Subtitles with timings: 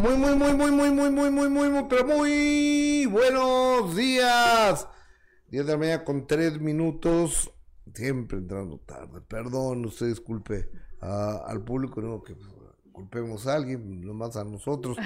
[0.00, 4.86] Muy, muy, muy, muy, muy, muy, muy, muy, muy, muy, pero muy buenos días.
[5.48, 7.50] Diez de la mañana con tres minutos.
[7.94, 9.20] Siempre entrando tarde.
[9.22, 12.48] Perdón, usted disculpe a- al público, no que pues,
[12.92, 14.96] culpemos a alguien, nomás a nosotros.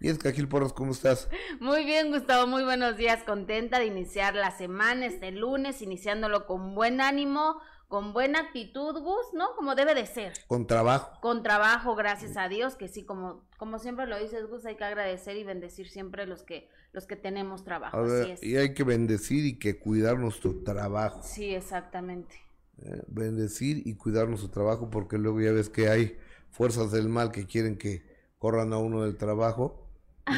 [0.00, 1.28] Y es aquí Porras, ¿cómo estás?
[1.60, 3.22] Muy bien, Gustavo, muy buenos días.
[3.24, 7.56] Contenta de iniciar la semana este lunes, iniciándolo con buen ánimo,
[7.92, 9.54] con buena actitud, Gus, ¿no?
[9.54, 10.32] Como debe de ser.
[10.46, 11.20] Con trabajo.
[11.20, 14.84] Con trabajo, gracias a Dios, que sí, como, como siempre lo dices, Gus, hay que
[14.84, 17.98] agradecer y bendecir siempre los que, los que tenemos trabajo.
[17.98, 18.42] A ver, Así es.
[18.42, 21.20] y hay que bendecir y que cuidar nuestro trabajo.
[21.22, 22.34] Sí, exactamente.
[22.78, 23.02] ¿eh?
[23.08, 26.16] Bendecir y cuidar nuestro trabajo porque luego ya ves que hay
[26.50, 28.06] fuerzas del mal que quieren que
[28.38, 29.81] corran a uno del trabajo.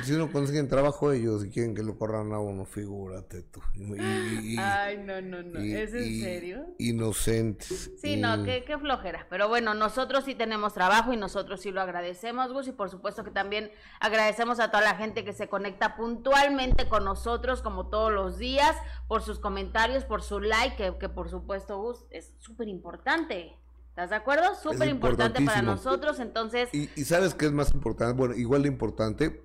[0.02, 3.60] Si no consiguen trabajo ellos y quieren que lo corran a uno, figúrate tú.
[3.74, 5.62] Y- y- y- Ay, no, no, no.
[5.62, 6.66] y- ¿Es en serio?
[6.78, 7.90] Inocentes.
[8.00, 9.26] Sí, no, qué, qué flojera.
[9.28, 12.66] Pero bueno, nosotros sí tenemos trabajo y nosotros sí lo agradecemos, Gus.
[12.68, 13.70] Y por supuesto que también
[14.00, 18.74] agradecemos a toda la gente que se conecta puntualmente con nosotros, como todos los días,
[19.06, 23.58] por sus comentarios, por su like, que, que por supuesto, Gus, es súper importante.
[23.90, 24.54] ¿Estás de acuerdo?
[24.56, 26.18] Súper importante para nosotros.
[26.20, 29.40] Entonces, Y, y sabes qué es más importante, bueno, igual de importante,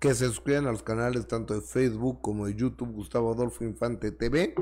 [0.00, 4.10] que se suscriban a los canales tanto de Facebook como de YouTube, Gustavo Adolfo Infante
[4.10, 4.54] TV,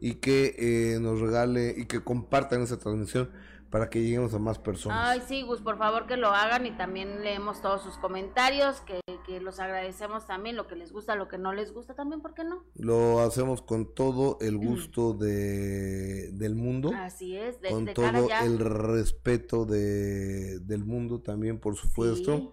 [0.00, 3.30] y que eh, nos regale y que compartan esa transmisión
[3.70, 5.08] para que lleguemos a más personas.
[5.08, 9.00] Ay, sí, Gus, por favor que lo hagan y también leemos todos sus comentarios, que,
[9.26, 12.34] que los agradecemos también, lo que les gusta, lo que no les gusta también, ¿por
[12.34, 12.62] qué no?
[12.74, 18.18] Lo hacemos con todo el gusto de, del mundo, Así es, de, con de cara
[18.18, 18.44] todo ya.
[18.44, 22.36] el respeto de, del mundo también, por supuesto.
[22.36, 22.50] Sí.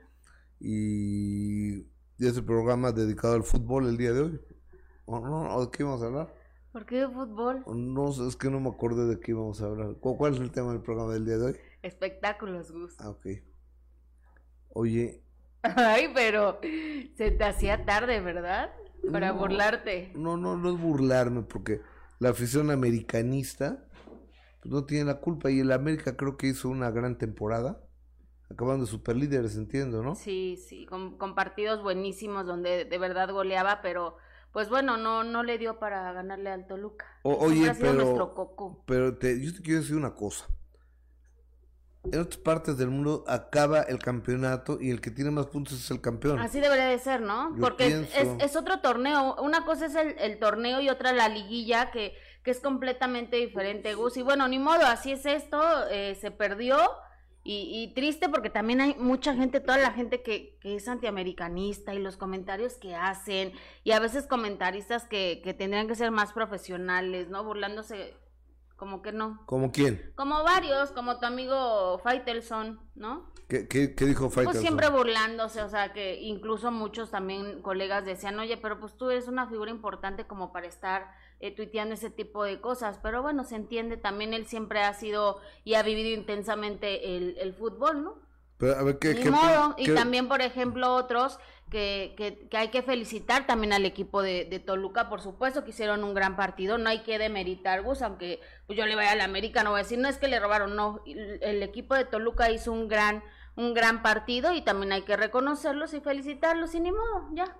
[0.63, 1.90] Y,
[2.21, 4.39] y es el programa dedicado al fútbol el día de hoy.
[5.05, 5.55] ¿O no?
[5.55, 6.33] ¿O ¿De qué vamos a hablar?
[6.71, 7.63] ¿Por qué de fútbol?
[7.67, 9.95] No sé, es que no me acordé de qué íbamos a hablar.
[9.99, 11.55] ¿Cu- ¿Cuál es el tema del programa del día de hoy?
[11.81, 12.95] Espectáculos, Gus.
[12.99, 13.25] Ah, ok.
[14.69, 15.23] Oye,
[15.63, 16.59] Ay, pero
[17.17, 18.71] se te hacía tarde, ¿verdad?
[19.11, 19.39] Para No.
[19.39, 20.11] burlarte.
[20.15, 21.81] no, no, no es burlarme, porque
[22.19, 23.87] la afición americanista
[24.61, 25.51] pues, no tiene la culpa.
[25.51, 27.81] Y el América creo que hizo una gran temporada.
[28.51, 30.15] Acabando de superlíderes, entiendo, ¿no?
[30.15, 34.17] Sí, sí, con, con partidos buenísimos donde de verdad goleaba, pero
[34.51, 37.05] pues bueno, no, no le dio para ganarle al Toluca.
[37.23, 38.83] O- oye, pero- nuestro coco.
[38.85, 40.45] Pero te, yo te quiero decir una cosa.
[42.11, 45.91] En otras partes del mundo acaba el campeonato y el que tiene más puntos es
[45.91, 46.39] el campeón.
[46.39, 47.53] Así debería de ser, ¿no?
[47.55, 48.37] Yo Porque es, pienso.
[48.39, 49.35] es- es otro torneo.
[49.39, 53.93] Una cosa es el, el torneo y otra la liguilla, que, que es completamente diferente,
[53.93, 54.17] Gus.
[54.17, 55.61] Y bueno, ni modo, así es esto.
[55.91, 56.77] eh, se perdió.
[57.43, 61.93] Y, y triste porque también hay mucha gente, toda la gente que, que es antiamericanista
[61.93, 63.53] y los comentarios que hacen.
[63.83, 67.43] Y a veces comentaristas que, que tendrían que ser más profesionales, ¿no?
[67.43, 68.15] Burlándose
[68.75, 69.43] como que no.
[69.45, 70.11] ¿Como quién?
[70.15, 73.30] Como varios, como tu amigo Faitelson, ¿no?
[73.51, 74.61] ¿Qué, qué, qué dijo Pues Faitelson?
[74.61, 79.27] siempre burlándose, o sea, que incluso muchos también colegas decían, oye, pero pues tú eres
[79.27, 83.55] una figura importante como para estar eh, tuiteando ese tipo de cosas, pero bueno, se
[83.57, 88.15] entiende, también él siempre ha sido y ha vivido intensamente el, el fútbol, ¿no?
[88.57, 91.39] Pero, a ver, ¿qué, Ni qué- modo, y también, por ejemplo, otros
[91.71, 95.71] que, que, que hay que felicitar también al equipo de, de Toluca, por supuesto, que
[95.71, 99.15] hicieron un gran partido, no hay que demeritar, Gus, aunque pues, yo le vaya a
[99.15, 101.95] la América, no voy a decir, no es que le robaron, no, el, el equipo
[101.95, 103.23] de Toluca hizo un gran,
[103.61, 107.57] un gran partido y también hay que reconocerlos y felicitarlos, y ni modo, ya.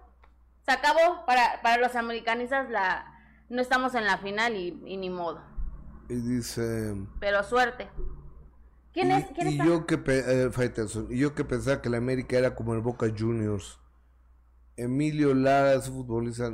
[0.66, 3.06] Se acabó, para, para los americanistas la,
[3.50, 5.42] no estamos en la final y, y ni modo,
[6.10, 6.96] Y dice...
[7.20, 7.90] pero suerte.
[8.94, 9.26] ¿Quién y, es?
[9.34, 9.66] ¿Quién y está?
[9.66, 13.08] yo que eh, Faitelson, y yo que pensaba que la América era como el Boca
[13.18, 13.80] Juniors.
[14.78, 16.52] Emilio Lara es un futbolista eh,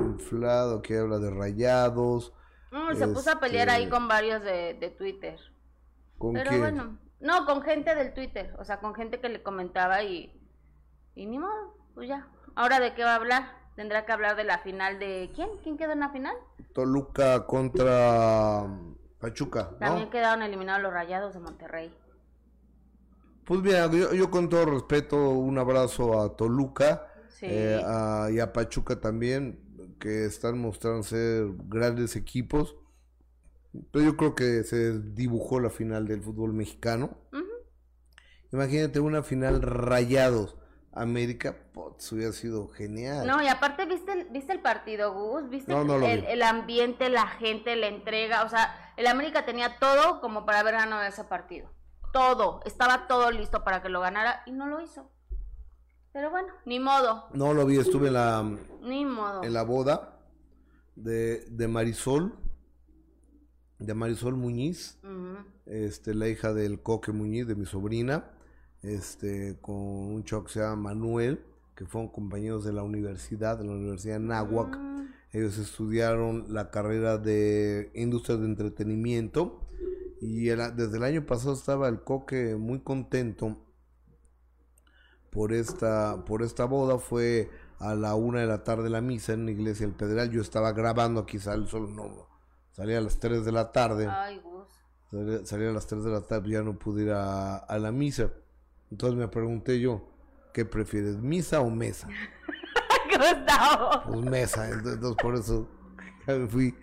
[0.00, 2.32] inflado que habla de rayados.
[2.70, 5.38] Mm, se puso a pelear ahí Este- con varios de, de Twitter.
[6.18, 6.60] ¿Con Pero quién?
[6.60, 10.32] bueno, no, con gente del Twitter, o sea, con gente que le comentaba y,
[11.14, 12.28] y ni modo, pues ya.
[12.54, 13.52] Ahora de qué va a hablar?
[13.76, 15.48] Tendrá que hablar de la final de quién?
[15.62, 16.34] ¿Quién quedó en la final?
[16.74, 19.78] Toluca contra mm, Pachuca, ¿no?
[19.78, 21.94] También quedaron eliminados los Rayados de Monterrey.
[23.44, 27.46] Pues mira, yo, yo con todo respeto, un abrazo a Toluca Sí.
[27.48, 29.60] eh, a- y a Pachuca también,
[30.00, 32.76] que están mostrando ser grandes equipos.
[33.92, 37.16] Pero yo creo que se dibujó la final del fútbol mexicano.
[38.52, 40.56] Imagínate una final rayados.
[40.92, 43.26] América, pues hubiera sido genial.
[43.26, 46.42] No, y aparte viste el, viste el partido, Gus, viste No, no lo el, el
[46.42, 51.02] ambiente, la gente, la entrega, o sea, el América tenía todo como para haber ganado
[51.02, 51.70] ese partido.
[52.12, 55.08] Todo, estaba todo listo para que lo ganara y no lo hizo.
[56.12, 58.42] Pero bueno, ni modo, No lo vi, estuve en la,
[58.80, 59.44] ni modo.
[59.44, 60.18] en la boda
[60.96, 62.34] de, de Marisol,
[63.78, 64.98] de Marisol Muñiz,
[65.66, 68.30] este, la hija del Coque Muñiz, de mi sobrina.
[68.82, 71.44] este, con un chavo que se llama Manuel,
[71.74, 74.76] que fueron compañeros de la universidad, de la Universidad de Nahuac.
[74.78, 79.60] Mm, Ellos estudiaron la carrera de industria de entretenimiento
[80.20, 83.58] y el- desde el año pasado estaba el coque muy contento
[85.30, 86.98] por esta, por esta boda.
[86.98, 90.30] Fue a la una de la tarde la misa en la iglesia del Pedregal.
[90.30, 92.26] Yo estaba grabando aquí, sale el sol, no,
[92.78, 94.08] salía a las 3 de la tarde.
[94.10, 94.68] Ay, Gus.
[95.10, 97.92] Salía, salía a las 3 de la tarde, ya no pude ir a, a la
[97.92, 98.30] misa.
[98.90, 100.08] Entonces me pregunté yo,
[100.54, 102.08] ¿qué prefieres, misa o mesa?
[103.10, 104.02] Gustavo.
[104.06, 105.68] Pues mesa, entonces por eso
[106.26, 106.74] me fui,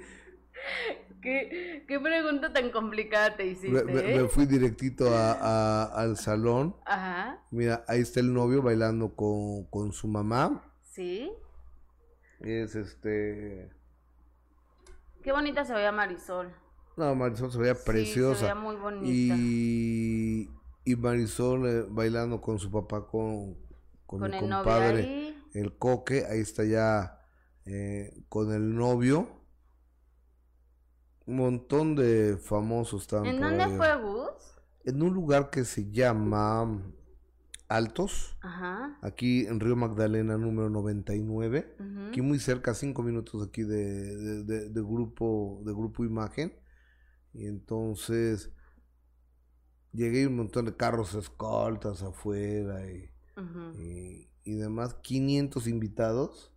[1.22, 4.22] ¿Qué, qué pregunta tan complicada te hiciste, me- eh?
[4.22, 6.76] me fui directito a- a- al salón.
[6.86, 10.64] Ajá, Mira, ahí está el novio bailando con, con su mamá.
[10.84, 11.32] sí.
[12.42, 13.72] Es este...
[15.26, 16.54] Qué bonita se veía Marisol.
[16.98, 18.36] No, Marisol se veía Sí, preciosa.
[18.40, 19.06] se veía muy bonita.
[19.12, 20.50] y,
[20.86, 23.56] y Marisol eh, bailando con su papá, con,
[24.06, 25.00] con, Con mi el compadre.
[25.00, 25.44] ahí.
[25.56, 27.20] el coque, ahí está ya
[27.66, 29.28] eh, con el novio.
[31.26, 34.62] Un montón de famosos estaban ¿En por dónde fue Gus?
[34.84, 36.80] En un lugar que se llama
[37.68, 38.98] Altos, Ajá.
[39.02, 41.76] aquí en Río Magdalena número 99.
[41.80, 42.08] ujú.
[42.10, 46.54] Aquí muy cerca, cinco minutos aquí de, de- de- de grupo, de grupo imagen.
[47.34, 48.52] Y entonces
[49.92, 53.10] llegué y un montón de carros escoltas afuera y,
[53.80, 56.52] y, y demás, 500 invitados.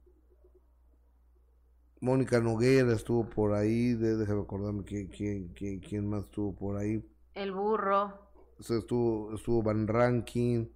[2.00, 6.76] Mónica Noguera estuvo por ahí, de, déjame acordarme quién, quién, quién, quién más estuvo por
[6.76, 7.04] ahí.
[7.34, 8.28] El burro.
[8.58, 10.72] O sea, estuvo, estuvo Van Rankin,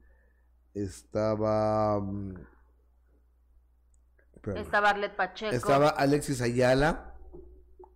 [0.74, 2.00] estaba...
[2.00, 2.34] mm.
[4.56, 5.54] Estaba Arlet Pacheco.
[5.54, 7.14] Estaba Alexis Ayala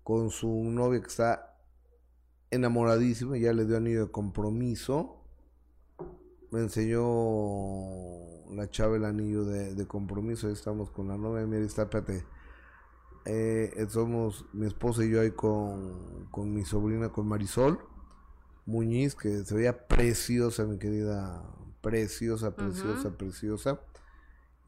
[0.05, 1.58] con su novia que está
[2.50, 5.25] enamoradísima, ya le dio anillo de compromiso.
[6.52, 7.02] Me enseñó
[8.55, 10.46] la chava el anillo de, de compromiso.
[10.46, 11.44] Ahí estamos con la novia.
[11.46, 12.25] Mira, está, espérate.
[13.25, 17.81] Eh, somos mi esposa y yo ahí con, con mi sobrina, con Marisol
[18.64, 21.43] Muñiz, que se veía preciosa, mi querida.
[21.86, 23.80] Preciosa, preciosa, preciosa.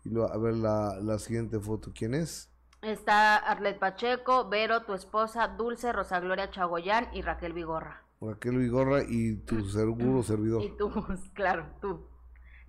[0.04, 2.48] Y luego, a ver la, la siguiente foto, ¿quién es?
[2.80, 8.04] Está Arlet Pacheco, Vero, tu esposa, Dulce, Rosa Gloria Chagoyán y Raquel Vigorra.
[8.20, 10.62] Raquel Vigorra y tu seguro servidor.
[10.62, 10.90] Y tú,
[11.34, 12.06] claro, tú.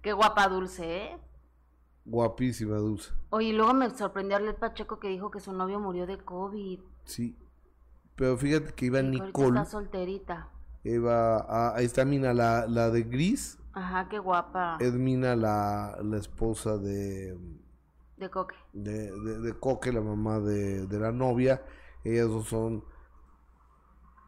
[0.01, 1.17] Qué guapa Dulce, ¿eh?
[2.05, 3.11] Guapísima, Dulce.
[3.29, 6.79] Oye, y luego me sorprendió Arlet Pacheco que dijo que su novio murió de COVID.
[7.03, 7.37] Sí.
[8.15, 9.59] Pero fíjate que iba ahorita Nicole.
[9.59, 10.49] está solterita.
[10.83, 13.59] Iba, ah, ahí está Mina, la, la de Gris.
[13.73, 14.77] Ajá, qué guapa.
[14.79, 17.37] Es Mina, la, la esposa de,
[18.17, 18.55] De coque.
[18.73, 21.63] de, de, de Coque, la mamá de, de la novia.
[22.03, 22.83] Ellas dos son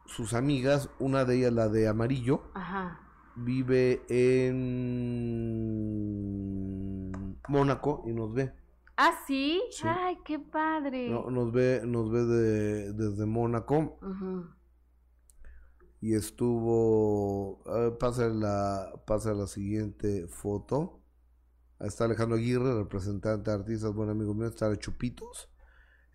[0.06, 0.90] sus amigas.
[1.00, 3.00] Una de ellas, la de amarillo, Ajá.
[3.36, 4.58] vive en
[7.48, 8.54] Mónaco y nos ve.
[8.98, 9.62] ¿Ah, sí?
[9.72, 9.88] Sí.
[9.88, 11.10] Ay, qué padre.
[11.10, 14.46] No, nos ve, nos ve de, desde Mónaco Ujú.
[16.02, 17.62] Y estuvo.
[17.68, 21.00] a ver, pasa la, pasa la siguiente foto.
[21.80, 24.48] Ahí Está Alejandro Aguirre, representante de artistas, buen amigo mío.
[24.48, 25.48] Está Chupitos.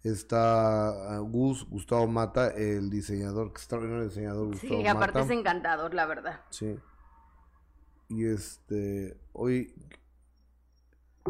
[0.02, 5.32] Está ah, Gus, Gustavo Mata, el diseñador, extraordinario diseñador Gustavo Sí, aparte Mata.
[5.32, 6.40] es encantador, la verdad.
[6.50, 6.76] Sí.
[8.08, 9.74] Y este, hoy.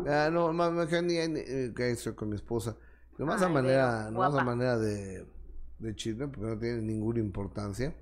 [0.06, 0.72] Ah, no, más
[1.02, 2.76] ni ni- que estoy con mi esposa.
[3.16, 5.26] Nomás a Ay, manera, Vero, nomás a manera de,
[5.78, 7.96] de chisme, porque no tiene ninguna importancia.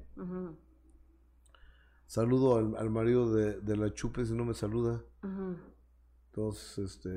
[2.07, 5.03] Saludo al, al marido de, de la chupe si no me saluda.
[6.27, 7.09] Entonces, este,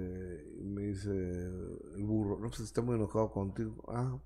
[0.64, 3.84] me dice el burro, no, pues está muy enojado contigo.
[3.88, 4.18] Ah,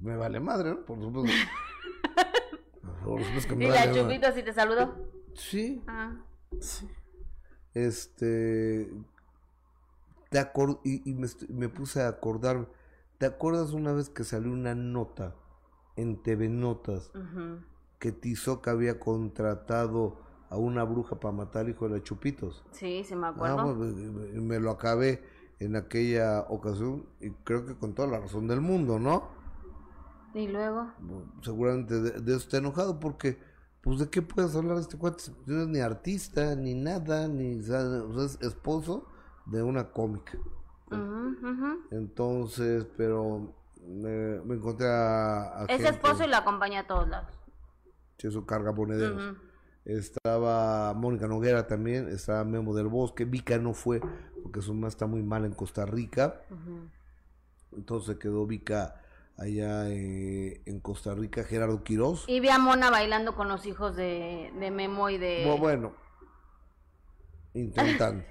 [0.00, 0.84] me vale madre, ¿no?
[0.84, 1.30] Por supuesto.
[3.04, 4.02] Por supuesto que me ¿Y vale la madre.
[4.02, 4.94] Chupito si te saludó?
[5.34, 6.24] Sí, Ah.
[6.60, 6.88] Sí.
[7.74, 8.90] Este.
[10.30, 10.50] Te
[10.84, 12.68] y, y me, me puse a acordar.
[13.18, 15.34] ¿Te acuerdas una vez que salió una nota
[15.96, 17.10] en TV Notas
[17.98, 20.18] que Tizoc había contratado
[20.50, 22.64] a una bruja para matar al hijo de la Chupitos?
[22.72, 23.74] Sí, sí me acuerdo.
[23.74, 25.22] me, me lo acabé
[25.60, 29.28] en aquella ocasión y creo que con toda la razón del mundo, ¿no?
[30.34, 30.90] Y luego.
[31.42, 33.38] Seguramente de, de eso está enojado porque,
[33.82, 35.24] pues, ¿de qué puedes hablar de este cuate?
[35.46, 39.06] No es ni artista, ni nada, ni, o sea, es esposo
[39.46, 40.38] de una cómica.
[41.90, 43.54] Entonces, pero
[43.86, 47.34] me, me encontré a, a Es gente- esposo y la acompaña a todos lados.
[48.18, 49.32] Sí, eso carga monederos.
[49.32, 49.36] Ujú.
[49.84, 54.00] Estaba Mónica Noguera también, estaba Memo del Bosque, Vika no fue
[54.42, 56.88] porque su mamá está muy mal en Costa Rica, Ujú.
[57.78, 59.00] entonces quedó Vika
[59.36, 62.24] allá eh, en Costa Rica, Gerardo Quirós.
[62.28, 65.44] Y vi a Mona bailando con los hijos de, de Memo y de...
[65.46, 65.94] Bu- Bueno,
[67.54, 68.24] Intentando.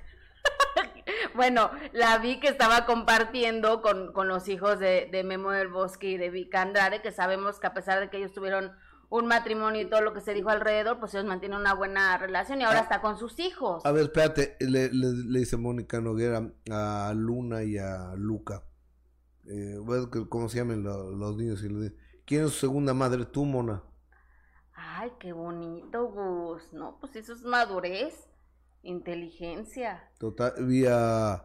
[1.36, 6.10] Bueno, la vi que estaba compartiendo con, con los hijos de, de Memo del Bosque
[6.10, 8.72] y de Vika Andrade, que sabemos que a pesar de que ellos tuvieron
[9.10, 12.62] un matrimonio y todo lo que se dijo alrededor, pues ellos mantienen una buena relación
[12.62, 12.84] y ahora Ah.
[12.84, 13.86] está con sus hijos.
[13.86, 18.64] A ver, espérate, le, le, le dice Mónica Noguera a Luna y a Luca.
[19.48, 21.62] Eh, ¿ves que- ¿Cómo se llaman lo- los niños?
[22.26, 23.26] ¿Quién es su segunda madre?
[23.26, 23.84] Tú, Mona.
[24.74, 26.72] Ay, qué bonito, Gus.
[26.72, 28.30] No, pues eso es madurez,
[28.84, 30.10] inteligencia.
[30.20, 31.44] Total, vi a, a-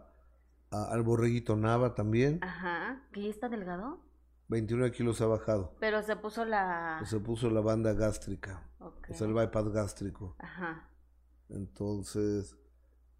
[0.71, 2.38] al borreguito Nava también.
[2.43, 3.02] Ajá.
[3.12, 4.00] ¿Que ya está delgado?
[4.49, 5.75] 29 kilos ha bajado.
[5.81, 7.00] Pero se puso la...
[7.05, 8.69] Se puso la banda gástrica.
[8.78, 9.09] Ok.
[9.11, 10.37] O sea, el bypass gástrico.
[10.38, 10.88] Ajá.
[11.49, 12.57] Entonces,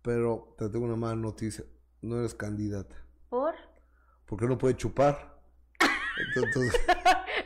[0.03, 1.65] pero te tengo una mala noticia.
[2.03, 2.95] No eres candidata.
[3.29, 3.55] ¿Por?
[4.27, 5.41] Porque no puede chupar.
[6.35, 6.81] Entonces,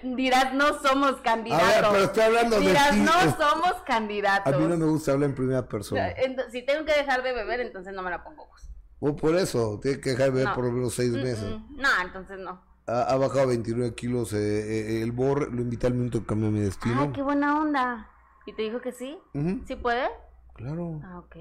[0.03, 1.67] Dirás, no somos a candidatos.
[1.69, 2.97] ver, pero estoy hablando de Dirás, ti.
[3.01, 4.53] no somos candidatos.
[4.55, 6.09] A mí no me gusta hablar en primera O sea, persona.
[6.17, 8.47] ento- si tengo que dejar de beber, entonces no me la pongo.
[8.47, 8.71] Gus.
[9.01, 10.55] O por eso, tiene que dejar de beber No.
[10.55, 11.45] por lo menos seis Mm, meses.
[11.51, 11.77] mm.
[11.81, 12.63] No, entonces no.
[12.87, 15.49] Ha, ha bajado 29 kilos eh, eh, el borre.
[15.51, 17.03] Lo invité al minuto que cambió mi destino.
[17.03, 18.11] Ay, qué buena onda.
[18.47, 19.19] ¿Y te dijo que sí?
[19.35, 20.09] Ujú, ¿Sí puede?
[20.55, 21.01] Claro.
[21.05, 21.37] Ah, ok.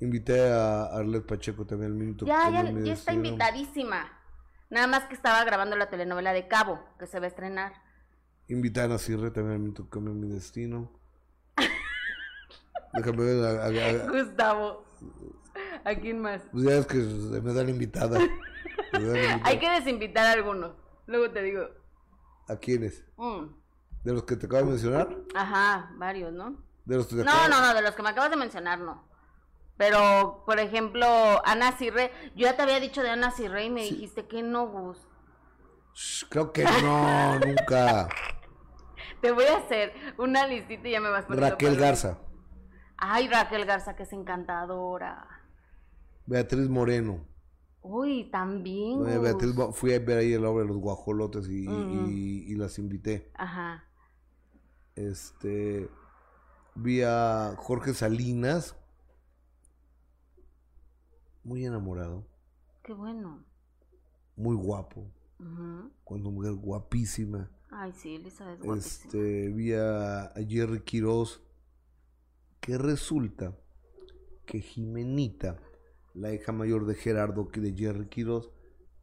[0.00, 4.10] Invité a Arlet Pacheco también al minuto Ya, que ya, ya está invitadísima.
[4.70, 7.72] Nada más que estaba grabando la telenovela de Cabo, que se va a estrenar.
[8.48, 10.90] Invité a Ana Cirre también al minuto que cambió mi destino.
[12.94, 13.44] Déjame ver.
[13.44, 14.84] a- a- a- Gustavo.
[15.84, 16.42] ¿A quién más?
[16.52, 18.18] pues ya es que se me da la invitada.
[18.92, 19.40] Me da la invitada.
[19.44, 20.72] Hay que desinvitar a algunos.
[21.06, 21.66] Luego te digo.
[22.48, 23.04] ¿A quiénes?
[23.16, 23.46] Mm,
[24.04, 25.16] ¿De los que te acabo de mencionar?
[25.34, 26.56] Ajá, varios, ¿no?
[26.84, 28.78] ¿De los que te No, acabo- no, no, de los que me acabas de mencionar,
[28.80, 29.02] no.
[29.78, 31.06] Pero, por ejemplo,
[31.46, 34.66] Ana Cirre, yo ya te había dicho de Ana Cirre y me dijiste que no,
[34.68, 34.98] Gus.
[36.30, 38.08] Creo que no, nunca.
[39.20, 42.18] Te voy a hacer una listita y ya me vas poniendo Raquel para- Garza,
[42.96, 45.26] Ay, Raquel Garza, que es encantadora.
[46.26, 47.26] Beatriz Moreno.
[47.82, 48.98] Uy, también.
[48.98, 49.20] Gus.
[49.20, 53.30] Beatriz, fui a ver ahí la obra de los guajolotes y, y- y las invité.
[53.34, 53.84] Ajá.
[54.94, 55.88] Este,
[56.76, 58.76] vi a Jorge Salinas,
[61.44, 62.24] muy enamorado,
[62.84, 63.44] Qué bueno.
[64.36, 65.10] muy guapo,
[66.04, 67.50] Con una mujer guapísima.
[67.70, 69.04] Ay, sí, Elizabeth es guapísima.
[69.06, 71.42] Este, vi a, Jerry Quiroz,
[72.60, 73.56] que resulta
[74.46, 75.58] que Jimenita,
[76.14, 78.50] la hija mayor de Gerardo, que de Jerry Quiroz,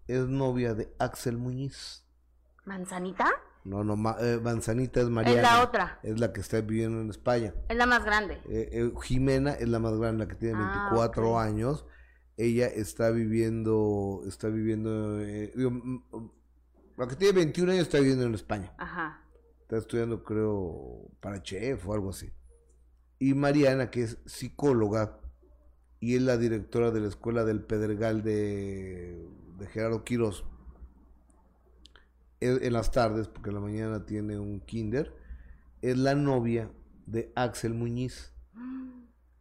[0.08, 2.06] es novia de Axel Muñiz.
[2.66, 3.26] ¿Manzanita?
[3.66, 5.38] No, no, Ma- eh, Manzanita es Mariana.
[5.42, 6.00] Es la otra.
[6.04, 7.54] Es la que está viviendo en España.
[7.68, 8.36] Es la más grande.
[8.50, 11.40] Eh, eh, Jimena es la más grande, la que tiene Ah, 24 ok.
[11.42, 11.86] años.
[12.42, 16.30] Ella está viviendo, está viviendo, eh, digo, mm, mm,
[16.98, 18.74] la que tiene 21 años está viviendo en España.
[18.78, 19.22] Ajá.
[19.62, 22.30] Está estudiando, creo, para chef o algo así.
[23.20, 25.20] Y Mariana, que es psicóloga
[26.00, 29.22] y es la directora de la escuela del Pedregal de,
[29.58, 30.46] de Gerardo Quirós.
[32.40, 35.14] En, en las tardes, porque en la mañana tiene un kinder,
[35.82, 36.72] es la novia
[37.06, 38.34] de Axel Muñiz.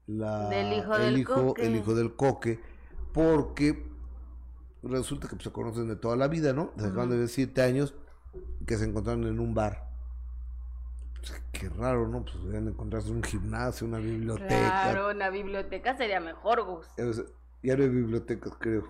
[0.07, 1.67] La- Del hijo el del hijo, Coque.
[1.67, 2.59] El hijo del coque,
[3.19, 3.85] porque
[4.85, 6.71] resulta que pues, se conocen de toda la vida, ¿no?
[6.77, 7.19] Se acaban Ujú.
[7.19, 7.97] de siete años
[8.65, 9.89] que se encontraron en un bar.
[11.17, 12.23] Pues, qué raro, ¿no?
[12.23, 14.47] Pues deben encontrarse un gimnasio, una biblioteca.
[14.47, 16.87] Claro, una biblioteca sería mejor, Gus.
[16.97, 17.25] Es-
[17.61, 18.85] ya no hay bibliotecas, creo.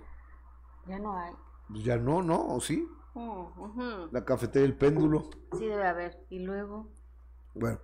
[0.86, 1.32] Ya no hay.
[1.70, 2.48] Pues ya no, ¿no?
[2.54, 2.86] ¿O sí?
[3.14, 4.08] Ujú.
[4.12, 5.30] La cafetería El Péndulo.
[5.56, 6.22] Sí, debe haber.
[6.28, 6.86] Y luego.
[7.54, 7.78] Bueno.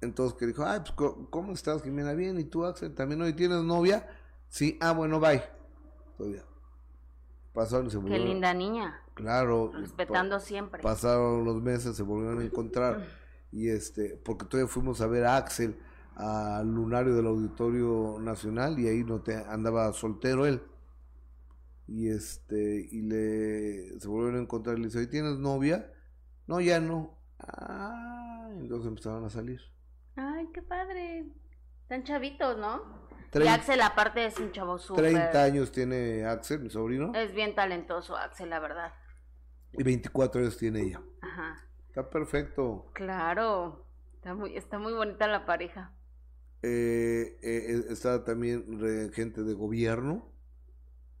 [0.00, 2.12] Entonces que dijo, ay, pues, ¿cómo estás, Jimena?
[2.12, 2.94] Bien, ¿y tú, Axel?
[2.94, 4.08] ¿También hoy tienes novia?
[4.48, 5.42] Sí, ah, bueno, bye.
[6.16, 6.44] Todavía.
[7.52, 8.28] Pasaron y se Qué volvieron.
[8.28, 9.00] linda niña.
[9.14, 9.72] Claro.
[9.74, 10.82] Respetando pa- siempre.
[10.82, 13.02] Pasaron los meses, se volvieron a encontrar.
[13.52, 15.78] y este, porque todavía fuimos a ver a Axel
[16.14, 20.62] al lunario del Auditorio Nacional y ahí no te andaba soltero él.
[21.88, 25.92] Y este, y le se volvieron a encontrar y le dice, ¿hoy tienes novia?
[26.46, 27.18] No, ya no.
[27.38, 29.60] Ah, entonces empezaron a salir.
[30.16, 31.26] Ay, qué padre.
[31.82, 33.05] Están chavitos, ¿no?
[33.34, 35.04] Y Axel, aparte, es un chavo súper.
[35.10, 38.92] 30 años tiene Axel, mi sobrino, Es bien talentoso, Axel, la verdad.
[39.72, 41.00] y 24 años tiene ella.
[41.20, 41.56] Ajá.
[41.88, 42.90] Está perfecto.
[42.94, 43.84] Claro.
[44.14, 45.92] Está muy, está muy bonita la pareja.
[46.62, 50.26] Eh, eh, está también re- gente de gobierno.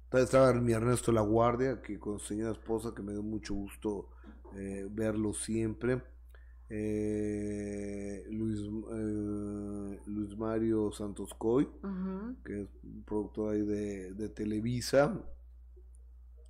[0.08, 3.54] Ta- Estaba mi Ernesto La Guardia, que con su señora esposa, que me dio mucho
[3.54, 4.10] gusto
[4.56, 6.02] eh, verlo siempre.
[6.68, 12.36] Eh, Luis, eh, Luis Mario Santos Coy, Ujú.
[12.44, 15.20] que es un productor ahí de, de Televisa.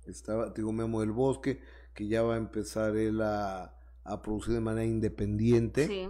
[0.05, 1.61] Estaba, digo, Memo del Bosque,
[1.93, 5.87] que ya va a empezar él a, a producir de manera independiente.
[5.87, 6.09] Sí.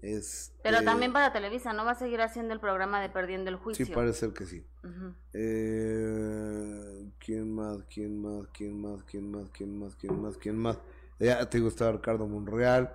[0.00, 3.56] Este, Pero también para Televisa, ¿no va a seguir haciendo el programa de Perdiendo el
[3.56, 3.86] Juicio?
[3.86, 4.66] Sí, parece ser que sí.
[4.82, 5.14] Ujú.
[5.32, 7.84] Eh, ¿Quién más?
[7.84, 8.48] ¿Quién más?
[8.48, 9.02] ¿Quién más?
[9.04, 9.48] ¿Quién más?
[9.50, 9.94] ¿Quién más?
[9.96, 10.36] ¿Quién más?
[10.38, 10.78] ¿Quién más?
[11.20, 12.92] Ya te digo, Ricardo Monreal,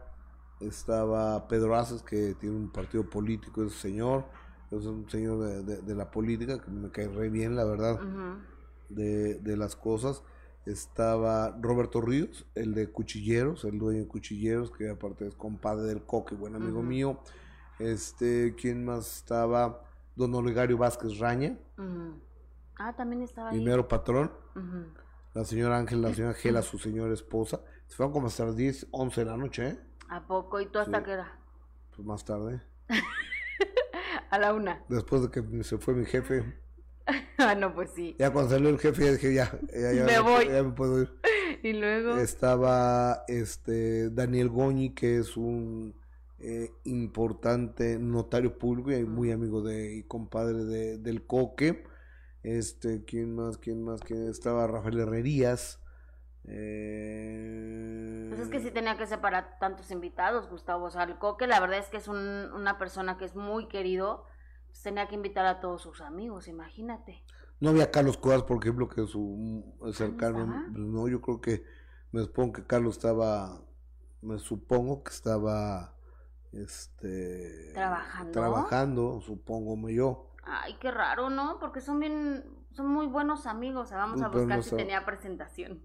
[0.60, 4.26] estaba Pedro Aces, que tiene un partido político, ese señor,
[4.72, 8.00] es un señor de, de- de la política, que me cae re bien, la verdad,
[8.90, 10.24] de, de las cosas.
[10.66, 16.04] Estaba Roberto Ríos, el de Cuchilleros, el dueño de Cuchilleros, que aparte es compadre del
[16.04, 17.20] Coque, buen amigo mío.
[17.80, 19.84] Este, ¿quién más estaba?
[20.16, 21.58] Don Olegario Vázquez Raña.
[22.80, 23.58] Ah, también estaba ahí.
[23.58, 24.32] primero patrón.
[25.34, 27.62] La señora Ángela, la señora Gela, su señora esposa.
[27.88, 29.80] Se fueron como hasta las 10, 11 de la noche, ¿eh?
[30.10, 30.60] ¿A poco?
[30.62, 31.04] ¿Y tú hasta Sí.
[31.04, 31.40] qué hora?
[31.96, 32.62] Pues más tarde.
[34.30, 34.84] A la una.
[34.90, 36.44] Después de que se fue mi jefe.
[37.38, 38.16] ah, no, pues sí.
[38.20, 40.48] Ya cuando salió el jefe, ya dije, ya, ya, ya, Me voy.
[40.48, 41.14] ya me puedo ir.
[41.64, 42.18] Y luego.
[42.18, 45.96] Estaba este Daniel Goñi, que es un
[46.40, 51.84] eh, importante notario público y muy amigo de y compadre de, del Coque.
[52.44, 53.58] Este, ¿quién más?
[53.58, 54.02] ¿Quién más?
[54.02, 54.68] ¿Quién estaba?
[54.68, 55.80] Rafael Herrerías.
[56.48, 60.86] Eh, Pues es que sí tenía que ser para tantos invitados, Gustavo.
[60.86, 63.68] O sea, el Coque, la verdad es que es un- una persona que es muy
[63.68, 64.26] querido.
[64.68, 67.24] Pues tenía que invitar a todos sus amigos, imagínate.
[67.60, 69.64] No había Carlos Cuevas, por ejemplo, que es su
[69.94, 70.46] cercano.
[70.72, 71.64] pues no, yo creo que
[72.12, 73.62] me supongo que Carlos estaba,
[74.22, 75.96] me supongo que estaba,
[76.52, 78.32] este, ¿Trabajando?
[78.34, 80.28] trabajando, supongo yo.
[80.44, 81.60] Ay, qué raro, ¿no?
[81.60, 83.88] Porque son bien, son muy buenos amigos.
[83.88, 85.82] O sea, vamos a buscar no si tenía presentación.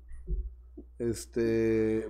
[0.99, 2.09] Este,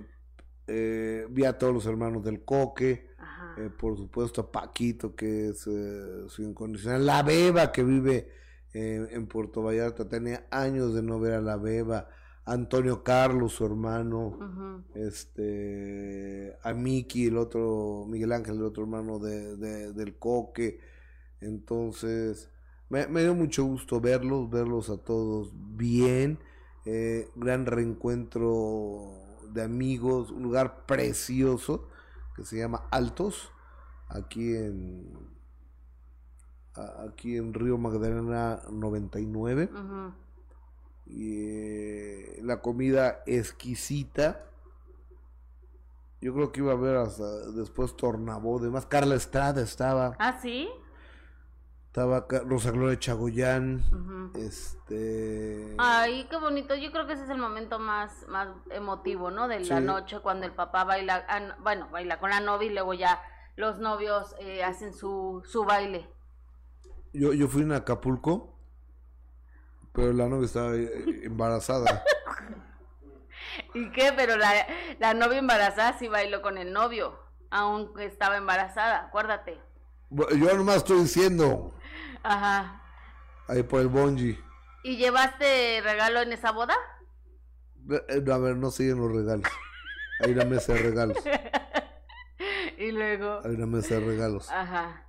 [0.67, 3.07] eh, vi a todos los hermanos del Coque,
[3.55, 8.29] eh, por supuesto a Paquito, que es eh, su incondicional, la Beba, que vive
[8.73, 12.09] eh, en Puerto Vallarta, tenía años de no ver a la Beba,
[12.45, 14.41] Antonio Carlos, su hermano.
[14.93, 20.79] Este a Miki, el otro, Miguel Ángel, el otro hermano de, de- del Coque.
[21.41, 22.49] Entonces,
[22.89, 26.39] me, me dio mucho gusto verlos, verlos a todos bien.
[26.85, 29.11] Eh, gran reencuentro
[29.49, 31.87] de amigos, un lugar precioso
[32.35, 33.51] que se llama Altos,
[34.09, 35.33] aquí en
[37.07, 40.13] aquí en Río Magdalena 99 Ujú.
[41.05, 44.45] y eh, la comida exquisita.
[46.19, 48.85] Yo creo que iba a haber hasta después Tornabó, demás.
[48.87, 50.67] Carla Estrada estaba, Ah, sí.
[51.93, 56.73] Estaba Rosa Gloria Chagoyán, este, Ay, qué bonito.
[56.73, 59.47] Yo creo que ese es el momento más, más emotivo, ¿no?
[59.47, 59.83] De la Sí.
[59.85, 63.21] noche cuando el papá baila, ah, no, bueno, baila con la novia y luego ya
[63.57, 66.09] los novios eh, hacen su, su baile.
[67.13, 68.57] yo, yo fui en Acapulco,
[69.91, 72.03] pero la novia estaba eh, embarazada.
[73.75, 74.11] ¿Y qué?
[74.15, 74.51] Pero la,
[74.97, 77.19] la novia embarazada sí bailó con el novio,
[77.51, 79.61] aunque estaba embarazada, acuérdate.
[80.09, 81.73] Yo nomás estoy diciendo,
[82.23, 82.81] Ajá.
[83.47, 84.37] ahí por el bonji.
[84.83, 86.75] ¿Y llevaste regalo en esa boda?
[87.89, 89.47] Eh, A ver, no siguen los regalos.
[90.19, 91.17] Hay una mesa de regalos.
[92.77, 93.41] y luego...
[93.43, 94.49] Hay una mesa de regalos.
[94.49, 95.07] Ajá.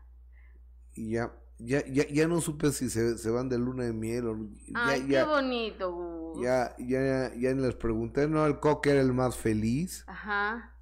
[0.94, 4.27] Y ya, ya, ya, ya no supe si se, se van de luna de miel
[4.29, 5.92] o ya, Ay, ya, qué bonito.
[5.92, 6.42] Gus.
[6.44, 10.77] ya, ya, ya ni les pregunté, no, el coque era el más feliz, Ajá.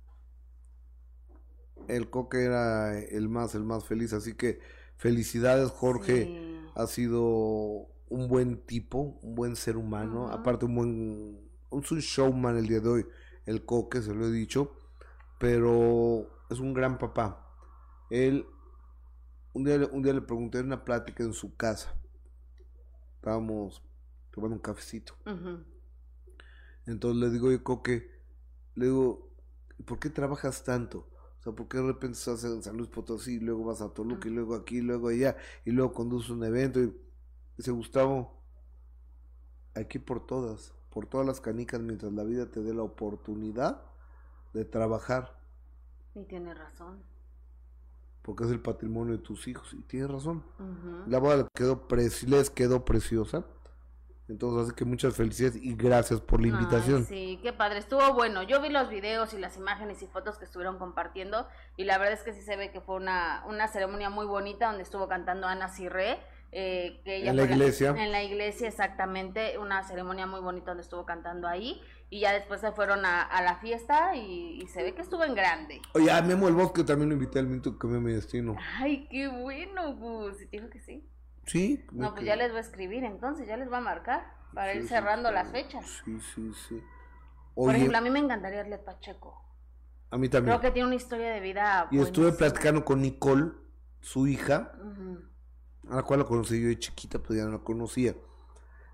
[1.88, 4.60] el coque era el más, el más feliz, así que
[5.02, 6.70] felicidades Jorge, Sí.
[6.76, 7.20] ha sido
[8.08, 12.88] un buen tipo, un buen ser humano, aparte un buen, un showman el día de
[12.88, 13.06] hoy,
[13.46, 14.72] el coque, se lo he dicho,
[15.38, 17.48] pero es un gran papá.
[18.10, 18.46] Él,
[19.54, 21.92] un día, le- un día le pregunté en una plática en su casa,
[23.16, 23.82] estábamos
[24.30, 25.14] tomando un cafecito,
[26.86, 28.08] entonces le digo, oye coque,
[28.76, 29.30] le digo,
[29.84, 31.08] ¿por qué trabajas tanto?
[31.42, 33.88] O sea, ¿por qué de repente estás en San Luis Potosí, y luego vas a
[33.88, 36.78] Toluca, y luego aquí, y luego allá, y luego conduces un evento?
[36.80, 36.94] Y
[37.56, 38.40] dice Gustavo,
[39.74, 43.82] aquí por todas, por todas las canicas, mientras la vida te dé la oportunidad
[44.54, 45.40] de trabajar,
[46.14, 47.02] Y tiene razón.
[48.22, 49.74] porque es el patrimonio de tus hijos.
[49.74, 50.44] Y tienes razón.
[51.08, 53.44] La boda quedó preci- les quedó preciosa.
[54.32, 57.06] Entonces, así que muchas felicidades y gracias por la invitación.
[57.08, 57.78] Ay, sí, qué padre.
[57.78, 58.42] Estuvo bueno.
[58.42, 62.14] Yo vi los videos y las imágenes y fotos que estuvieron compartiendo y la verdad
[62.14, 65.46] es que sí se ve que fue una, una ceremonia muy bonita donde estuvo cantando
[65.46, 66.18] Ana Cirré.
[66.50, 67.90] eh, que ella En la iglesia.
[67.96, 69.58] en la iglesia, exactamente.
[69.58, 71.80] Una ceremonia muy bonita donde estuvo cantando ahí.
[72.10, 75.24] Y ya después se fueron a, a la fiesta y, y se ve que estuvo
[75.24, 75.80] en grande.
[75.94, 78.54] Oye, a Memo el Bosque también lo invité al minuto que me mi destino.
[78.78, 80.42] Ay, qué bueno, Gus.
[80.42, 81.08] ¿Y te dijo que sí?
[81.46, 81.84] Sí.
[81.92, 84.24] No, pues ya les va a escribir entonces, ya les va a marcar
[84.54, 85.34] para Sí, ir cerrando sí.
[85.34, 86.02] las fechas.
[86.04, 86.82] Sí, sí, sí.
[87.54, 89.42] Por ejemplo, a mí me encantaría Arlet Pacheco.
[90.10, 90.56] A mí también.
[90.56, 91.88] Creo que tiene una historia de vida.
[91.90, 93.52] Y estuve platicando con Nicole,
[94.00, 94.72] su hija,
[95.90, 98.14] a la cual la conocí yo de chiquita, pues ya no la conocía.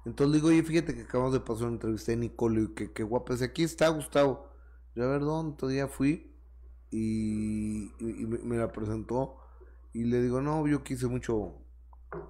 [0.04, 2.92] Entonces le digo, oye, fíjate que acabamos de pasar una entrevista de Nicole, y que,
[2.92, 4.48] que guapa, dice, aquí está Gustavo.
[4.94, 5.50] Yo, a ver, ¿dónde?
[5.52, 6.34] Entonces ya fui
[6.90, 9.36] y, y- y me, me la presentó
[9.92, 11.54] y le digo, no, yo quise mucho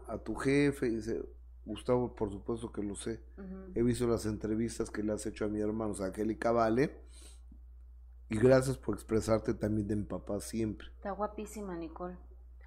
[0.09, 0.87] a tu jefe.
[0.89, 1.23] Y dice,
[1.65, 3.23] Gustavo, por supuesto que lo sé.
[3.75, 7.01] He visto las entrevistas que le has hecho a mi hermano, o sea, Angélica Vale.
[8.31, 10.89] Y gracias por expresarte también de mi papá siempre.
[10.97, 12.17] Está guapísima, Nicole.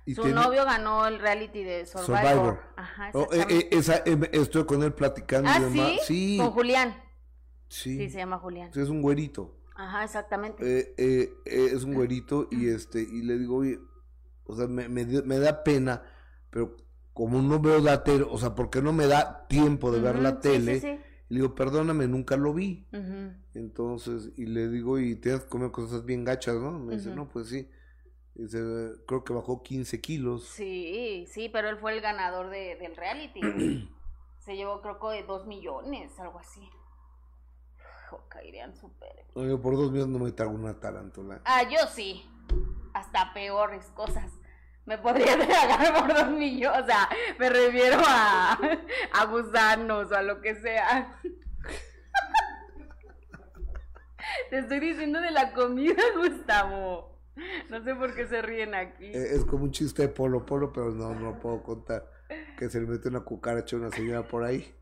[0.06, 2.18] Y Su tiene- novio ganó el reality de Survivor.
[2.18, 2.60] Survivor.
[2.76, 5.74] Ajá, Oh, esa eh, eh, esa, eh, estoy con él platicando ah, y.
[5.74, 6.00] ¿sí?
[6.06, 6.96] Sí, Con Julián.
[7.68, 7.98] sí.
[7.98, 8.74] Sí, se llama Julián.
[8.74, 9.56] Sí, es un güerito.
[9.76, 10.64] Ajá, exactamente.
[10.80, 13.80] Eh, eh, es un güerito y este y le digo, oye,
[14.46, 16.02] o sea, me, me da pena,
[16.50, 16.76] pero
[17.14, 20.32] como no veo la tele, o sea, porque no me da tiempo de ver la
[20.32, 21.00] sí, tele, sí, sí.
[21.30, 22.88] le digo, perdóname, nunca lo vi.
[23.54, 26.80] Entonces, y le digo, y tienes que comer cosas bien gachas, ¿no?
[26.80, 27.70] Me dice, no, pues sí.
[28.34, 28.60] Dice,
[29.08, 30.46] creo que bajó 15 kilos.
[30.46, 33.42] Sí, sí, pero él fue el ganador de, del reality.
[34.40, 36.68] Se llevó creo que de dos millones, algo así.
[38.30, 39.26] Caerían súper.
[39.36, 41.42] Oye, por dos millones no me trago una tarántula.
[41.46, 42.26] Ah, yo sí.
[42.94, 44.32] Hasta peores cosas.
[44.92, 46.84] Me podría tragar por dos millones.
[46.84, 47.08] O sea,
[47.40, 48.60] me refiero a,
[49.14, 51.18] a gusanos o a lo que sea.
[54.50, 57.18] Te estoy diciendo de la comida, Gustavo.
[57.70, 59.06] No sé por qué se ríen aquí.
[59.06, 62.12] Eh, es como un chiste de Polo Polo, pero no, no lo puedo contar.
[62.58, 64.76] Que se le mete una cucaracha a una señora por ahí.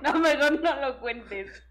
[0.00, 1.62] No, mejor no lo cuentes.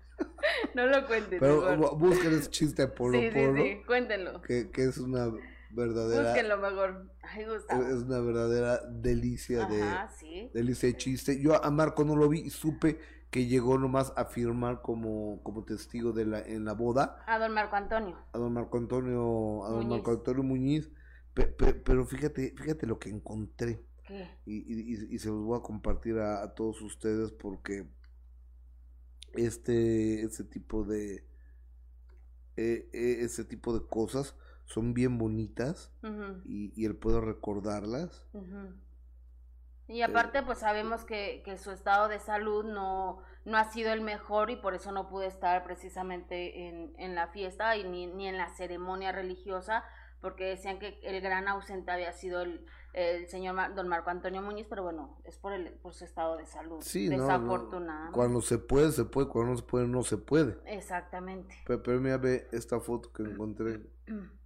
[0.75, 1.39] No lo cuentes.
[1.39, 1.97] Pero mejor.
[1.97, 4.41] busquen ese chiste de Polo sí, sí, Polo, sí, cuéntenlo.
[4.43, 5.31] Que, que es una
[5.73, 7.11] verdadera Búsquenlo mejor.
[7.23, 7.83] Ay, Gustavo.
[7.83, 10.51] es una verdadera delicia Ajá, de sí.
[10.53, 11.41] delicia de chiste.
[11.41, 12.99] Yo a Marco no lo vi y supe
[13.31, 17.53] que llegó nomás a firmar como, como testigo de la, en la boda A don
[17.53, 18.15] Marco Antonio.
[18.31, 19.89] a don Marco Antonio, a don Muñiz.
[19.89, 20.91] Marco Antonio Muñiz.
[21.33, 23.83] Pe- pe- pero fíjate, fíjate lo que encontré.
[24.05, 24.29] ¿Qué?
[24.45, 27.87] y, y- y- y se los voy a compartir a, a todos ustedes porque
[29.33, 31.25] este este tipo de
[32.55, 35.91] eh, eh, este tipo de cosas son bien bonitas
[36.45, 38.27] y, y él puede recordarlas.
[39.87, 44.01] Y aparte, pues sabemos que, que su estado de salud no, no ha sido el
[44.01, 48.27] mejor y por eso no pudo estar precisamente en, en la fiesta y ni, ni
[48.27, 49.83] en la ceremonia religiosa,
[50.21, 54.41] porque decían que el gran ausente había sido el, el señor Mar- don Marco Antonio
[54.41, 56.79] Muñiz, pero bueno, es por, el, por su estado de salud.
[56.81, 60.57] sí no, no, cuando se puede se puede cuando no se puede no se puede
[60.65, 61.55] Exactamente.
[61.67, 63.81] pero, pero mira ve esta foto que encontré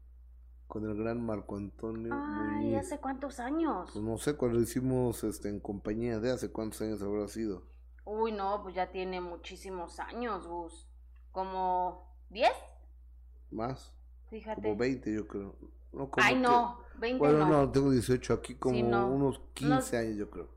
[0.67, 3.89] con el gran Marco Antonio Ay, Muñiz ¿hace cuántos años?
[3.93, 7.63] pues no sé cuando lo hicimos este en compañía de hace cuántos años habrá sido
[8.05, 10.87] Uy, no, pues ya tiene muchísimos años, Gus.
[11.33, 12.51] ¿Como 10?
[13.51, 13.93] más
[14.29, 14.61] Fíjate.
[14.61, 15.55] como 20 yo creo
[15.91, 17.49] no, como Ay, que- no, 20 Bueno, no.
[17.65, 19.07] no, tengo 18 aquí, como no.
[19.09, 20.47] unos 15 Unos- años, yo creo.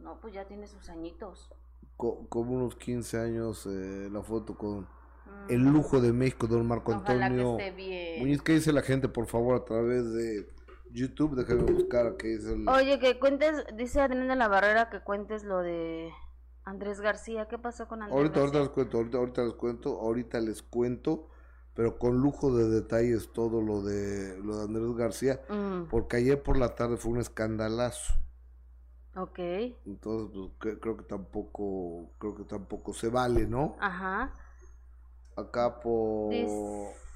[0.00, 1.50] No, pues ya tiene sus añitos.
[1.96, 4.86] Co- como unos 15 años eh, la foto con
[5.48, 8.20] el lujo de México, don Marco Ojalá Antonio que esté bien.
[8.20, 8.42] Muñiz.
[8.42, 10.48] ¿Qué dice la gente, por favor, a través de
[10.92, 11.36] YouTube?
[11.36, 12.68] Déjame buscar qué dice el...
[12.68, 16.10] Oye, que cuentes, dice Adrián de la Barrera que cuentes lo de
[16.64, 17.46] Andrés García.
[17.48, 18.60] ¿Qué pasó con Andrés Ahorita, ahorita García?
[18.60, 21.28] les cuento, ahorita, ahorita les cuento, ahorita les cuento,
[21.74, 26.42] pero con lujo de detalles todo lo de, lo de Andrés García, Mm, porque ayer
[26.42, 28.14] por la tarde fue un escandalazo.
[29.16, 29.38] ok,
[29.86, 33.76] Entonces, pues, cre- creo que tampoco, creo que tampoco se vale, ¿no?
[33.78, 34.32] ajá.
[35.36, 36.32] Acá por...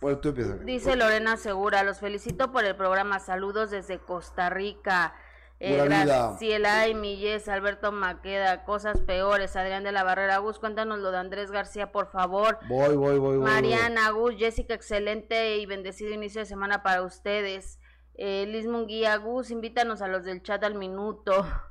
[0.01, 0.65] Bueno, tú empiezas.
[0.65, 3.19] Dice Lorena Segura, los felicito por el programa.
[3.19, 5.15] Saludos desde Costa Rica.
[5.63, 5.77] Eh.
[5.77, 9.57] Graciela y Millés, Alberto Maqueda, cosas peores.
[9.57, 12.59] Adrián de la Barrera, Gus, cuéntanos lo de Andrés García, por favor.
[12.67, 13.37] Voy, voy, voy, voy.
[13.37, 13.51] voy.
[13.51, 17.79] Mariana, Gus, Jessica, excelente y bendecido inicio de semana para ustedes.
[18.15, 21.47] Eh, Liz Munguía, Gus, invítanos a los del chat al minuto.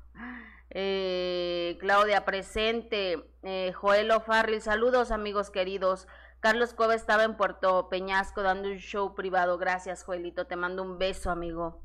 [0.71, 3.27] Eh, Claudia, presente.
[3.41, 6.07] Eh, Joelo Farrell, saludos amigos queridos.
[6.39, 9.57] Carlos Cova estaba en Puerto Peñasco dando un show privado.
[9.57, 10.47] Gracias, Joelito.
[10.47, 11.81] Te mando un beso, amigo.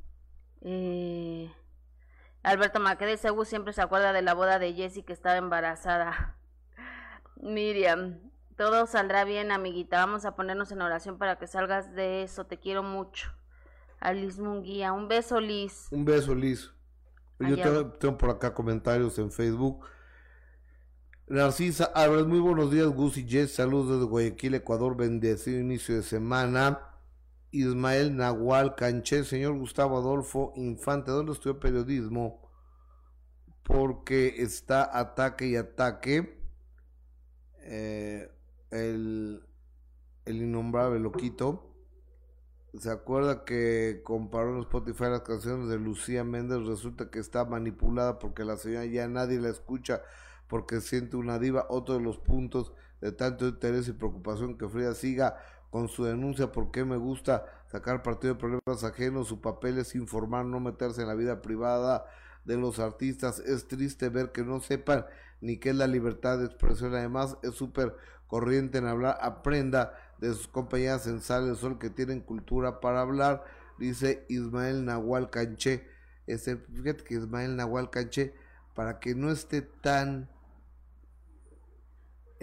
[0.60, 1.52] Eh,
[2.44, 6.36] Alberto Maqueda Gus siempre se acuerda de la boda de Jessie que estaba embarazada.
[7.36, 8.20] Miriam,
[8.56, 9.96] todo saldrá bien, amiguita.
[9.96, 12.46] Vamos a ponernos en oración para que salgas de eso.
[12.46, 13.32] Te quiero mucho.
[13.98, 14.92] A Liz Munguía.
[14.92, 15.88] Un beso, Liz.
[15.90, 16.70] Un beso, Liz.
[17.40, 19.84] Yo tengo por acá comentarios en Facebook.
[21.26, 23.54] Narcisa Álvarez, muy buenos días, Gus y Jess.
[23.54, 24.94] Saludos desde Guayaquil, Ecuador.
[24.94, 26.80] Bendecido inicio de semana.
[27.50, 32.50] Ismael Nahual Canché, señor Gustavo Adolfo Infante, ¿dónde estudió periodismo?
[33.62, 36.42] Porque está ataque y ataque.
[37.62, 38.28] Eh,
[38.70, 39.46] el,
[40.26, 41.74] el innombrable loquito,
[42.78, 48.18] se acuerda que comparó en Spotify las canciones de Lucía Méndez, resulta que está manipulada
[48.18, 50.02] porque la señora ya nadie la escucha
[50.54, 54.94] porque siente una diva, otro de los puntos de tanto interés y preocupación que Frida
[54.94, 55.36] siga
[55.68, 60.44] con su denuncia porque me gusta sacar partido de problemas ajenos, su papel es informar,
[60.44, 62.06] no meterse en la vida privada
[62.44, 65.06] de los artistas, es triste ver que no sepan
[65.40, 67.96] ni qué es la libertad de expresión, además es súper
[68.28, 73.42] corriente en hablar, aprenda de sus compañeras en Sale Sol que tienen cultura para hablar,
[73.76, 75.84] dice Ismael Nahual Canché,
[76.28, 78.34] este, fíjate que Ismael Nahual Canché,
[78.76, 80.32] para que no esté tan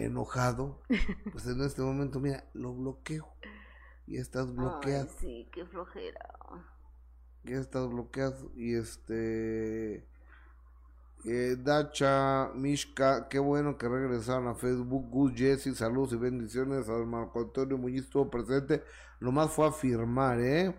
[0.05, 0.81] enojado,
[1.31, 3.27] pues en este momento, mira, lo bloqueo.
[4.07, 5.09] Y estás bloqueado.
[5.19, 6.29] sí, qué flojera.
[7.43, 8.51] Ya estás bloqueado.
[8.55, 10.05] Y este.
[11.23, 15.09] Eh, Dacha, Mishka, qué bueno que regresaron a Facebook.
[15.09, 16.89] Gus, Jesse, saludos y bendiciones.
[16.89, 18.83] A Marco Antonio Muñiz estuvo presente.
[19.19, 20.75] Nomás fue a firmar, ¿eh?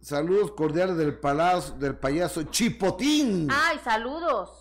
[0.00, 3.48] Saludos cordiales del palacio, del payaso Chipotín.
[3.50, 4.59] ¡Ay, saludos!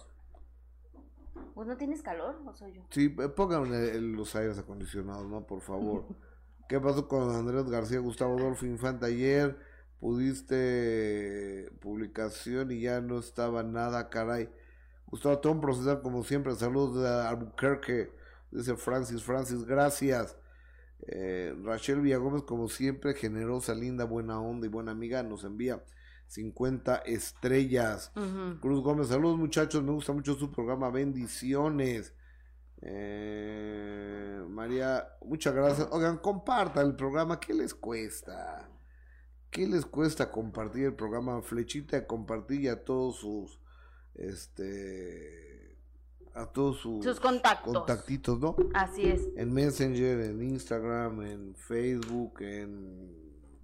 [1.59, 2.83] ¿Vos no tienes calor o soy yo?
[2.89, 5.45] Sí, eh, pónganme los aires acondicionados, ¿no?
[5.45, 6.05] Por favor.
[6.69, 9.59] ¿Qué pasó con Andrés García, Gustavo Adolfo Infante ayer?
[9.99, 14.49] Pudiste publicación y ya no estaba nada, caray.
[15.07, 16.55] Gustavo Tom procesar como siempre.
[16.55, 18.09] Saludos de Albuquerque.
[18.51, 20.37] Dice Francis, Francis, gracias.
[21.07, 25.83] Eh, Rachel Villagómez, como siempre, generosa, linda, buena onda y buena amiga, nos envía
[26.29, 28.11] 50 estrellas.
[28.61, 32.13] Cruz Gómez, saludos muchachos, me gusta mucho su programa, bendiciones.
[32.81, 35.87] Eh, María, muchas gracias.
[35.91, 38.69] Oigan, compartan el programa, ¿qué les cuesta?
[39.49, 41.41] ¿Qué les cuesta compartir el programa?
[41.41, 43.59] Flechita compartir a todos sus,
[44.13, 45.79] este,
[46.35, 47.73] a todos sus, sus contactos.
[47.73, 48.55] contactitos, ¿no?
[48.75, 49.29] Así es.
[49.35, 53.18] En Messenger, en Instagram, en Facebook, en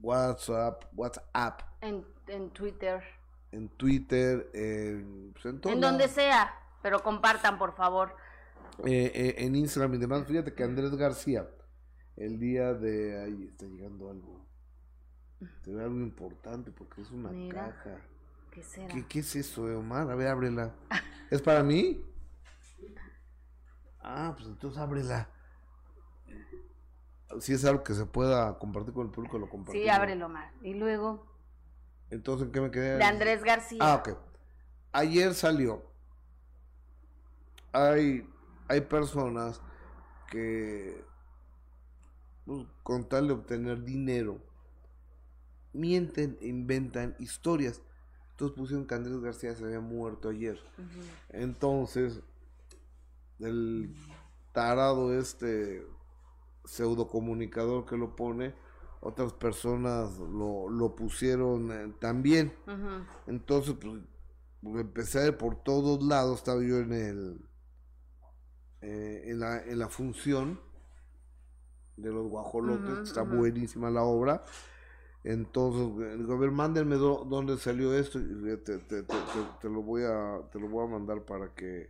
[0.06, 1.62] WhatsApp, WhatsApp.
[1.82, 3.04] En, en Twitter.
[3.52, 8.15] En Twitter, en, pues en, en donde sea, pero compartan, por favor.
[8.86, 10.28] Eh, eh, en Instagram y demás.
[10.28, 11.50] Fíjate que Andrés García,
[12.18, 14.46] el día de ahí está llegando algo.
[15.63, 17.98] Te ve algo importante porque es una caja.
[18.52, 18.94] ¿Qué será?
[18.94, 20.10] ¿Qué, ¿Qué, es eso, Omar?
[20.12, 20.76] A ver, ábrela.
[21.32, 22.04] ¿Es para mí?
[24.08, 25.28] Ah, pues entonces ábrela.
[27.40, 29.84] Si es algo que se pueda compartir con el público, lo compartimos.
[29.84, 30.52] Sí, ábrelo, Omar.
[30.62, 31.26] Y luego.
[32.10, 32.98] Entonces, ¿en qué me quedé?
[32.98, 33.80] De Andrés García.
[33.82, 34.18] Ah, ok.
[34.92, 35.84] Ayer salió.
[37.74, 38.30] Hay,
[38.68, 39.60] hay personas
[40.30, 41.04] que,
[42.46, 44.40] pues, con tal de obtener dinero,
[45.74, 47.82] mienten, inventan historias.
[48.32, 50.60] Entonces pusieron que Andrés García se había muerto ayer.
[51.30, 52.22] Entonces,
[53.40, 53.94] el
[54.54, 55.86] tarado este
[56.65, 58.54] pseudo comunicador que lo pone,
[59.01, 62.54] otras personas lo, lo pusieron eh, también.
[63.28, 64.01] Entonces, pues,
[64.82, 67.41] empecé a ver por todos lados, estaba yo en el
[68.82, 70.60] eh, en, la, en la función
[71.97, 74.43] de los guajolotes, está buenísima la obra.
[75.23, 79.04] Entonces, digo, a ver, mándenme dónde salió esto y te, te, te,
[79.60, 81.89] te, lo voy a te lo voy a mandar para que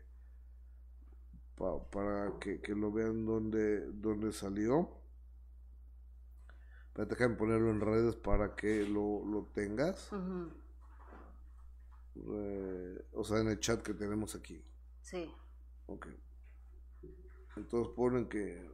[1.55, 4.89] pa, para que, que, lo vean dónde, dónde salió.
[6.93, 10.11] Pero déjame ponerlo en redes para que lo, lo tengas.
[10.11, 10.49] Uh -huh.
[12.15, 14.63] eh, o sea, en el chat que tenemos aquí.
[15.01, 15.29] Sí.
[15.87, 16.07] Ok.
[17.57, 18.69] Entonces ponen que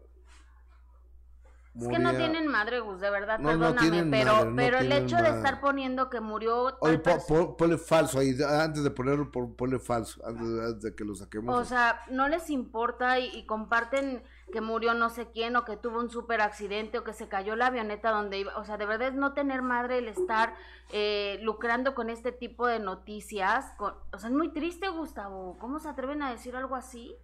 [1.73, 4.91] es que no tienen madre, Gus, de verdad, no, perdóname, no pero, madre, pero el
[4.91, 5.31] hecho madre.
[5.31, 6.75] de estar poniendo que murió.
[6.81, 11.05] Oye, po, po, ponle falso ahí, antes de ponerlo, ponle falso, antes, antes, de que
[11.05, 11.57] lo saquemos.
[11.57, 15.77] O sea, no les importa y, y, comparten que murió no sé quién, o que
[15.77, 18.57] tuvo un super accidente, o que se cayó la avioneta donde iba.
[18.57, 20.53] O sea, de verdad es no tener madre el estar
[20.91, 23.73] eh, lucrando con este tipo de noticias.
[23.77, 25.57] Con, o sea, es muy triste, Gustavo.
[25.57, 27.15] ¿Cómo se atreven a decir algo así?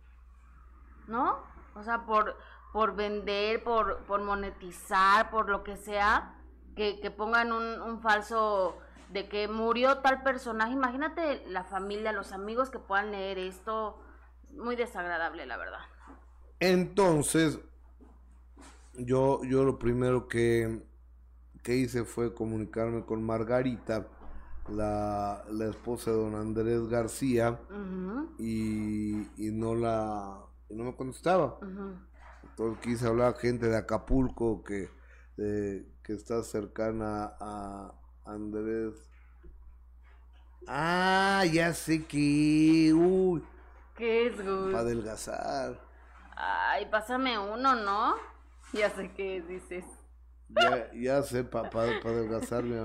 [1.05, 1.37] ¿No?
[1.75, 2.37] O sea, por
[2.77, 6.35] por vender, por, por monetizar, por lo que sea,
[6.75, 8.77] que, que pongan un, un, falso
[9.11, 10.73] de que murió tal personaje.
[10.73, 13.97] Imagínate la familia, los amigos que puedan leer esto.
[14.51, 15.79] Muy desagradable, la verdad.
[16.59, 17.57] Entonces,
[18.93, 20.85] yo, yo lo primero que,
[21.63, 24.05] que hice fue comunicarme con Margarita,
[24.69, 28.35] la, la esposa de don Andrés García, uh -huh.
[28.37, 31.57] y, y, no la y no me contestaba.
[31.59, 32.06] Uh -huh.
[32.57, 34.89] Entonces quise hablar a gente de Acapulco que,
[35.37, 37.93] eh, que está cercana a
[38.25, 38.95] Andrés.
[40.67, 42.91] Ah, ya sé que.
[42.95, 43.43] Uy.
[43.95, 44.71] ¿Qué es, güey?
[44.71, 45.79] Para adelgazar.
[46.35, 48.15] Ay, pásame uno, ¿no?
[48.73, 49.85] Ya sé qué dices.
[50.49, 52.75] Ya, ya sé, para pa, pa adelgazarme.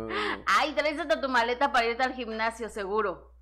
[0.45, 3.33] Ay, traes hasta tu maleta para irte al gimnasio, seguro.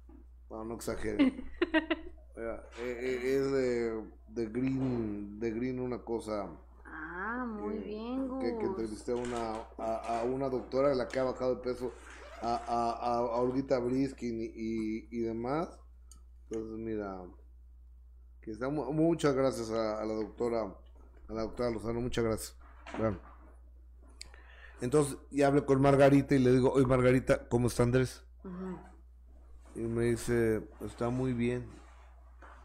[0.48, 1.44] No, no exagere.
[2.42, 4.02] Eh, eh, es de,
[4.34, 6.48] de Green, de Green una cosa.
[6.84, 8.42] Ah, muy bien, Gus.
[8.42, 11.62] Que, que entrevisté a una, a, a, una doctora de la que ha bajado de
[11.62, 11.92] peso,
[12.42, 15.68] a, a, a Olguita Briskin y, y, y, demás.
[16.48, 17.22] Entonces, mira,
[18.40, 20.74] que está, muchas gracias a, a, la doctora,
[21.28, 22.56] a la doctora Lozano, muchas gracias.
[22.98, 23.18] Bueno.
[24.80, 28.24] Entonces, ya hablé con Margarita y le digo, oye Margarita, ¿cómo está Andrés?
[28.44, 28.78] Uh -huh.
[29.74, 31.79] Y me dice, está muy bien.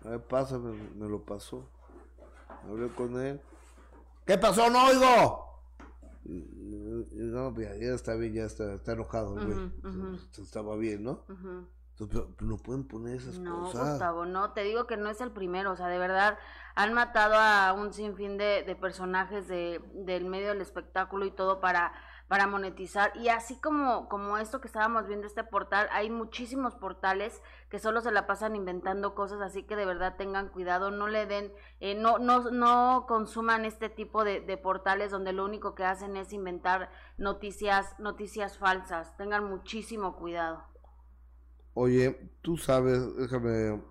[0.06, 1.68] A ver, pásame, me lo pasó.
[2.64, 3.42] Hablé con él.
[4.26, 4.70] ¿Qué pasó?
[4.70, 5.46] No oigo.
[6.24, 9.46] No, ya, ya está bien, ya está, está enojado, güey.
[9.46, 10.42] Uh -huh, uh -huh.
[10.42, 11.24] Estaba bien, ¿no?
[11.98, 13.86] Entonces, no pueden poner esas no, cosas.
[13.86, 16.38] No, Gustavo, no, te digo que no es el primero, o sea, de verdad,
[16.76, 21.62] han matado a un sinfín de, de personajes de, del medio del espectáculo y todo
[21.62, 21.94] para
[22.28, 23.16] para monetizar.
[23.16, 28.02] Y así como como esto que estábamos viendo este portal hay muchísimos portales que solo
[28.02, 31.96] se la pasan inventando cosas así que de verdad tengan cuidado no le den eh,
[31.96, 36.34] no no no consuman este tipo de, de, portales donde lo único que hacen es
[36.34, 39.16] inventar noticias noticias falsas.
[39.18, 40.64] Tengan muchísimo cuidado.
[41.74, 43.82] Oye tú sabes déjame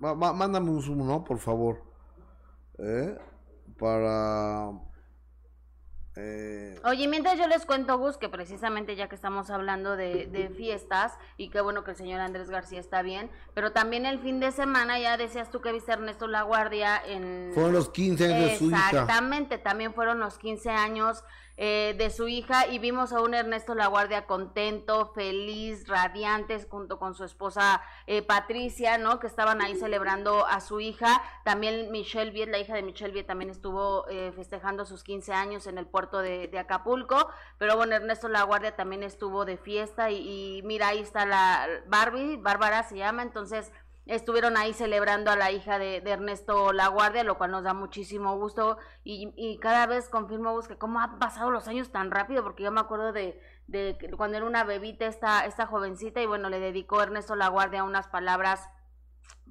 [0.00, 1.82] mándame un zoom no por favor.
[2.78, 3.18] ¿Eh?
[3.78, 4.70] para
[6.18, 6.80] eh...
[6.84, 11.12] Oye, mientras yo les cuento, Gus, que precisamente ya que estamos hablando de, de, fiestas,
[11.36, 14.50] y qué bueno que el señor Andrés García está bien, pero también el fin de
[14.52, 17.52] semana, ya decías tú que viste a Ernesto La Guardia en...
[17.54, 18.90] Fueron los 15 años de su hija.
[18.90, 21.24] Exactamente, también fueron los 15 años
[21.60, 27.00] eh, de su hija y vimos a un Ernesto La Guardia contento, feliz, radiante, junto
[27.00, 29.18] con su esposa eh, Patricia, ¿no?
[29.18, 31.20] Que estaban ahí celebrando a su hija.
[31.44, 35.66] También Michelle Viet, la hija de Michelle Viet, también estuvo eh, festejando sus 15 años
[35.66, 37.28] en el puerto de, Acapulco.
[37.58, 41.66] Pero bueno, Ernesto La Guardia también estuvo de fiesta y, y mira, ahí está la
[41.88, 43.72] Barbie, Bárbara se llama, entonces
[44.08, 47.74] estuvieron ahí celebrando a la hija de, de, Ernesto La Guardia, lo cual nos da
[47.74, 48.78] muchísimo gusto.
[49.04, 52.80] Y, cada vez confirmo que cómo han pasado los años tan rápido, porque yo me
[52.80, 57.36] acuerdo de, de cuando era una bebita esta, esta jovencita y bueno, le dedicó Ernesto
[57.36, 58.68] La Guardia unas palabras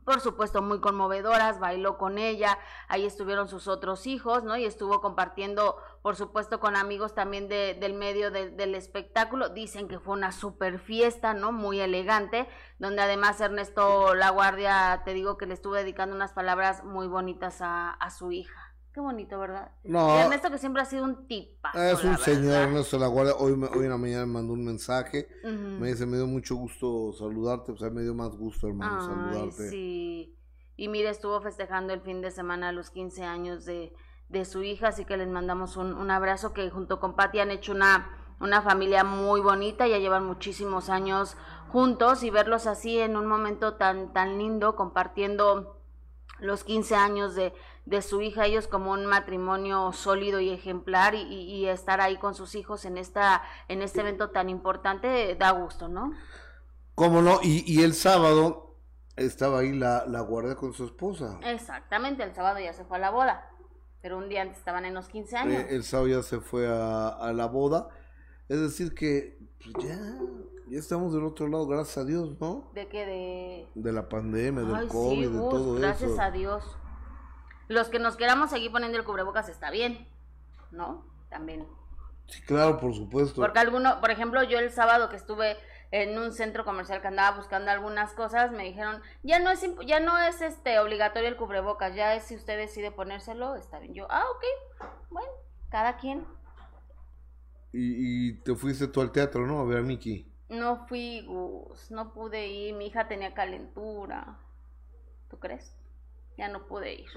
[0.07, 4.55] por supuesto muy conmovedoras, bailó con ella, ahí estuvieron sus otros hijos, ¿no?
[4.55, 9.49] Y estuvo compartiendo, por supuesto, con amigos también de, del medio de, del espectáculo.
[9.49, 11.51] Dicen que fue una super fiesta, ¿no?
[11.51, 12.47] Muy elegante,
[12.79, 17.59] donde además Ernesto La Guardia, te digo que le estuvo dedicando unas palabras muy bonitas
[17.59, 18.66] a, a su hija.
[18.97, 19.69] Qué bonito, ¿verdad?
[19.83, 20.09] No.
[20.17, 21.79] Y Ernesto que siempre ha sido un tipazo.
[21.79, 22.53] Es un señor.
[22.55, 23.35] Ernesto La Guardia.
[23.35, 25.27] Hoy, me- hoy en la mañana me mandó un mensaje.
[25.43, 27.73] Me dice, me dio mucho gusto saludarte.
[27.73, 29.69] O sea, me dio más gusto, hermano, Ay, saludarte.
[29.69, 30.35] sí.
[30.77, 33.93] Y mire, estuvo festejando el fin de semana los 15 años de,
[34.29, 37.51] de su hija, así que les mandamos un, un abrazo que junto con Patti han
[37.51, 41.37] hecho una, una familia muy bonita, ya llevan muchísimos años
[41.71, 45.75] juntos y verlos así en un momento tan, tan lindo, compartiendo
[46.39, 47.53] los 15 años de,
[47.87, 52.55] de su hija, ellos como un matrimonio sólido y ejemplar y, estar ahí con sus
[52.55, 56.11] hijos en esta en este evento tan importante da gusto, ¿no?
[56.95, 57.39] ¿Cómo no?
[57.41, 58.75] Y, y el sábado
[59.15, 61.39] estaba ahí la, la guardia con su esposa.
[61.43, 63.49] Exactamente, el sábado ya se fue a la boda,
[64.01, 65.53] pero un día antes estaban en los 15 años.
[65.63, 67.87] Eh, el sábado ya se fue a, a la boda.
[68.49, 69.97] Es decir que pues, ya,
[70.69, 72.69] ya estamos del otro lado, gracias a Dios, ¿no?
[72.73, 73.67] De que de...
[73.75, 76.21] De la pandemia, del Ay, COVID, sí, de todo gracias eso.
[76.21, 76.77] a Dios.
[77.67, 80.07] Los que nos queramos seguir poniendo el cubrebocas está bien,
[80.71, 81.05] ¿no?
[81.29, 81.67] También.
[82.27, 83.41] Sí, claro, por supuesto.
[83.41, 85.57] Porque alguno, por ejemplo, yo el sábado que estuve
[85.91, 89.99] en un centro comercial que andaba buscando algunas cosas, me dijeron, ya no es ya
[89.99, 93.93] no es este obligatorio el cubrebocas, ya es si usted decide ponérselo, está bien.
[93.93, 95.29] Yo, ah, ok, bueno,
[95.69, 96.25] cada quien.
[97.71, 99.59] Y, y te fuiste tú al teatro, ¿no?
[99.59, 100.29] A ver a Mickey.
[100.49, 104.39] No fui, Gus, no pude ir, mi hija tenía calentura.
[105.29, 105.75] ¿Tú crees?
[106.37, 107.09] Ya no pude ir.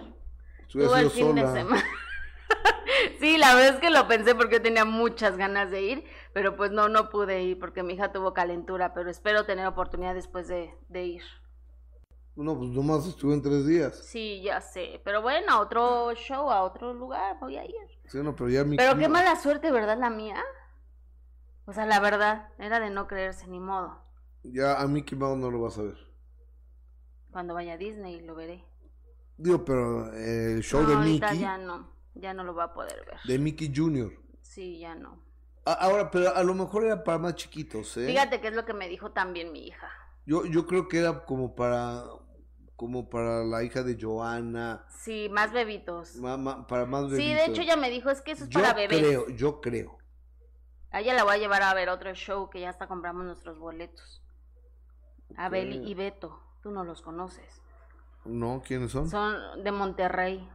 [0.72, 1.84] Todo el fin de semana.
[3.20, 6.56] sí, la verdad es que lo pensé porque yo tenía muchas ganas de ir, pero
[6.56, 10.48] pues no, no pude ir porque mi hija tuvo calentura, pero espero tener oportunidad después
[10.48, 11.22] de, de ir.
[12.36, 13.96] No, pues nomás estuve en tres días.
[14.06, 17.74] Sí, ya sé, pero bueno, a otro show, a otro lugar voy a ir.
[18.06, 18.78] Sí, no, pero ya Mickey.
[18.78, 19.98] Pero qué mala suerte, ¿verdad?
[19.98, 20.42] La mía.
[21.66, 24.02] O sea, la verdad, era de no creerse, ni modo.
[24.42, 25.98] Ya a Mickey Mouse no lo vas a ver.
[27.30, 28.64] Cuando vaya a Disney lo veré.
[29.40, 32.64] Digo, pero eh, el show No, de ahorita Mickey, ya no, ya no lo va
[32.64, 33.18] a poder ver.
[33.24, 34.12] de Mickey Jr.
[34.42, 35.18] Sí, ya no.
[35.64, 38.06] A- Ahora, pero a lo mejor era para más chiquitos, ¿eh?
[38.06, 39.88] Fíjate que es lo que me dijo también mi hija.
[40.26, 42.04] Yo, yo creo que era como para
[42.76, 44.86] como para la hija de Joana.
[44.88, 46.16] Sí, más bebitos.
[46.68, 47.18] para más bebitos.
[47.18, 48.98] Sí, de hecho ella me dijo, es que eso es yo para bebés.
[48.98, 49.98] creo, yo creo.
[50.90, 53.58] A ella la voy a llevar a ver otro show que ya hasta compramos nuestros
[53.58, 54.22] boletos.
[55.36, 56.40] A Beli y Beto.
[56.62, 57.60] Tú no los conoces.
[58.24, 59.08] No, ¿quiénes son?
[59.08, 60.48] Son de Monterrey.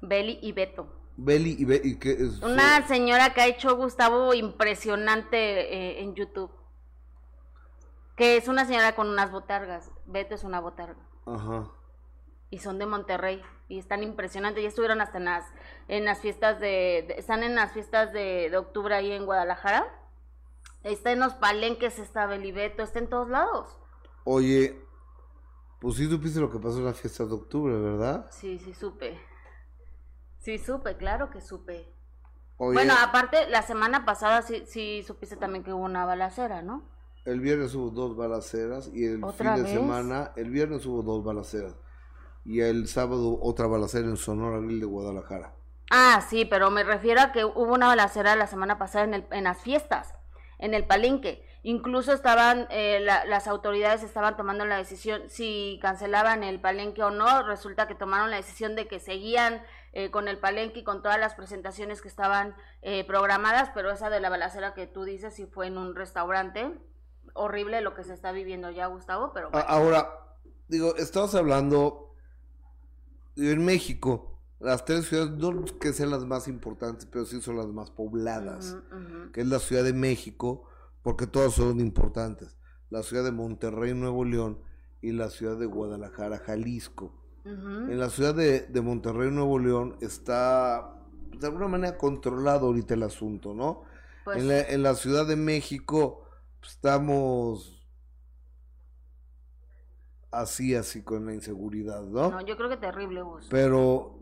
[0.00, 0.88] Beli y Beto.
[1.16, 2.40] Beli y, Be qué es?
[2.42, 5.36] Una señora que ha hecho Gustavo impresionante
[5.74, 6.50] eh, en YouTube.
[8.16, 9.90] Que es una señora con unas botargas.
[10.06, 11.00] Beto es una botarga.
[11.26, 11.68] Ajá.
[12.50, 13.42] Y son de Monterrey.
[13.68, 14.62] Y están impresionantes.
[14.62, 15.44] Ya estuvieron hasta en las,
[15.88, 19.92] en las fiestas de, Están en las fiestas de, de octubre ahí en Guadalajara.
[20.84, 23.76] Está en los palenques, está Belibeto, está en todos lados.
[24.22, 24.80] Oye,
[25.80, 28.28] pues sí supiste lo que pasó en la fiesta de octubre, ¿verdad?
[28.30, 29.18] Sí, sí supe.
[30.38, 31.92] Sí supe, claro que supe.
[32.58, 36.82] Bueno, aparte, la semana pasada sí, sí supiste también que hubo una balacera, ¿no?
[37.24, 41.76] El viernes hubo dos balaceras y el fin de semana, el viernes hubo dos balaceras
[42.44, 45.54] y el sábado otra balacera en Sonora de Guadalajara.
[45.90, 49.26] Ah, sí, pero me refiero a que hubo una balacera la semana pasada en, el,
[49.30, 50.14] en las fiestas,
[50.58, 51.44] en el palenque.
[51.68, 57.42] Incluso estaban, eh, las autoridades estaban tomando la decisión si cancelaban el palenque o no.
[57.42, 59.60] Resulta que tomaron la decisión de que seguían
[59.92, 64.08] eh, con el palenque y con todas las presentaciones que estaban eh, programadas, pero esa
[64.08, 66.72] de la balacera que tú dices sí fue en un restaurante.
[67.34, 69.50] Horrible lo que se está viviendo ya, Gustavo, pero...
[69.52, 70.08] Ahora,
[70.68, 72.14] digo, estamos hablando
[73.36, 77.66] en México, las tres ciudades, no que sean las más importantes, pero sí son las
[77.66, 78.74] más pobladas,
[79.34, 80.64] que es la Ciudad de México,
[81.08, 82.54] porque todas son importantes.
[82.90, 84.60] La ciudad de Monterrey, Nuevo León
[85.00, 87.14] y la ciudad de Guadalajara, Jalisco.
[87.46, 91.00] En la ciudad de, Monterrey, Nuevo León está
[91.32, 93.84] de alguna manera controlado ahorita el asunto, ¿no?
[94.26, 96.24] Pues en, la, Ciudad de México
[96.60, 97.88] pues, estamos
[100.30, 102.32] así, así con la inseguridad, ¿no?
[102.32, 103.46] No, yo creo que terrible, vos.
[103.48, 104.18] Pero,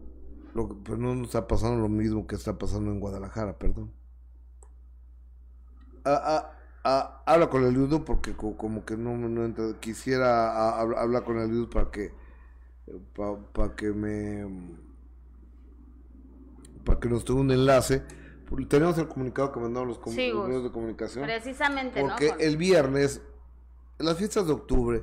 [0.55, 3.93] lo, pues no nos está pasando lo mismo que está pasando en Guadalajara, perdón.
[6.05, 6.56] Ah, ah,
[6.89, 11.69] Ah, habla con el Ludo porque como que no, no quisiera hablar con el Ludo
[11.69, 12.13] para que
[13.13, 14.47] para que me
[16.85, 18.05] para que nos tenga un enlace.
[18.69, 21.25] Tenemos el comunicado que mandaron los, medios de comunicación.
[21.25, 23.21] Precisamente porque el viernes
[23.99, 25.03] las fiestas de octubre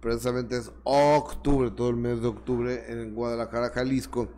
[0.00, 4.30] precisamente es octubre todo el mes de octubre en Guadalajara Jalisco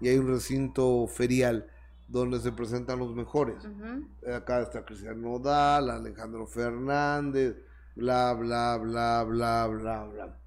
[0.00, 1.70] y hay un recinto ferial
[2.14, 3.56] donde se presentan los mejores.
[4.32, 7.56] Acá está Cristiano Nodal, Alejandro Fernández,
[7.96, 10.40] bla, bla, bla, bla, bla, bla.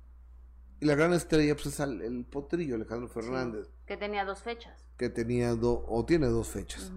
[0.80, 3.68] Y la gran estrella pues es el, potrillo, Alejandro Fernández.
[3.86, 4.86] que tenía dos fechas.
[4.98, 6.94] Que tenía dos, o tiene dos fechas.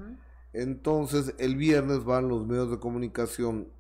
[0.53, 3.73] Entonces, el viernes van los medios de comunicación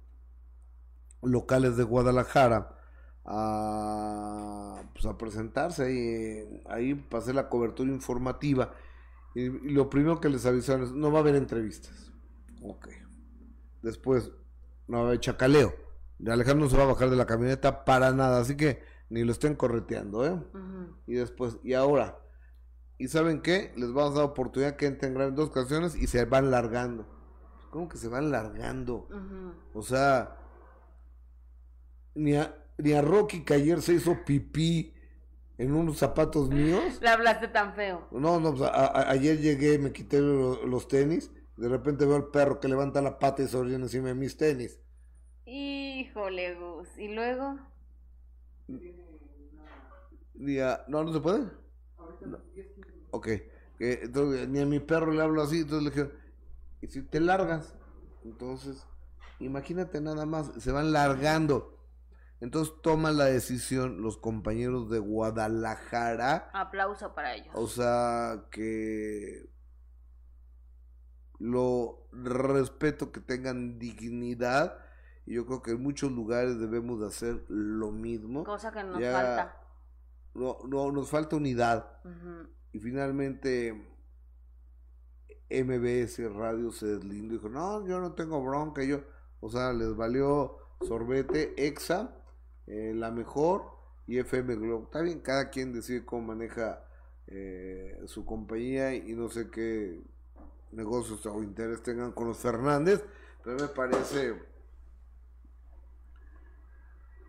[1.22, 2.76] locales de Guadalajara
[3.24, 8.72] a, pues, a presentarse ahí, ahí hacer la cobertura informativa
[9.34, 12.12] y, lo primero que les avisaron es, no va a haber entrevistas.
[12.62, 12.88] Ok.
[13.82, 14.30] Después,
[14.88, 15.74] no va a haber chacaleo.
[16.26, 19.32] Alejandro no se va a bajar de la camioneta para nada, así que ni lo
[19.32, 20.38] estén correteando, ¿eh?
[21.06, 22.18] Y después, y ahora,
[22.98, 23.72] ¿y saben qué?
[23.76, 27.06] Les vamos a dar oportunidad que entren en dos canciones y se van largando.
[27.70, 29.08] ¿Cómo que se van largando?
[29.72, 30.36] O sea,
[32.14, 34.92] ni a, ni a Rocky que ayer se hizo pipí
[35.60, 36.98] en unos zapatos míos.
[37.02, 38.08] Le hablaste tan feo.
[38.12, 42.68] No, no, pues, ayer llegué, me quité los, tenis, de repente veo al perro que
[42.68, 44.80] levanta la pata y se orina encima de mis tenis.
[45.44, 47.58] Híjole, Gus, ¿y luego?
[50.32, 51.44] Día, no, no se puede.
[53.10, 53.28] Ok,
[53.78, 56.14] entonces, ni a mi perro le hablo así, entonces le dije,
[56.80, 57.74] ¿y si te largas?
[58.24, 58.86] Entonces,
[59.40, 61.79] imagínate nada más, se van largando.
[62.40, 66.50] Entonces toman la decisión los compañeros de Guadalajara.
[66.54, 67.54] Aplauso para ellos.
[67.54, 69.50] O sea, que
[71.38, 74.78] lo respeto que tengan dignidad
[75.26, 78.44] y yo creo que en muchos lugares debemos de hacer lo mismo.
[78.44, 79.56] Cosa que nos falta.
[80.34, 82.00] No, no, nos falta unidad.
[82.72, 83.72] Y finalmente
[85.50, 89.02] MBS Radio se deslindó y dijo, no, yo no tengo bronca, yo,
[89.40, 92.19] o sea, les valió sorbete, EXA,
[92.70, 93.64] eh, la mejor
[94.06, 94.84] y FM Globo.
[94.84, 96.84] Está bien, cada quien decide cómo maneja
[97.26, 100.00] eh, su compañía y no sé qué
[100.70, 103.04] negocios o interés tengan con los Fernández,
[103.42, 104.34] pero me parece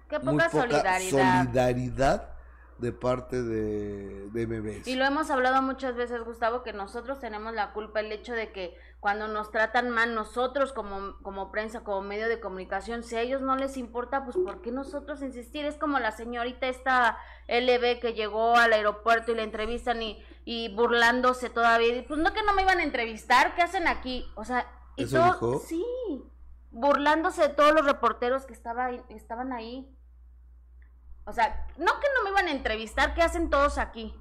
[0.08, 1.10] Qué poca, solidaridad.
[1.10, 2.31] solidaridad
[2.82, 4.88] de parte de, de MBS.
[4.88, 8.52] Y lo hemos hablado muchas veces, Gustavo, que nosotros tenemos la culpa, el hecho de
[8.52, 13.22] que cuando nos tratan mal nosotros como, como prensa, como medio de comunicación, si a
[13.22, 15.64] ellos no les importa, pues ¿por qué nosotros insistir?
[15.66, 20.74] Es como la señorita esta LB que llegó al aeropuerto y la entrevistan y, y
[20.76, 22.04] burlándose todavía.
[22.08, 24.26] Pues no que no me iban a entrevistar, ¿qué hacen aquí?
[24.36, 25.60] O sea, y ¿Eso todo, dijo?
[25.68, 25.86] sí,
[26.72, 29.88] burlándose de todos los reporteros que estaba, estaban ahí.
[31.26, 34.14] O sea, no que no me iban a entrevistar, ¿qué hacen todos aquí?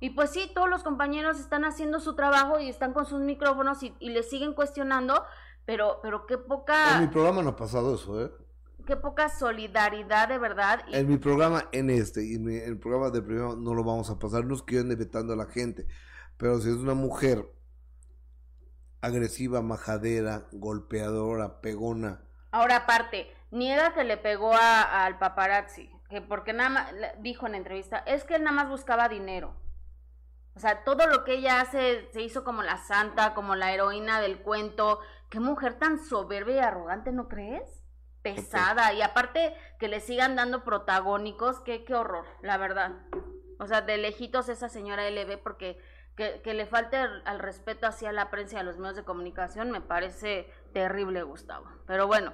[0.00, 3.82] Y pues sí, todos los compañeros están haciendo su trabajo y están con sus micrófonos
[3.82, 5.24] y, y les siguen cuestionando,
[5.64, 8.32] pero, pero qué En mi poca, programa no ha pasado eso, ¿eh?
[8.86, 10.84] qué poca solidaridad de verdad.
[10.88, 14.10] Y, En mi programa, en este, y en, el programa de primero no lo vamos
[14.10, 15.86] a pasar, no es que yo ande vetando a la gente,
[16.36, 17.46] pero si es una mujer
[19.00, 26.52] agresiva, majadera, golpeadora, pegona, Ahora aparte, niega que le pegó a- al paparazzi, que porque
[26.52, 29.54] nada más, dijo en entrevista, es que él nada más buscaba dinero.
[30.58, 34.20] O sea, todo lo que ella hace se hizo como la santa, como la heroína
[34.20, 34.98] del cuento.
[35.30, 37.84] Qué mujer tan soberbia y arrogante, ¿no crees?
[38.22, 38.92] Pesada.
[38.92, 42.96] Y aparte que le sigan dando protagónicos, qué, qué horror, la verdad.
[43.60, 45.78] O sea, de lejitos esa señora LB, porque
[46.16, 49.04] que, que le falte al, al respeto hacia la prensa y a los medios de
[49.04, 51.68] comunicación me parece terrible, Gustavo.
[51.86, 52.32] Pero bueno,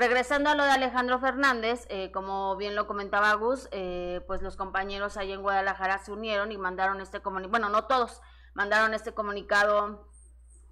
[0.00, 4.56] regresando a lo de Alejandro Fernández, eh, como bien lo comentaba Gus, eh, pues los
[4.56, 8.22] compañeros allá en Guadalajara se unieron y mandaron este comunicado, bueno, no todos,
[8.54, 10.08] mandaron este comunicado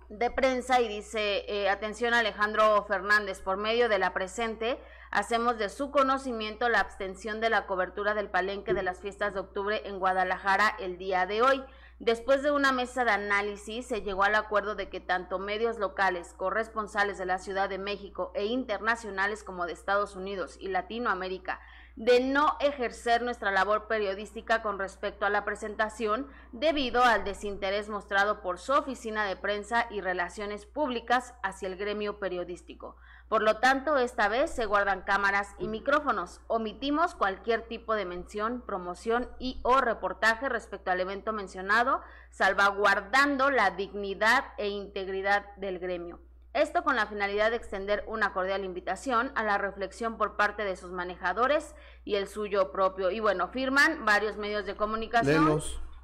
[0.09, 5.69] de prensa y dice, eh, atención Alejandro Fernández, por medio de la presente, hacemos de
[5.69, 9.99] su conocimiento la abstención de la cobertura del palenque de las fiestas de octubre en
[9.99, 11.63] Guadalajara el día de hoy.
[12.01, 16.33] Después de una mesa de análisis, se llegó al acuerdo de que tanto medios locales,
[16.37, 21.61] corresponsales de la Ciudad de México e internacionales como de Estados Unidos y Latinoamérica,
[21.97, 28.43] de no ejercer nuestra labor periodística con respecto a la presentación debido al desinterés mostrado
[28.43, 32.95] por su oficina de prensa y relaciones públicas hacia el gremio periodístico.
[33.29, 36.41] Por lo tanto, esta vez se guardan cámaras y micrófonos.
[36.47, 42.01] Omitimos cualquier tipo de mención, promoción y o reportaje respecto al evento mencionado,
[42.31, 46.21] salvaguardando la dignidad e integridad del gremio.
[46.55, 50.77] Esto con la finalidad de extender una cordial invitación a la reflexión por parte de
[50.77, 51.75] sus manejadores
[52.05, 53.11] y el suyo propio.
[53.11, 55.61] Y bueno, firman varios medios de comunicación.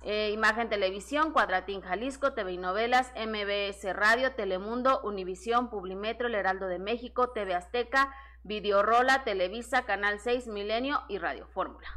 [0.06, 6.66] Eh, Imagen Televisión, Cuadratín Jalisco, TV y Novelas, MBS Radio, Telemundo, Univisión, Publimetro, El Heraldo
[6.66, 11.88] de México, TV Azteca, Videorola, Televisa, Canal 6, Milenio y Radio Fórmula.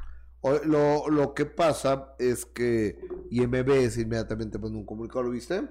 [0.63, 2.97] Lo, lo que pasa es que
[3.29, 5.67] y MBS inmediatamente pone un comunicado, ¿lo viste?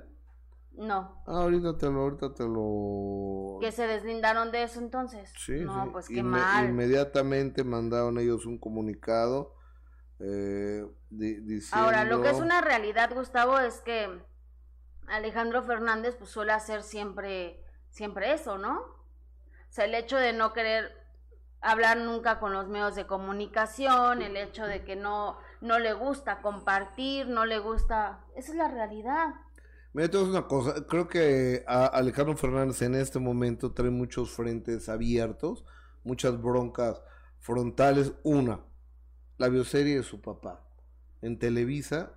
[0.72, 3.58] No, Ah, ahorita te lo, ahorita te lo...
[3.62, 5.32] que se deslindaron de eso entonces.
[5.38, 5.90] Sí, no, sí.
[5.90, 6.66] pues qué Inme- mal.
[6.68, 9.54] Inmediatamente mandaron ellos un comunicado
[10.20, 11.84] eh, di- diciendo...
[11.84, 14.08] Ahora, lo que es una realidad, Gustavo, es que
[15.06, 18.78] Alejandro Fernández pues suele hacer siempre, siempre eso, ¿no?
[18.80, 20.92] O sea, el hecho de no querer
[21.60, 26.40] hablar nunca con los medios de comunicación, el hecho de que no, no le gusta
[26.40, 28.24] compartir, no le gusta...
[28.36, 29.34] Esa es la realidad.
[29.92, 33.72] Mira, te voy a decir una cosa, creo que a Alejandro Fernández en este momento
[33.72, 35.64] trae muchos frentes abiertos,
[36.04, 37.02] muchas broncas
[37.40, 38.12] frontales.
[38.22, 38.60] Una,
[39.38, 40.62] la bioserie de su papá.
[41.22, 42.12] En Televisa,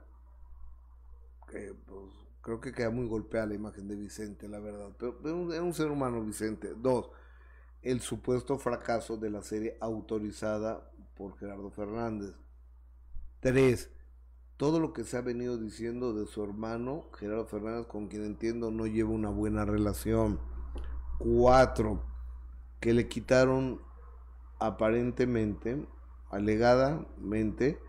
[1.49, 2.11] que pues,
[2.41, 4.89] creo que queda muy golpeada la imagen de Vicente, la verdad.
[4.97, 6.74] Pero es un, ser humano, Vicente.
[6.76, 7.09] Dos,
[7.82, 12.36] el supuesto fracaso de la serie autorizada por Gerardo Fernández.
[13.39, 13.89] Tres,
[14.57, 18.72] todo lo que se ha venido diciendo de su hermano Gerardo Fernández, con quien entiendo
[18.72, 20.39] no lleva una buena relación.
[21.17, 22.03] Cuatro,
[22.80, 23.82] que le quitaron
[24.59, 25.86] aparentemente,
[26.30, 27.80] alegadamente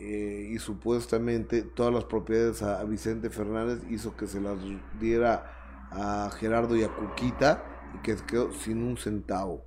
[0.00, 4.58] eh, y supuestamente todas las propiedades a, Vicente Fernández hizo que se las
[5.00, 9.64] diera a Gerardo y a Cuquita y que quedó sin un centavo.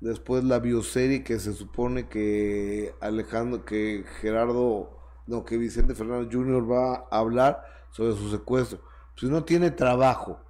[0.00, 6.70] Después la bioserie que se supone que Alejandro, que Gerardo, no, que Vicente Fernández Jr.
[6.70, 8.80] va a hablar sobre su secuestro.
[9.16, 10.40] Si no tiene trabajo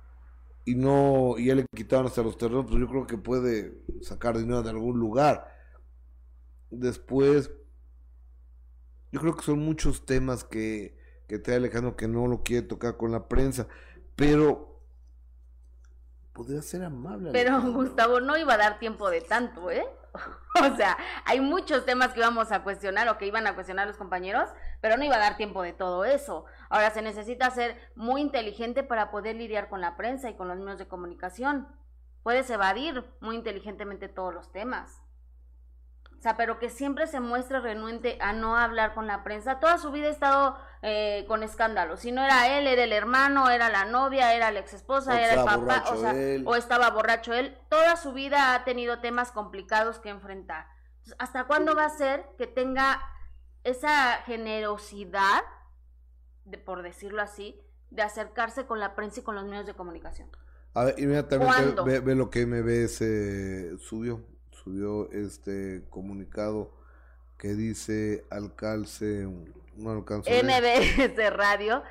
[0.64, 4.38] y no, y ya le quitaron hasta los terrenos, pues yo creo que puede sacar
[4.38, 5.53] dinero de algún lugar.
[6.76, 7.50] Después,
[9.12, 10.96] yo creo que son muchos temas que,
[11.28, 13.68] que trae Alejandro que no lo quiere tocar con la prensa,
[14.16, 14.82] pero
[16.32, 17.30] podría ser amable.
[17.32, 17.60] Pero.
[17.72, 19.86] Gustavo no iba a dar tiempo de tanto, ¿eh?
[20.62, 23.96] O sea, hay muchos temas que íbamos a cuestionar o que iban a cuestionar los
[23.96, 24.48] compañeros,
[24.80, 26.44] pero no iba a dar tiempo de todo eso.
[26.68, 30.58] Ahora se necesita ser muy inteligente para poder lidiar con la prensa y con los
[30.58, 31.66] medios de comunicación.
[32.22, 35.03] Puedes evadir muy inteligentemente todos los temas.
[36.24, 39.60] Sea, pero que siempre se muestre renuente a no hablar con la prensa.
[39.60, 42.00] Toda su vida ha estado eh, con escándalos.
[42.00, 45.34] Si no era él, era el hermano, era la novia, era la ex esposa, era
[45.34, 46.14] el papá, o, sea,
[46.46, 47.58] o estaba borracho él.
[47.68, 50.66] Toda su vida ha tenido temas complicados que enfrentar.
[51.18, 53.02] ¿Hasta cuándo va a ser que tenga
[53.62, 55.42] esa generosidad,
[56.46, 57.60] de, por decirlo así,
[57.90, 60.30] de acercarse con la prensa y con los medios de comunicación?
[60.72, 64.33] A ver, inmediatamente ve, ve, lo que MBS subió
[64.64, 66.72] subió este comunicado
[67.38, 69.28] que dice alcance,
[69.76, 71.82] no alcanzo MBS Radio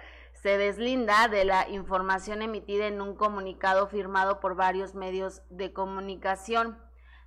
[0.44, 6.78] se deslinda de la información emitida en un comunicado firmado por varios medios de comunicación.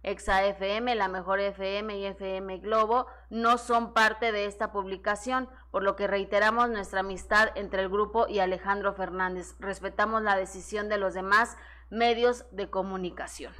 [0.03, 5.83] Exa FM, La Mejor FM y FM Globo no son parte de esta publicación, por
[5.83, 9.55] lo que reiteramos nuestra amistad entre el grupo y Alejandro Fernández.
[9.61, 11.57] Respetamos la decisión de los demás
[11.89, 13.55] medios de comunicación.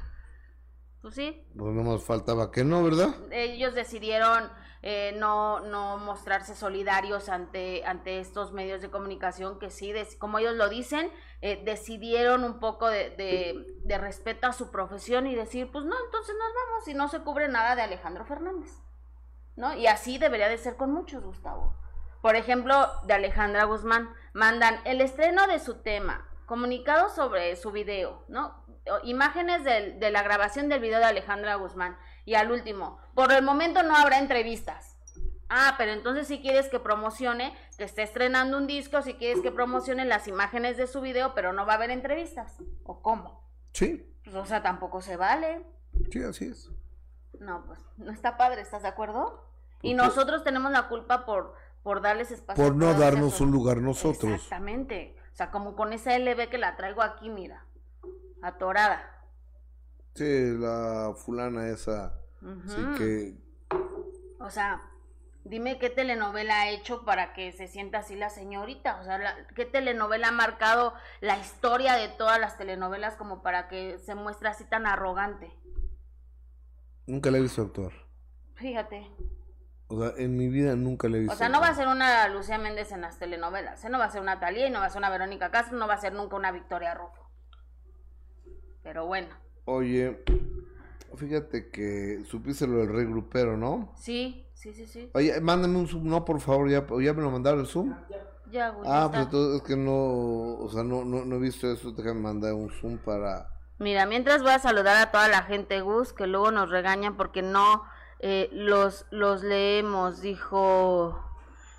[1.07, 1.41] Pues sí.
[1.57, 3.15] Pues no más faltaba que no, ¿verdad?
[3.31, 4.51] Ellos decidieron
[4.81, 10.55] eh, no, no mostrarse solidarios ante, ante estos medios de comunicación que sí, como ellos
[10.55, 13.11] lo dicen, eh, decidieron un poco de,
[13.85, 17.21] de, respeto a su profesión y decir, pues no, entonces nos vamos y no se
[17.21, 18.73] cubre nada de Alejandro Fernández.
[19.55, 19.75] ¿No?
[19.75, 21.73] Y así debería de ser con muchos, Gustavo.
[22.21, 28.25] Por ejemplo, de Alejandra Guzmán, mandan el estreno de su tema, comunicado sobre su video,
[28.27, 28.66] ¿no?
[29.03, 31.97] Imágenes de, la grabación del video de Alejandra Guzmán.
[32.25, 34.97] Y al último, por el momento no habrá entrevistas.
[35.49, 39.51] Ah, pero entonces si quieres que promocione, que esté estrenando un disco, si quieres que
[39.51, 42.57] promocione las imágenes de su video, pero no va a haber entrevistas.
[42.83, 43.49] ¿O cómo?
[43.71, 44.13] Sí.
[44.25, 45.65] Pues, o sea, tampoco se vale.
[46.11, 46.69] Sí, así es.
[47.39, 49.45] No, pues no está padre, ¿estás de acuerdo?
[49.81, 52.61] Y nosotros tenemos la culpa por, por darles espacio.
[52.61, 54.33] Por no darnos un lugar nosotros.
[54.33, 55.15] Exactamente.
[55.31, 57.66] O sea, como con esa LB que la traigo aquí, mira
[58.41, 59.17] atorada.
[60.15, 62.19] Sí, la fulana esa.
[62.67, 63.37] Sí que.
[64.39, 64.81] O sea,
[65.43, 68.99] dime qué telenovela ha hecho para que se sienta así la señorita.
[68.99, 69.19] O sea,
[69.55, 74.49] qué telenovela ha marcado la historia de todas las telenovelas como para que se muestre
[74.49, 75.51] así tan arrogante.
[77.05, 77.91] Nunca le he visto actuar.
[78.55, 79.11] Fíjate.
[79.87, 81.33] O sea, en mi vida nunca le he visto.
[81.33, 83.83] O sea, no va a ser una Lucía Méndez en las telenovelas.
[83.85, 83.89] ¿eh?
[83.89, 85.87] No va a ser una Talía y no va a ser una Verónica Castro, no
[85.87, 87.26] va a ser nunca una Victoria Rufo.
[88.87, 89.27] Pero bueno.
[89.65, 90.23] Oye,
[91.17, 93.91] fíjate que supiste lo del rey grupero, ¿no?
[93.97, 95.11] Sí, sí, sí, sí.
[95.13, 97.93] Oye, mándame un zoom, no, por favor, ya, ya me lo mandaron el zoom.
[98.49, 98.89] Ya, güey.
[98.89, 102.21] Ah, pues entonces es que no, o sea, no, no, no he visto eso, déjame
[102.21, 103.49] mandar un zoom para...
[103.77, 107.41] Mira, mientras voy a saludar a toda la gente, Gus, que luego nos regañan porque
[107.41, 107.83] no
[108.19, 111.26] eh, los, los leemos, dijo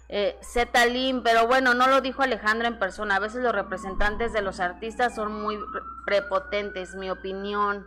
[0.09, 3.17] eh, Zetalín, pero bueno, no lo dijo Alejandra en persona.
[3.17, 5.59] A veces los representantes de los artistas son muy
[6.07, 7.87] prepotentes, mi opinión.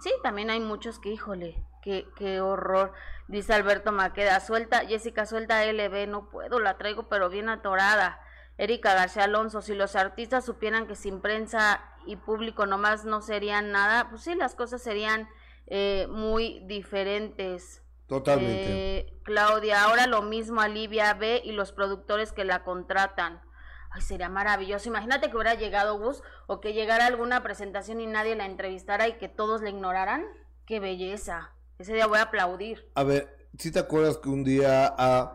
[0.00, 2.92] Sí, también hay muchos que, híjole, qué, qué horror.
[3.26, 8.20] Dice Alberto Maqueda, suelta, Jessica, suelta LB, no puedo, la traigo pero bien atorada.
[8.56, 13.70] Erika García Alonso, si los artistas supieran que sin prensa y público nomás no serían
[13.70, 15.28] nada, pues sí, las cosas serían
[15.66, 17.82] eh, muy diferentes.
[18.08, 18.98] Totalmente.
[18.98, 23.42] Eh, Claudia, ahora lo mismo Alivia B y los productores que la contratan.
[23.90, 24.88] Ay, sería maravilloso.
[24.88, 29.18] Imagínate que hubiera llegado Gus o que llegara alguna presentación y nadie la entrevistara y
[29.18, 30.24] que todos la ignoraran.
[30.64, 31.52] Qué belleza.
[31.78, 32.90] Ese día voy a aplaudir.
[32.94, 35.34] A ver, si te acuerdas que un día a...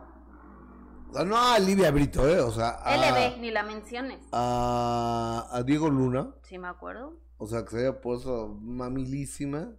[1.24, 2.40] No a Livia Brito, ¿eh?
[2.40, 2.96] O sea, a...
[2.96, 4.18] LB, ni la menciones.
[4.32, 6.34] A, a Diego Luna.
[6.42, 7.14] Sí, me acuerdo.
[7.38, 9.70] O sea, que se había puesto mamilísima,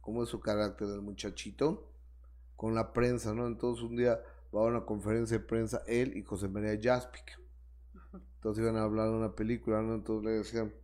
[0.00, 1.95] como es su carácter del muchachito
[2.56, 3.46] con la prensa, ¿no?
[3.46, 4.20] Entonces un día
[4.54, 7.38] va a una conferencia de prensa él y José María Jaspic.
[8.36, 9.94] Entonces iban a hablar de una película, ¿no?
[9.94, 10.74] Entonces le decían,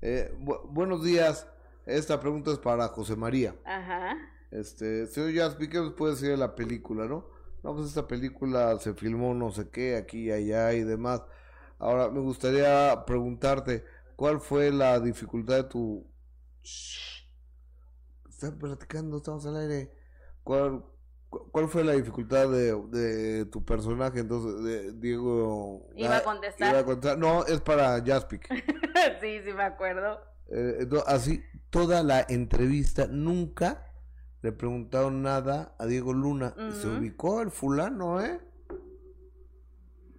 [0.00, 0.34] eh,
[0.70, 1.46] buenos días,
[1.86, 3.56] esta pregunta es para José María.
[3.64, 4.16] Ajá.
[4.50, 7.26] Este, señor Jaspic, ¿qué nos puede decir de la película, no?
[7.62, 11.22] No, pues esta película se filmó no sé qué, aquí, allá y demás.
[11.78, 13.84] Ahora, me gustaría preguntarte,
[14.16, 16.06] ¿cuál fue la dificultad de tu...
[18.28, 19.92] Están platicando, estamos al aire.
[20.42, 20.84] ¿Cuál,
[21.50, 24.20] ¿Cuál fue la dificultad de, tu personaje?
[24.20, 25.88] Entonces, de Diego.
[25.96, 27.18] Iba a contestar.
[27.18, 28.46] No, es para Jaspic.
[29.20, 30.20] sí, sí, me acuerdo.
[30.48, 33.90] Eh, así, toda la entrevista, nunca
[34.42, 36.54] le preguntaron nada a Diego Luna.
[36.72, 38.38] Se ubicó el fulano, ¿eh?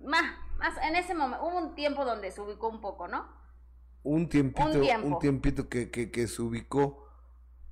[0.02, 0.24] Más,
[0.58, 3.28] más, en ese momento, hubo un tiempo donde se ubicó un poco, ¿no?
[4.02, 4.68] Un tiempito,
[5.04, 7.08] un, tiempito que, que, que se ubicó.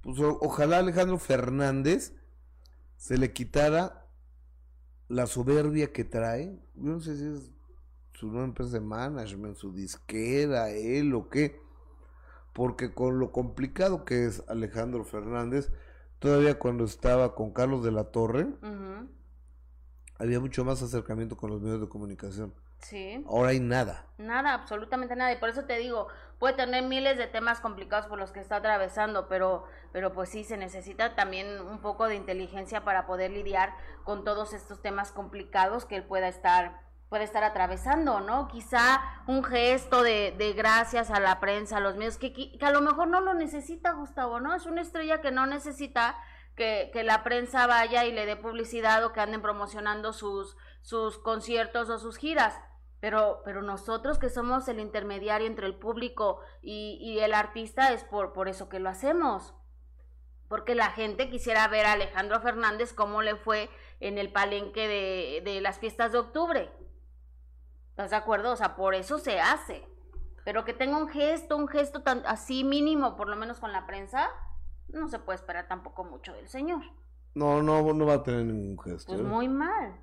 [0.01, 2.15] Pues ojalá Alejandro Fernández
[3.01, 4.07] se le quitara
[5.07, 6.55] la soberbia que trae.
[6.75, 7.51] Yo no sé si es
[8.13, 11.59] su nueva empresa de management, su disquera, él o qué.
[12.53, 15.71] Porque con lo complicado que es Alejandro Fernández,
[16.19, 18.47] todavía cuando estaba con Carlos de la Torre,
[20.19, 22.53] había mucho más acercamiento con los medios de comunicación.
[22.81, 23.23] Sí.
[23.27, 24.05] Ahora hay nada.
[24.17, 25.31] Nada, absolutamente nada.
[25.31, 26.07] Y por eso te digo,
[26.39, 30.43] puede tener miles de temas complicados por los que está atravesando, pero, pero pues sí,
[30.43, 33.73] se necesita también un poco de inteligencia para poder lidiar
[34.03, 38.47] con todos estos temas complicados que él pueda estar puede estar atravesando, ¿no?
[38.47, 42.71] Quizá un gesto de, de gracias a la prensa, a los medios, que, que a
[42.71, 44.55] lo mejor no lo necesita Gustavo, ¿no?
[44.55, 46.15] Es una estrella que no necesita
[46.55, 51.17] que, que, la prensa vaya y le dé publicidad o que anden promocionando sus, sus
[51.17, 52.57] conciertos o sus giras.
[53.01, 58.03] Pero, pero nosotros que somos el intermediario entre el público y, y el artista es
[58.03, 59.55] por, por eso que lo hacemos.
[60.47, 65.41] Porque la gente quisiera ver a Alejandro Fernández cómo le fue en el palenque de,
[65.43, 66.71] de las fiestas de octubre.
[67.89, 68.51] ¿Estás de acuerdo?
[68.51, 69.83] O sea, por eso se hace.
[70.45, 73.87] Pero que tenga un gesto, un gesto tan así mínimo, por lo menos con la
[73.87, 74.29] prensa,
[74.89, 76.81] no se puede esperar tampoco mucho del señor.
[77.33, 79.07] No, no, no va a tener ningún gesto.
[79.07, 79.23] Pues ¿eh?
[79.23, 79.99] muy mal.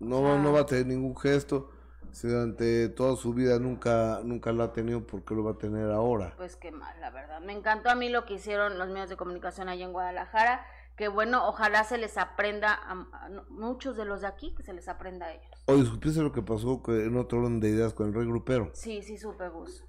[0.00, 1.70] No, o sea- no va a tener ningún gesto.
[2.12, 5.58] Si durante toda su vida nunca, nunca lo ha tenido, ¿por qué lo va a
[5.58, 6.34] tener ahora?
[6.36, 7.40] Pues qué mal, la verdad.
[7.40, 10.64] Me encantó a mí lo que hicieron los medios de comunicación allá en Guadalajara.
[10.96, 14.72] Que bueno, ojalá se les aprenda a, a muchos de los de aquí, que se
[14.72, 15.44] les aprenda a ellos.
[15.66, 18.70] Oye, ¿supiste lo que pasó en otro orden de ideas con el rey grupero?
[18.72, 19.84] Sí, sí, supe, Gus.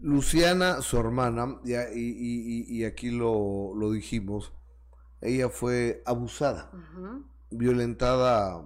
[0.00, 4.52] Luciana, su hermana, ya, y, y- y- y aquí lo, lo dijimos,
[5.20, 6.70] ella fue abusada,
[7.50, 8.64] violentada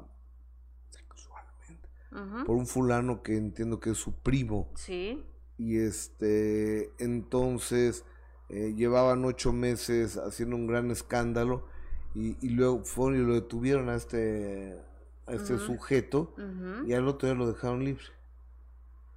[2.44, 4.70] por un fulano que entiendo que es su primo.
[4.74, 5.24] Sí,
[5.58, 8.04] Y este, entonces
[8.48, 11.66] eh, llevaban ocho meses haciendo un gran escándalo
[12.14, 14.80] y, y luego fueron y lo detuvieron a este,
[15.26, 16.34] a este sujeto
[16.82, 18.04] y al otro día lo dejaron libre.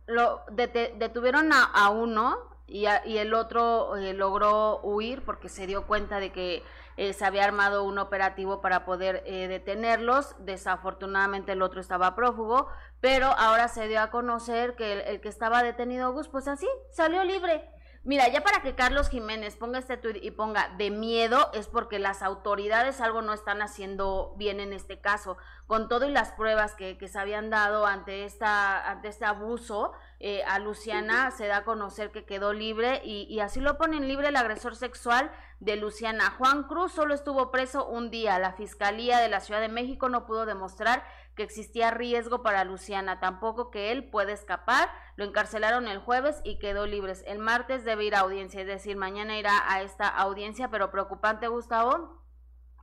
[0.07, 5.65] Lo detuvieron a, a uno y, a- y el otro eh, logró huir porque se
[5.67, 6.63] dio cuenta de que
[6.97, 10.35] eh, se había armado un operativo para poder eh, detenerlos.
[10.39, 12.67] Desafortunadamente el otro estaba prófugo,
[13.01, 16.67] pero ahora se dio a conocer que el, el que estaba detenido, Gus, pues así,
[16.91, 17.69] salió libre.
[18.07, 21.99] Mira, ya para que Carlos Jiménez ponga este tuit y ponga de miedo es porque
[21.99, 25.35] las autoridades algo no están haciendo bien en este caso.
[25.65, 29.91] Con todo y las pruebas que, que se habían dado ante, esta, ante este abuso,
[30.21, 34.07] eh, a Luciana se da a conocer que quedó libre y, y así lo ponen
[34.07, 35.29] libre el agresor sexual
[35.59, 36.29] de Luciana.
[36.37, 38.39] Juan Cruz solo estuvo preso un día.
[38.39, 41.03] La Fiscalía de la Ciudad de México no pudo demostrar
[41.37, 44.89] que existía riesgo para Luciana, tampoco que él puede escapar.
[45.15, 47.13] Lo encarcelaron el jueves y quedó libre.
[47.25, 51.47] El martes debe ir a audiencia, es decir, mañana irá a esta audiencia, pero preocupante,
[51.47, 52.23] Gustavo.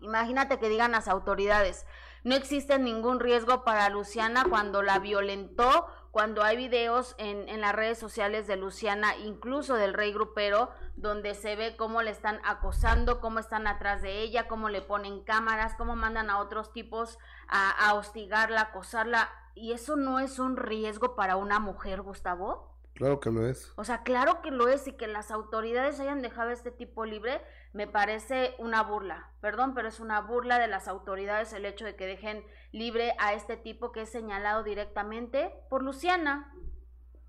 [0.00, 1.84] Imagínate que digan las autoridades,
[2.24, 7.74] no existe ningún riesgo para Luciana cuando la violentó, cuando hay videos en, en las
[7.74, 13.20] redes sociales de Luciana, incluso del rey grupero, donde se ve cómo le están acosando,
[13.20, 17.18] cómo están atrás de ella, cómo le ponen cámaras, cómo mandan a otros tipos
[17.48, 19.28] a, a hostigarla, a acosarla.
[19.54, 22.74] ¿Y eso no es un riesgo para una mujer, Gustavo?
[22.94, 23.72] Claro que lo es.
[23.76, 27.04] O sea, claro que lo es y que las autoridades hayan dejado a este tipo
[27.04, 27.40] libre
[27.72, 29.30] me parece una burla.
[29.40, 33.34] Perdón, pero es una burla de las autoridades el hecho de que dejen libre a
[33.34, 36.54] este tipo que es señalado directamente por Luciana.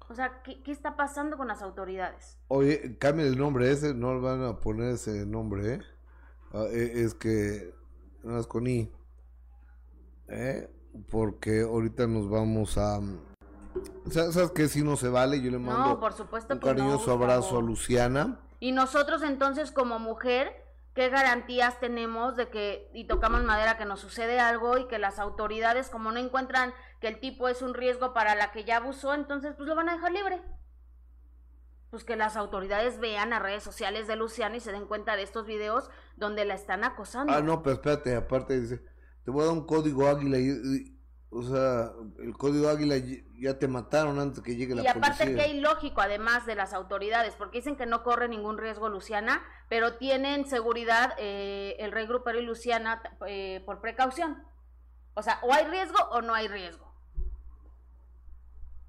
[0.08, 2.38] O sea, ¿qué, qué está pasando con las autoridades?
[2.48, 5.80] Oye, cambia el nombre ese, no van a poner ese nombre, ¿eh?
[6.54, 7.74] Ah, e- es que,
[8.24, 8.92] nada más con I,
[10.28, 10.70] ¿eh?
[11.10, 13.00] Porque ahorita nos vamos a...
[14.10, 14.68] ¿Sabes, sabes qué?
[14.68, 17.58] Si no se vale, yo le mando No, por supuesto un que no, cariñoso abrazo
[17.58, 17.62] a.
[17.62, 18.40] Luciana.
[18.60, 20.54] Y nosotros entonces como mujer,
[20.94, 25.20] ¿qué garantías tenemos de que, y tocamos madera, que nos sucede algo y que las
[25.20, 29.14] autoridades, como no encuentran que el tipo es un riesgo para la que ya abusó,
[29.14, 30.42] entonces pues lo van a dejar libre?
[31.90, 35.24] Pues que las autoridades vean las redes sociales de Luciana y se den cuenta de
[35.24, 37.34] estos videos donde la están acosando.
[37.34, 38.84] Ah, no, pero espérate, aparte dice,
[39.26, 40.48] te voy a dar un código águila y...
[40.50, 40.96] y-
[41.38, 42.96] o sea, el código águila
[43.38, 45.44] ya te mataron antes que llegue la Y aparte policía.
[45.44, 49.98] que ilógico, además de las autoridades, porque dicen que no corre ningún riesgo Luciana, pero
[49.98, 54.44] tienen seguridad eh, el rey grupero y Luciana eh, por precaución.
[55.14, 56.86] O sea, o hay riesgo o no hay riesgo.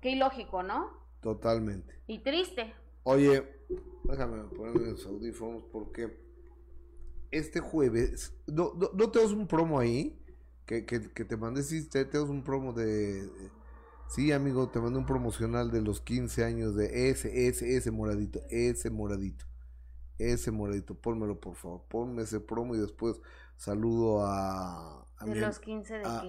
[0.00, 0.90] Qué ilógico, ¿no?
[1.22, 2.00] Totalmente.
[2.06, 2.74] Y triste.
[3.02, 3.42] Oye,
[4.04, 6.16] déjame ponerme los audífonos porque
[7.32, 10.22] este jueves, ¿no, no, no tenemos un promo ahí?
[10.66, 13.30] Que, que, que te mandé, sí, te- tenemos un promo de...
[14.08, 18.40] Sí, amigo, te mandé un promocional de los 15 años de ese, ese, ese moradito,
[18.50, 19.44] ese moradito,
[20.18, 23.20] ese moradito, pónmelo por favor, ponme ese promo y después
[23.56, 25.02] saludo a...
[25.18, 26.20] a De mi, los 15 de a-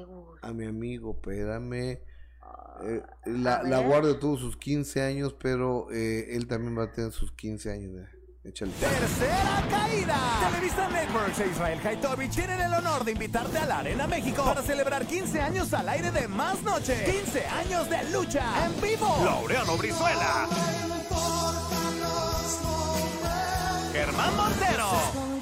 [0.42, 2.00] a mi amigo, espérame.
[2.42, 6.84] Ah, Eh, a la, la guardia tuvo sus 15 años, pero eh, él también va
[6.84, 8.08] a tener sus 15 años de
[8.48, 8.72] Échale.
[8.80, 10.16] Tercera caída.
[10.50, 14.62] Televisa Networks e Israel Haitovich tienen el honor de invitarte a la Arena México para
[14.62, 17.04] celebrar 15 años al aire de Más Noche.
[17.06, 19.22] 15 años de lucha en vivo.
[19.26, 20.48] Laureano Brizuela.
[23.92, 25.37] Germán Montero.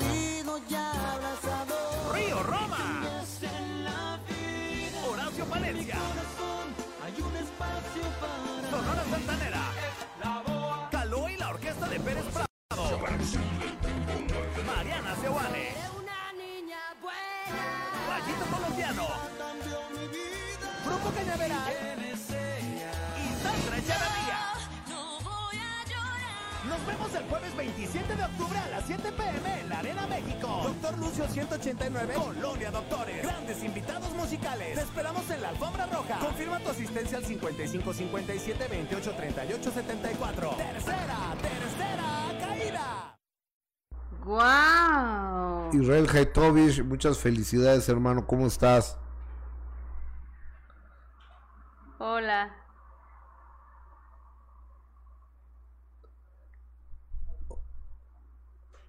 [14.66, 15.76] Mariana Seoane.
[18.10, 19.08] Rayito Colombiano.
[20.84, 21.74] Grupo Cañaveral.
[23.16, 24.40] Y Sandra Echeverría.
[26.68, 30.62] Nos vemos el jueves 27 de octubre a las 7 pm en la Arena México.
[30.64, 33.22] Doctor Lucio 189, Colonia Doctores.
[33.22, 34.74] Grandes invitados musicales.
[34.74, 36.18] Te esperamos en la alfombra roja.
[36.18, 40.50] Confirma tu asistencia al 55 57 28 38 74.
[40.50, 42.35] Tercera, tercera
[44.24, 45.72] ¡Guau!
[45.74, 48.26] Israel Haitovich, muchas felicidades, hermano.
[48.26, 48.98] ¿Cómo estás?
[52.00, 52.56] Hola.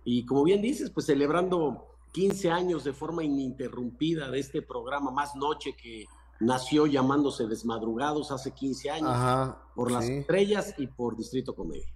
[0.04, 5.34] Y como bien dices, pues celebrando 15 años de forma ininterrumpida de este programa Más
[5.34, 6.04] Noche que
[6.40, 9.58] nació llamándose Desmadrugados hace 15 años Ajá.
[9.74, 10.12] por las sí.
[10.18, 11.95] estrellas y por Distrito Comedia.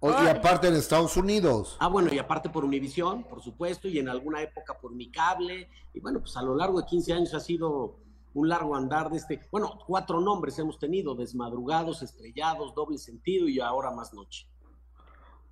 [0.00, 1.76] Oh, y aparte en Estados Unidos.
[1.80, 5.68] Ah, bueno, y aparte por Univisión, por supuesto, y en alguna época por mi cable.
[5.92, 7.96] Y bueno, pues a lo largo de 15 años ha sido
[8.34, 9.40] un largo andar de este.
[9.50, 14.46] Bueno, cuatro nombres hemos tenido: Desmadrugados, Estrellados, Doble Sentido y ahora Más Noche.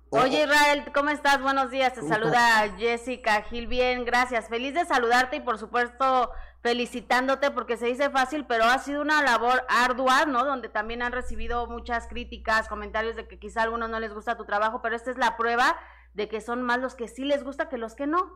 [0.09, 1.41] Oye Israel, ¿cómo estás?
[1.41, 4.47] Buenos días, te ¿Cómo saluda Jessica Gil, bien, gracias.
[4.47, 6.31] Feliz de saludarte y por supuesto
[6.61, 10.43] felicitándote porque se dice fácil, pero ha sido una labor ardua, ¿no?
[10.45, 14.37] Donde también han recibido muchas críticas, comentarios de que quizá a algunos no les gusta
[14.37, 15.75] tu trabajo, pero esta es la prueba
[16.13, 18.31] de que son más los que sí les gusta que los que no.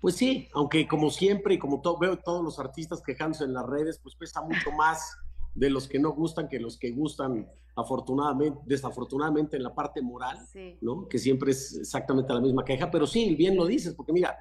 [0.00, 3.66] Pues sí, aunque como siempre y como to- veo todos los artistas quejándose en las
[3.66, 5.16] redes, pues pesa mucho más
[5.54, 10.38] de los que no gustan que los que gustan, afortunadamente, desafortunadamente en la parte moral,
[10.52, 10.76] Sí.
[10.82, 11.08] ¿no?
[11.08, 14.36] Que siempre es exactamente la misma queja, pero sí, bien lo dices, porque mira,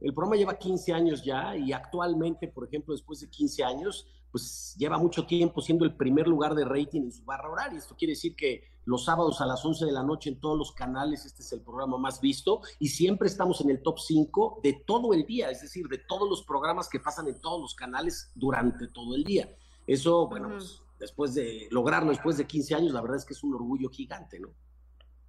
[0.00, 4.74] el programa lleva 15 años ya y actualmente, por ejemplo, después de 15 años, pues
[4.78, 7.78] lleva mucho tiempo siendo el primer lugar de rating en su barra horaria.
[7.78, 10.72] Esto quiere decir que los sábados a las 11 de la noche en todos los
[10.72, 14.82] canales, este es el programa más visto y siempre estamos en el top 5 de
[14.86, 18.32] todo el día, es decir, de todos los programas que pasan en todos los canales
[18.34, 19.54] durante todo el día.
[19.86, 23.42] Eso, bueno, pues, después de lograrlo después de 15 años, la verdad es que es
[23.42, 24.48] un orgullo gigante, ¿no?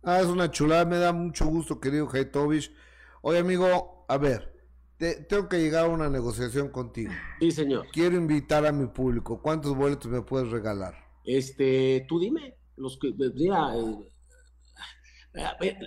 [0.03, 2.73] Ah, es una chulada, me da mucho gusto, querido Haitovich.
[3.21, 4.60] Oye, amigo, a ver,
[5.01, 7.11] te- tengo que llegar a una negociación contigo.
[7.39, 7.87] Sí, señor.
[7.91, 9.41] Quiero invitar a mi público.
[9.41, 10.93] ¿Cuántos boletos me puedes regalar?
[11.25, 13.95] Este, tú dime, los que, mira, eh,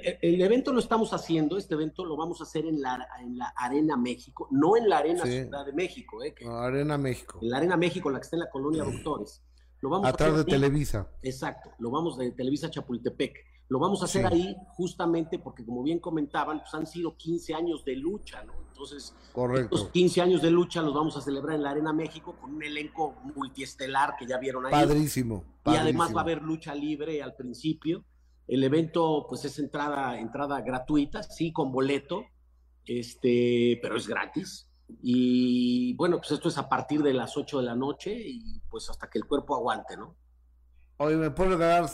[0.03, 3.37] eh, el evento lo estamos haciendo, este evento lo vamos a hacer en la, en
[3.39, 5.33] la Arena México, no en la Arena Sí.
[5.43, 7.39] Ciudad de México, eh, que- Arena México.
[7.43, 9.43] en la Arena México, la que está en la colonia Doctores.
[9.81, 10.51] Lo vamos a Atrás hacer de.
[10.53, 11.11] Televisa.
[11.23, 13.35] Exacto, lo vamos de Televisa Chapultepec.
[13.75, 14.33] Lo vamos a hacer Sí.
[14.33, 18.53] ahí justamente porque, como bien comentaban, pues han sido 15 años de lucha, ¿no?
[18.69, 19.75] Entonces, Correcto.
[19.75, 22.63] estos 15 años de lucha los vamos a celebrar en la Arena México con un
[22.63, 24.71] elenco multiestelar que ya vieron ahí.
[24.71, 25.43] Padrísimo.
[25.67, 28.05] Y además va a haber lucha libre al principio.
[28.47, 32.27] El evento, pues, es entrada, entrada gratuita, sí, con boleto,
[32.87, 34.69] este, pero es gratis.
[35.03, 38.89] Y bueno, pues esto es a partir de las 8 de la noche y pues
[38.89, 40.15] hasta que el cuerpo aguante, ¿no?
[40.99, 41.91] Oye, ¿me puedes regalar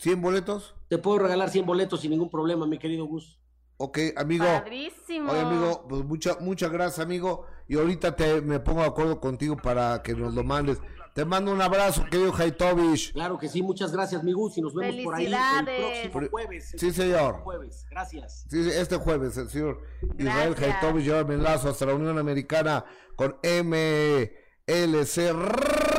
[0.00, 0.74] 100 boletos?
[0.88, 3.38] Te puedo regalar 100 boletos sin ningún problema, mi querido Gus.
[3.76, 4.44] Ok, amigo.
[4.44, 5.32] Padrísimo.
[5.32, 7.46] Oye, amigo, pues mucha, muchas gracias, amigo.
[7.68, 10.78] Y ahorita te, me pongo de acuerdo contigo para que nos lo mandes.
[11.14, 13.12] Te mando un abrazo, querido Haitovich.
[13.12, 16.08] Claro que sí, muchas gracias, mi Gus, y nos vemos por ahí el Felicidades.
[16.10, 16.74] próximo jueves.
[16.76, 17.40] Sí, señor.
[17.40, 18.46] Jueves, gracias.
[18.48, 19.82] Sí, sí, este jueves, el señor
[20.18, 20.54] Israel.
[20.58, 22.84] Haitovich lleva mi enlazo hasta la Unión Americana
[23.16, 24.30] con MLC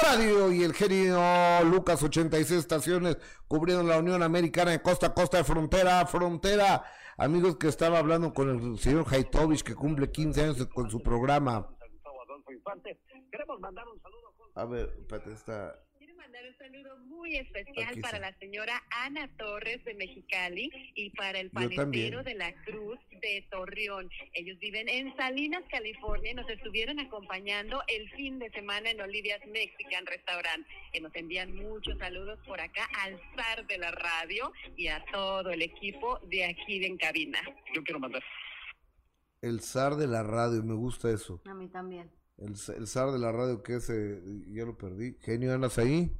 [0.03, 1.19] Radio y el genio
[1.63, 6.83] Lucas 86 estaciones cubriendo la Unión Americana de costa a costa, de frontera a frontera.
[7.17, 11.67] Amigos que estaba hablando con el señor Haitovich que cumple 15 años con su programa.
[14.55, 15.79] A ver, espérate, está...
[16.41, 21.39] Mandar un saludo muy especial Aquí para la señora Ana Torres de Mexicali y para
[21.39, 24.09] el panetero de la Cruz de Torreón.
[24.33, 29.45] Ellos viven en Salinas, California y nos estuvieron acompañando el fin de semana en Olivia's
[29.47, 30.65] Mexican Restaurant.
[30.91, 35.51] Que nos envían muchos saludos por acá al zar de la radio y a todo
[35.51, 37.39] el equipo de aquí de en cabina.
[37.75, 38.23] Yo quiero mandar.
[39.41, 41.41] El zar de la radio, me gusta eso.
[41.45, 42.09] A mí también.
[42.37, 45.15] El, el zar de la radio que es, eh, ya lo perdí.
[45.21, 46.11] Genio, ¿andas ahí?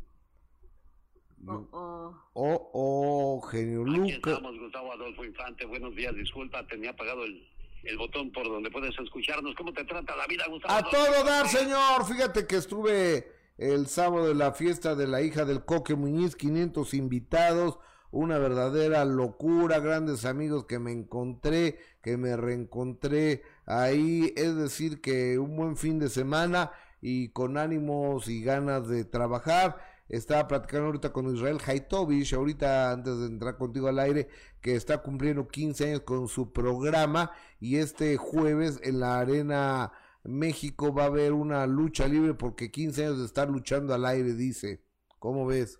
[1.48, 2.16] Oh, oh.
[2.34, 4.34] Oh, oh, genio Aquí Lucas.
[4.34, 5.66] estamos, Gustavo Adolfo Infante.
[5.66, 7.48] Buenos días, disculpa, tenía apagado el,
[7.84, 9.56] el botón por donde puedes escucharnos.
[9.56, 10.74] ¿Cómo te trata la vida, Gustavo?
[10.74, 12.06] A Adolfo todo dar, señor.
[12.06, 16.94] Fíjate que estuve el sábado en la fiesta de la hija del Coque Muñiz, 500
[16.94, 17.80] invitados,
[18.12, 25.40] una verdadera locura, grandes amigos que me encontré, que me reencontré ahí, es decir, que
[25.40, 26.72] un buen fin de semana
[27.02, 29.91] y con ánimos y ganas de trabajar.
[30.12, 34.28] Estaba platicando ahorita con Israel Haitovich, ahorita antes de entrar contigo al aire,
[34.62, 37.32] que está cumpliendo 15 años con su programa
[37.62, 39.94] y este jueves en la Arena
[40.26, 44.34] México va a haber una lucha libre porque 15 años de estar luchando al aire,
[44.34, 44.84] dice.
[45.18, 45.80] ¿Cómo ves?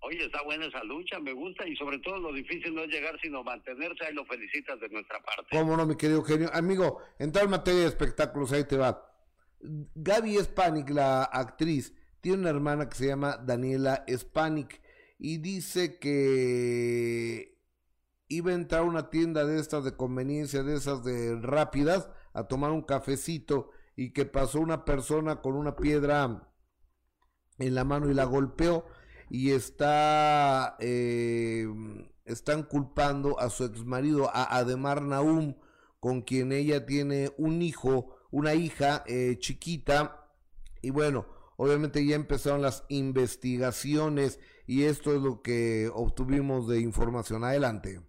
[0.00, 3.18] Oye, está buena esa lucha, me gusta y sobre todo lo difícil no es llegar
[3.22, 4.04] sino mantenerse.
[4.04, 5.46] Ahí lo felicitas de nuestra parte.
[5.52, 6.50] ¿Cómo no, mi querido Eugenio?
[6.52, 9.06] Amigo, en materia de espectáculos, ahí te va.
[9.60, 14.80] Gaby Spanik, la actriz, tiene una hermana que se llama Daniela Spanik
[15.18, 17.58] y dice que
[18.28, 22.44] iba a entrar a una tienda de estas de conveniencia, de esas de rápidas, a
[22.44, 26.48] tomar un cafecito y que pasó una persona con una piedra
[27.58, 28.86] en la mano y la golpeó
[29.28, 31.66] y está eh,
[32.24, 35.56] están culpando a su ex marido a Ademar Naum
[35.98, 40.28] con quien ella tiene un hijo una hija eh, chiquita.
[40.82, 47.44] Y bueno obviamente ya empezaron las investigaciones y esto es lo que obtuvimos de información.
[47.44, 48.00] Adelante.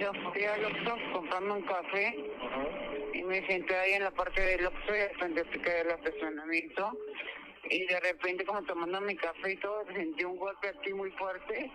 [0.00, 2.12] Yo fui al Oxxo comprando un café
[3.12, 6.98] y me senté ahí en la parte del Oxxo y repente piqué del estacionamiento.
[7.70, 11.70] Y de repente como tomando mi café y todo sentí un golpe aquí muy fuerte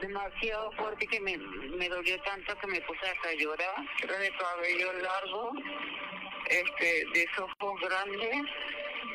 [0.00, 3.74] demasiado fuerte que me, me dolió tanto que me puse hasta llorar.
[4.04, 5.52] Era de cabello largo
[6.50, 8.46] este de ojos grandes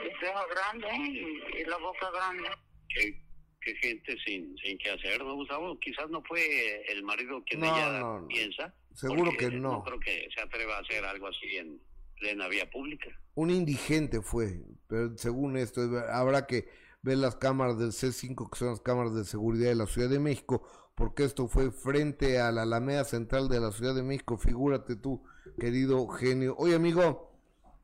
[0.03, 2.49] de cejas grandes y, y la boca grande
[2.89, 3.21] Qué,
[3.61, 5.79] qué gente sin, sin qué hacer, ¿no, Gustavo?
[5.79, 8.27] Quizás no fue el marido quien No, ella no, no.
[8.27, 8.73] piensa.
[8.93, 9.71] Seguro que no.
[9.71, 11.79] No creo que se atreva a hacer algo así en
[12.19, 13.07] plena vía pública.
[13.35, 15.81] un indigente fue, pero según esto
[16.11, 16.67] habrá que
[17.01, 20.19] ver las cámaras del C5 que son las cámaras de seguridad de la Ciudad de
[20.19, 20.61] México,
[20.95, 25.23] porque esto fue frente a la Alameda Central de la Ciudad de México, figúrate tú,
[25.59, 26.55] querido genio.
[26.57, 27.30] Oye amigo,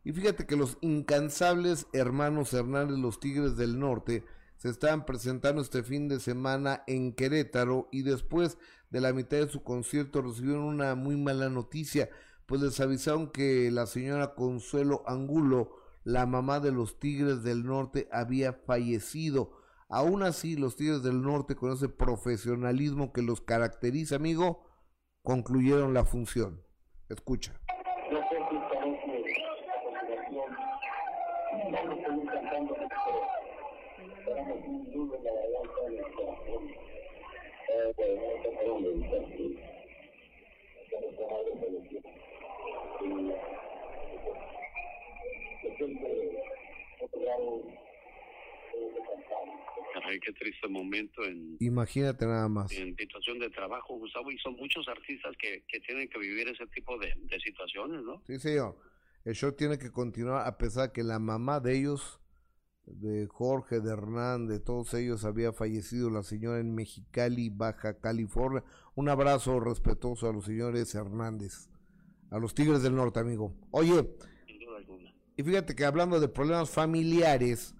[0.07, 4.23] y fíjate que los incansables hermanos Hernández, los Tigres del Norte,
[4.55, 8.57] se estaban presentando este fin de semana en Querétaro y después
[8.89, 12.09] de la mitad de su concierto recibieron una muy mala noticia,
[12.45, 18.07] pues les avisaron que la señora Consuelo Angulo, la mamá de los Tigres del Norte,
[18.09, 19.57] había fallecido.
[19.89, 24.63] Aún así, los Tigres del Norte, con ese profesionalismo que los caracteriza, amigo,
[25.21, 26.63] concluyeron la función.
[27.09, 27.59] Escucha
[28.49, 29.07] si parece
[29.65, 30.55] la conspiración.
[31.57, 32.89] Ya estoy cantando, pero
[35.15, 36.63] en la garganta corazón.
[37.69, 37.93] Eh,
[38.65, 38.79] no
[41.27, 41.51] madre.
[45.63, 46.37] Y siempre
[50.19, 52.71] qué triste momento en, Imagínate nada más.
[52.71, 56.65] en situación de trabajo, Gustavo, y son muchos artistas que, que tienen que vivir ese
[56.67, 58.21] tipo de, de situaciones, ¿no?
[58.25, 58.75] Sí, señor.
[59.27, 62.21] El show tiene que continuar a pesar que la mamá de ellos,
[62.85, 68.63] de Jorge, de Hernán, de todos ellos, había fallecido la señora en Mexicali, Baja California.
[68.95, 71.67] Un abrazo respetuoso a los señores Hernández,
[72.31, 73.53] a los Tigres del Norte, amigo.
[73.71, 74.15] Oye,
[75.35, 77.75] y fíjate que hablando de problemas familiares,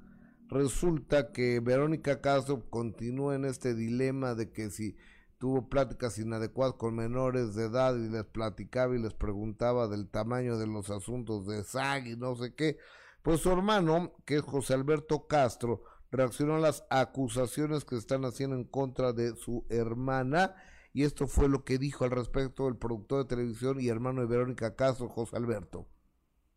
[0.50, 4.98] resulta que Verónica Castro continúa en este dilema de que si
[5.38, 10.58] tuvo pláticas inadecuadas con menores de edad y les platicaba y les preguntaba del tamaño
[10.58, 12.78] de los asuntos de SAG y no sé qué,
[13.22, 18.56] pues su hermano, que es José Alberto Castro, reaccionó a las acusaciones que están haciendo
[18.56, 20.56] en contra de su hermana
[20.94, 24.28] y esto fue lo que dijo al respecto el productor de televisión y hermano de
[24.28, 25.88] Verónica Castro, José Alberto.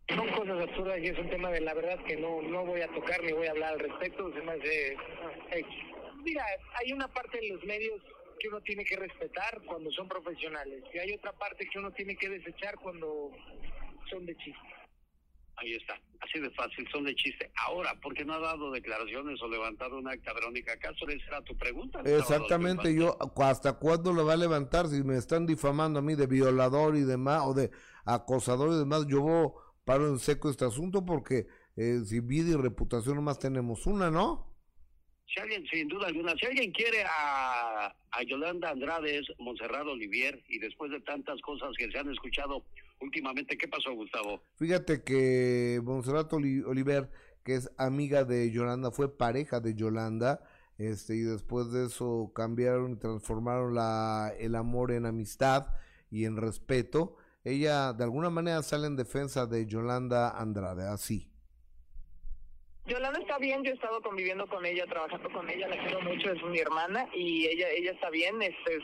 [0.08, 2.88] Son cosas absurdas y es un tema de la verdad que no, no voy a
[2.88, 4.32] tocar ni voy a hablar al respecto.
[4.32, 4.56] Se me ah.
[6.24, 6.44] Mira,
[6.78, 8.00] hay una parte de los medios
[8.40, 12.16] que uno tiene que respetar cuando son profesionales y hay otra parte que uno tiene
[12.16, 13.30] que desechar cuando
[14.10, 14.68] son de chiste.
[15.56, 17.50] Ahí está, así de fácil, son de chiste.
[17.66, 21.08] Ahora, ¿por qué no ha dado declaraciones o levantado un acta Verónica Castro?
[21.10, 22.00] Esa era tu pregunta.
[22.06, 24.88] Exactamente, yo, ¿hasta cuándo lo va a levantar?
[24.88, 27.70] Si me están difamando a mí de violador y demás, o de
[28.06, 33.16] acosador y demás, yo paro en seco este asunto porque eh, si vida y reputación
[33.16, 34.49] nomás tenemos una, ¿no?
[35.32, 40.42] Si alguien, sin duda alguna, si alguien quiere a, a Yolanda Andrade es Monserrat Olivier
[40.48, 42.64] y después de tantas cosas que se han escuchado
[43.00, 44.42] últimamente, ¿qué pasó, Gustavo?
[44.56, 47.10] Fíjate que Monserrat Oli- Oliver,
[47.44, 50.42] que es amiga de Yolanda, fue pareja de Yolanda
[50.78, 55.68] este, y después de eso cambiaron y transformaron la, el amor en amistad
[56.10, 57.16] y en respeto.
[57.44, 61.30] Ella de alguna manera sale en defensa de Yolanda Andrade, así.
[62.90, 66.32] Yolanda está bien, yo he estado conviviendo con ella, trabajando con ella, la quiero mucho,
[66.32, 68.80] es mi hermana y ella ella está bien, este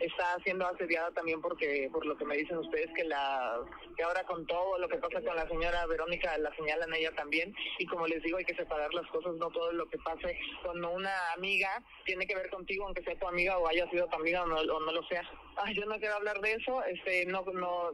[0.00, 3.60] está siendo asediada también porque por lo que me dicen ustedes que la
[3.96, 7.54] que ahora con todo lo que pasa con la señora Verónica la señalan ella también
[7.78, 10.90] y como les digo hay que separar las cosas no todo lo que pase cuando
[10.90, 14.42] una amiga tiene que ver contigo aunque sea tu amiga o haya sido tu amiga
[14.42, 15.22] o no, o no lo sea.
[15.56, 17.92] Ay, yo no quiero hablar de eso este no no,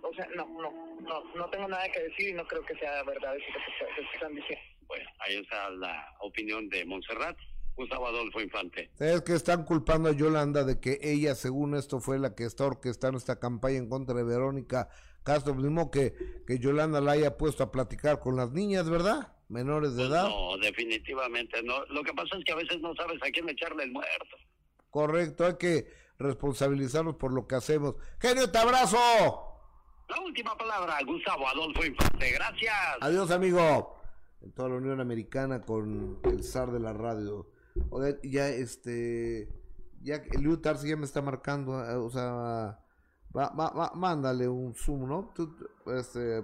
[0.00, 3.02] o sea no no no no tengo nada que decir y no creo que sea
[3.02, 7.36] verdad eso que, que están diciendo bueno ahí está la opinión de Montserrat
[7.76, 8.90] Gustavo Adolfo Infante.
[8.98, 12.66] Es que están culpando a Yolanda de que ella, según esto, fue la que está
[12.66, 14.88] orquestando esta campaña en contra de Verónica
[15.24, 15.54] Castro.
[15.54, 16.14] Mismo que,
[16.46, 19.32] que Yolanda la haya puesto a platicar con las niñas, ¿verdad?
[19.48, 20.28] Menores de edad.
[20.28, 21.84] No, definitivamente no.
[21.86, 24.36] Lo que pasa es que a veces no sabes a quién echarle el muerto.
[24.90, 25.88] Correcto, hay que
[26.18, 27.96] responsabilizarnos por lo que hacemos.
[28.20, 28.98] Genio, te abrazo.
[30.08, 32.30] La última palabra, Gustavo Adolfo Infante.
[32.30, 32.74] Gracias.
[33.00, 33.93] Adiós, amigo.
[34.44, 37.46] En toda la Unión Americana con el zar de la radio.
[38.22, 39.48] Ya este.
[40.02, 41.82] Ya el Tarsi ya me está marcando.
[41.82, 42.78] eh, O sea.
[43.36, 45.32] Va, va- va- mándale un zoom, ¿no?
[45.34, 46.40] Tú, este,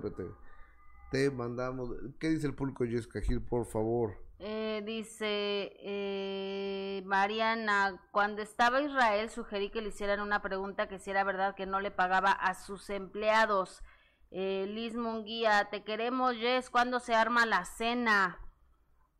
[1.13, 1.91] te mandamos.
[2.19, 4.15] ¿Qué dice el público, Jessica Gil, por favor?
[4.41, 11.11] Eh, dice eh, Mariana, cuando estaba Israel sugerí que le hicieran una pregunta que si
[11.11, 13.83] era verdad que no le pagaba a sus empleados.
[14.31, 18.39] Eh, Liz Munguía, te queremos, Jess, ¿cuándo se arma la cena?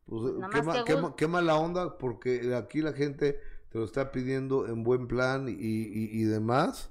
[0.05, 3.39] Pues, qué, ma- que qué Gus- ma- qué mala onda, porque aquí la gente
[3.69, 6.89] te lo está pidiendo en buen plan y, y, y demás.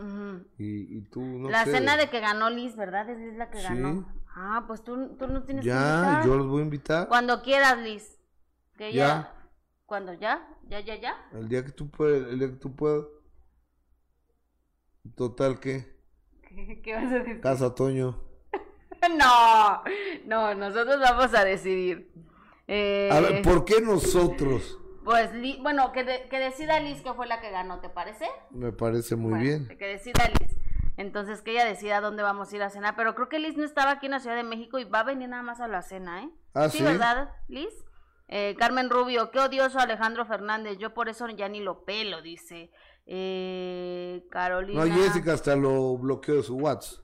[0.59, 1.73] Y, y tú no la sé.
[1.73, 3.09] cena de que ganó Liz, ¿verdad?
[3.09, 3.65] Es Liz la que Sí.
[3.65, 4.07] ganó.
[4.35, 6.27] Ah, pues tú, tú no tienes que Ya, invitar.
[6.27, 7.09] yo los voy a invitar.
[7.09, 8.19] Cuando quieras, Liz.
[8.77, 9.07] Que Ya.
[9.07, 9.51] ya.
[9.87, 10.47] ¿Cuándo ya?
[10.69, 11.15] ¿Ya, ya, ya?
[11.33, 13.05] El día que tú puedas, el día que tú puedas.
[15.17, 16.00] Total que.
[16.55, 17.41] ¿Qué, qué vas a decir?
[17.41, 18.21] Casa Toño.
[19.17, 19.83] No,
[20.27, 22.13] no, nosotros vamos a decidir.
[22.69, 24.79] Eh, A ver, ¿por qué nosotros?
[25.05, 25.31] Pues,
[25.63, 28.27] bueno, que, de- que decida Liz que fue la que ganó, ¿te parece?
[28.51, 29.79] Me parece muy Bueno, bien.
[29.79, 30.55] Que decida Liz.
[30.99, 32.95] Entonces, que ella decida dónde vamos a ir a cenar.
[32.95, 35.05] Pero creo que Liz no estaba aquí en la Ciudad de México y va a
[35.05, 36.31] venir nada más a la cena, ¿eh?
[36.53, 36.83] Ah, ¿sí?
[36.83, 37.73] ¿verdad, Liz?
[38.29, 40.77] Eh, Carmen Rubio, qué odioso Alejandro Fernández.
[40.77, 42.71] Yo por eso ya ni lo pelo, dice.
[43.13, 44.85] Eh, Carolina.
[44.85, 47.03] No, Jessica hasta lo bloqueó de su WhatsApp.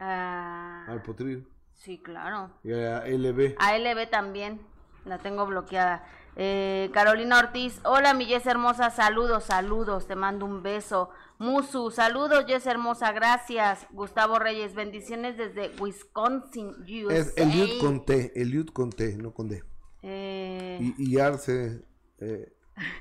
[0.00, 1.44] Ah, Al potrillo.
[1.74, 2.50] sí, claro.
[2.64, 3.54] Y a LB.
[3.58, 4.60] A LB también,
[5.04, 6.04] la tengo bloqueada.
[6.34, 11.10] Eh, Carolina Ortiz, hola mi Jess hermosa, saludos, saludos, te mando un beso.
[11.38, 13.86] Musu, saludos Jess hermosa, gracias.
[13.92, 16.70] Gustavo Reyes, bendiciones desde Wisconsin,
[17.06, 17.16] USA.
[17.16, 18.32] Es Eliud con T.
[18.34, 19.62] Eliud con T, no con D.
[20.02, 21.80] Eh, Y, y Arce.
[22.18, 22.52] Eh,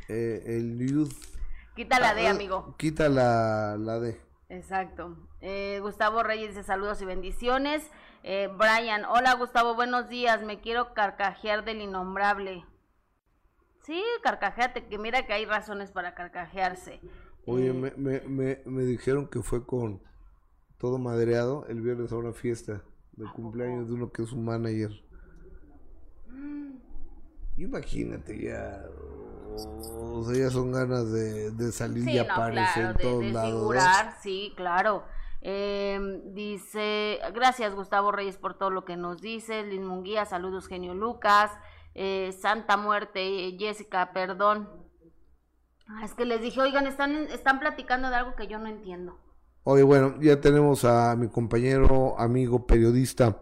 [0.08, 1.12] Eliud.
[1.76, 2.76] Quita la D, Ah, amigo.
[2.78, 4.20] Quita la, la D.
[4.50, 5.18] Exacto.
[5.42, 7.90] Eh, Gustavo Reyes dice saludos y bendiciones.
[8.24, 10.42] Eh, Brian, hola Gustavo, buenos días.
[10.44, 12.66] Me quiero carcajear del innombrable.
[13.84, 17.00] Sí, carcajeate, que mira que hay razones para carcajearse.
[17.46, 20.02] Oye, Eh, me, me, me, me dijeron que fue con
[20.80, 22.82] todo madreado el viernes a una fiesta
[23.14, 24.92] de cumpleaños de uno que es un manager.
[27.58, 28.84] Imagínate ya.
[29.58, 33.04] O sea, ya son ganas de, de salir Sí, y no, aparecer claro, en de,
[33.04, 33.52] todos de lados.
[33.52, 33.60] ¿no?
[33.60, 35.04] figurar, sí, claro.
[35.42, 39.66] Eh, dice, gracias Gustavo Reyes por todo lo que nos dices.
[39.68, 41.52] Liz Munguía, saludos genio Lucas.
[41.94, 44.70] Eh, Santa Muerte, Jessica, perdón.
[45.88, 49.20] Ah, es que les dije, oigan, están, están platicando de algo que yo no entiendo.
[49.64, 53.40] Oye, bueno, ya tenemos a mi compañero, amigo, periodista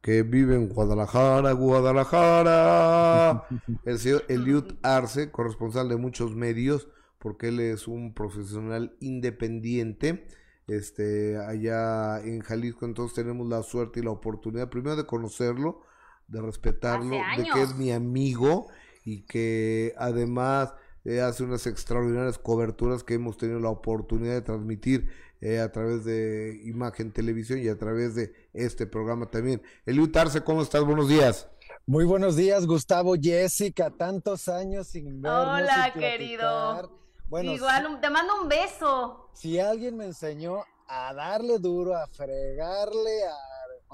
[0.00, 3.46] que vive en Guadalajara, Guadalajara.
[3.84, 10.26] El señor Eliud Arce, corresponsal de muchos medios, porque él es un profesional independiente.
[10.66, 15.82] Este, allá en Jalisco, entonces tenemos la suerte y la oportunidad, primero de conocerlo,
[16.28, 18.68] de respetarlo, de que es mi amigo
[19.04, 20.72] y que además
[21.04, 25.10] eh, hace unas extraordinarias coberturas que hemos tenido la oportunidad de transmitir
[25.40, 29.62] eh, a través de Imagen Televisión y a través de este programa también.
[29.86, 30.84] Eliud Arce, ¿cómo estás?
[30.84, 31.48] Buenos días.
[31.86, 35.60] Muy buenos días, Gustavo, Jessica, tantos años sin vernos.
[35.60, 37.00] Hola, sin querido.
[37.28, 39.30] Bueno, Igual, un- te mando un beso.
[39.34, 43.34] si, si alguien me enseñó a darle duro, a fregarle, a,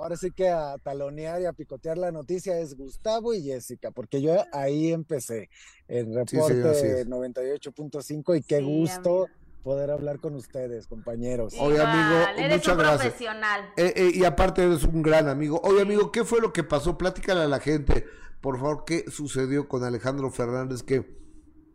[0.01, 4.23] ahora sí que a talonear y a picotear la noticia es Gustavo y Jessica, porque
[4.23, 5.51] yo ahí empecé
[5.87, 7.07] en Sí, reporte es.
[7.07, 9.27] 98.5 y qué Sí, gusto.
[9.67, 11.53] Poder hablar con ustedes, compañeros.
[11.59, 13.01] Oye, amigo, eres muchas un gracias.
[13.01, 13.61] profesional.
[13.77, 15.61] Eh, eh, y aparte eres un gran amigo.
[15.65, 16.97] Oye, amigo, ¿qué fue lo que pasó?
[16.97, 18.07] Platícale a la gente,
[18.41, 21.17] por favor, qué sucedió con Alejandro Fernández que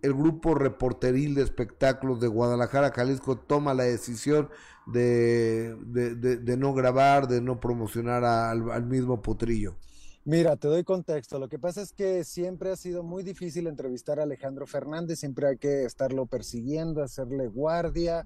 [0.01, 4.49] el grupo reporteril de espectáculos de Guadalajara, Jalisco, toma la decisión
[4.85, 9.75] de, de, de- de no grabar, de no promocionar al, al mismo Potrillo?
[10.23, 11.39] Mira, te doy contexto.
[11.39, 15.47] Lo que pasa es que siempre ha sido muy difícil entrevistar a Alejandro Fernández, siempre
[15.47, 18.23] hay que estarlo persiguiendo, hacerle guardia.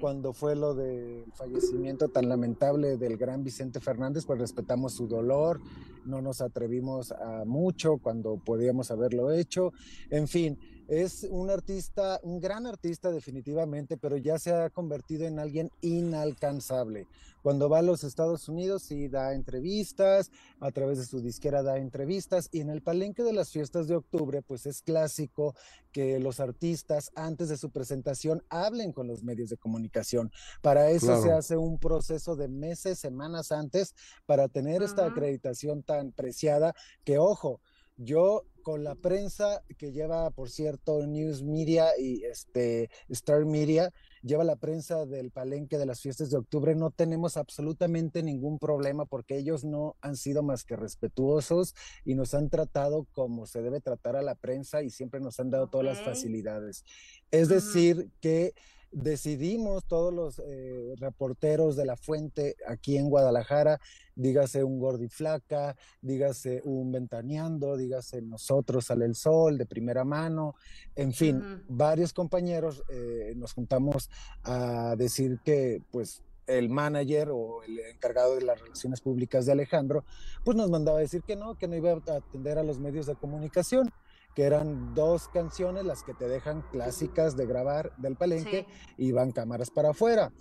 [0.00, 5.60] Cuando fue lo del fallecimiento tan lamentable del gran Vicente Fernández, pues respetamos su dolor,
[6.06, 9.72] no nos atrevimos a mucho cuando podíamos haberlo hecho.
[10.08, 10.58] En fin,
[10.88, 17.06] es un artista, un gran artista definitivamente, pero ya se ha convertido en alguien inalcanzable.
[17.42, 20.30] Cuando va a los Estados Unidos sí da entrevistas,
[20.60, 23.96] a través de su disquera da entrevistas y en el palenque de las fiestas de
[23.96, 25.54] octubre pues es clásico
[25.92, 30.32] que los artistas antes de su presentación hablen con los medios de comunicación.
[30.62, 33.94] Para eso se hace un proceso de meses, semanas antes
[34.24, 36.74] para tener esta acreditación tan preciada
[37.04, 37.60] que ojo,
[37.96, 43.92] yo con la prensa que lleva, por cierto, News Media y este Star Media,
[44.22, 49.04] lleva la prensa del palenque de las fiestas de octubre, no tenemos absolutamente ningún problema
[49.04, 51.74] porque ellos no han sido más que respetuosos
[52.06, 55.50] y nos han tratado como se debe tratar a la prensa y siempre nos han
[55.50, 56.84] dado todas las facilidades.
[57.30, 58.54] Es decir, que
[58.94, 63.80] decidimos todos los eh, reporteros de la fuente aquí en Guadalajara,
[64.14, 70.54] dígase un Gordiflaca, dígase un Ventaneando, dígase nosotros sale el sol de primera mano,
[70.94, 74.08] en fin, varios compañeros eh, nos juntamos
[74.44, 80.04] a decir que pues el manager o el encargado de las relaciones públicas de Alejandro,
[80.44, 83.06] pues nos mandaba a decir que no, que no iba a atender a los medios
[83.06, 83.90] de comunicación
[84.34, 88.66] que eran dos canciones las que te dejan clásicas de grabar del palenque
[88.96, 90.32] y van cámaras para afuera.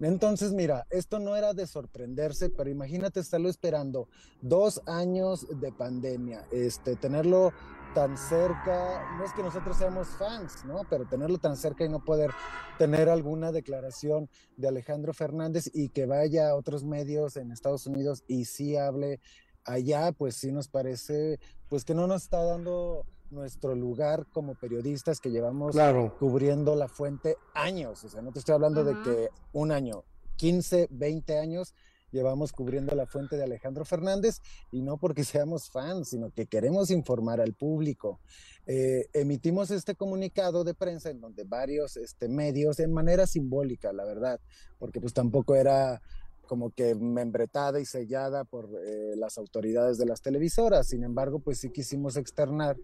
[0.00, 4.08] Entonces, mira, esto no era de sorprenderse, pero imagínate estarlo esperando
[4.40, 7.52] dos años de pandemia, este, tenerlo
[7.94, 10.80] tan cerca, no es que nosotros seamos fans, ¿no?
[10.88, 12.30] Pero tenerlo tan cerca y no poder
[12.78, 18.24] tener alguna declaración de Alejandro Fernández y que vaya a otros medios en Estados Unidos
[18.26, 19.20] y sí hable
[19.64, 21.38] allá, pues sí nos parece,
[21.68, 26.14] pues que no nos está dando nuestro lugar como periodistas que llevamos Claro.
[26.18, 30.04] cubriendo la fuente años, o sea, no te estoy hablando de que un año,
[30.36, 31.74] 15, 20 años
[32.10, 34.40] llevamos cubriendo la fuente de Alejandro Fernández
[34.70, 38.20] y no porque seamos fans, sino que queremos informar al público.
[38.66, 44.04] Eh, emitimos este comunicado de prensa en donde varios este, medios, en manera simbólica, la
[44.04, 44.40] verdad,
[44.78, 46.00] porque pues tampoco era
[46.46, 50.88] como que membretada y sellada por eh, las autoridades de las televisoras.
[50.88, 52.76] Sin embargo, pues sí quisimos externar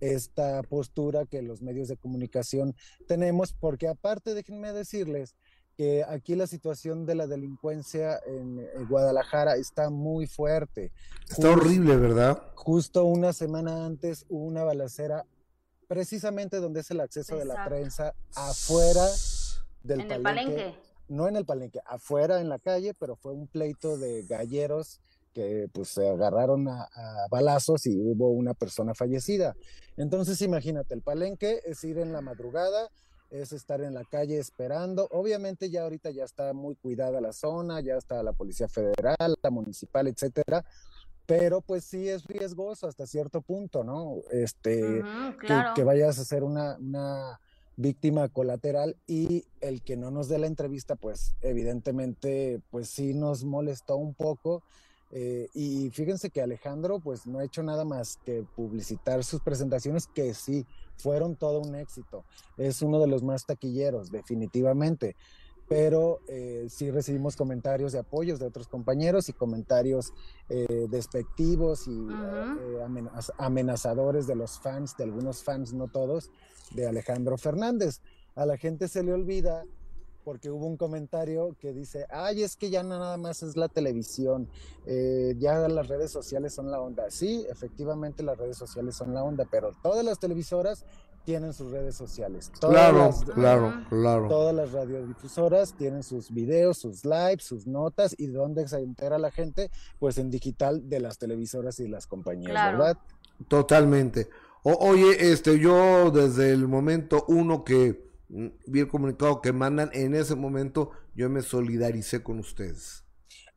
[0.00, 2.74] esta postura que los medios de comunicación
[3.08, 5.34] tenemos, porque aparte, déjenme decirles
[5.76, 10.92] que aquí la situación de la delincuencia en, eh, Guadalajara está muy fuerte.
[11.28, 12.42] Está Jus- horrible, ¿verdad?
[12.54, 15.24] Justo una semana antes hubo una balacera
[15.88, 17.70] precisamente donde es el acceso de la Exacto.
[17.74, 19.06] prensa afuera
[19.82, 20.74] del En el palenque.
[21.08, 25.00] No en el palenque, afuera en la calle, pero fue un pleito de galleros
[25.32, 29.54] que pues se agarraron a, a balazos y hubo una persona fallecida.
[29.96, 32.88] Entonces imagínate, el palenque es ir en la madrugada,
[33.30, 35.08] es estar en la calle esperando.
[35.10, 39.50] Obviamente ya ahorita ya está muy cuidada la zona, ya está la Policía Federal, la
[39.50, 40.64] municipal, etcétera.
[41.26, 44.18] Pero pues sí es riesgoso hasta cierto punto, ¿no?
[44.30, 44.80] Este,
[45.40, 45.74] que- claro.
[45.74, 47.40] que, vayas a una, una
[47.76, 53.44] víctima colateral y el que no nos dé la entrevista, pues evidentemente, pues sí nos
[53.44, 54.62] molestó un poco.
[55.12, 60.08] eh, y fíjense que Alejandro, pues no ha hecho nada más que publicitar sus presentaciones,
[60.08, 60.66] que sí,
[60.96, 62.24] fueron todo un éxito.
[62.56, 65.14] Es uno de los más taquilleros, definitivamente.
[65.68, 70.12] Pero eh, sí recibimos comentarios de apoyos de otros compañeros y comentarios
[70.48, 76.30] eh, despectivos y eh, amenaz- amenazadores de los fans, de algunos fans, no todos,
[76.72, 78.00] de Alejandro Fernández.
[78.34, 79.64] A la gente se le olvida
[80.24, 83.68] porque hubo un comentario que dice, ay, es que ya no nada más es la
[83.68, 84.48] televisión,
[84.84, 87.10] eh, ya las redes sociales son la onda.
[87.10, 90.84] Sí, efectivamente las redes sociales son la onda, pero todas las televisoras
[91.24, 92.50] tienen sus redes sociales.
[92.60, 94.28] Todas Claro, las- claro, claro.
[94.28, 99.30] Todas las radiodifusoras tienen sus videos, sus lives, sus notas y dónde se entera la
[99.30, 99.70] gente,
[100.00, 102.78] pues en digital de las televisoras y las compañías, Claro.
[102.78, 102.98] ¿verdad?
[103.48, 104.28] Totalmente.
[104.68, 110.16] Oye, este, yo desde el momento uno que mm, vi el comunicado que mandan, en
[110.16, 113.04] ese momento yo me solidaricé con ustedes.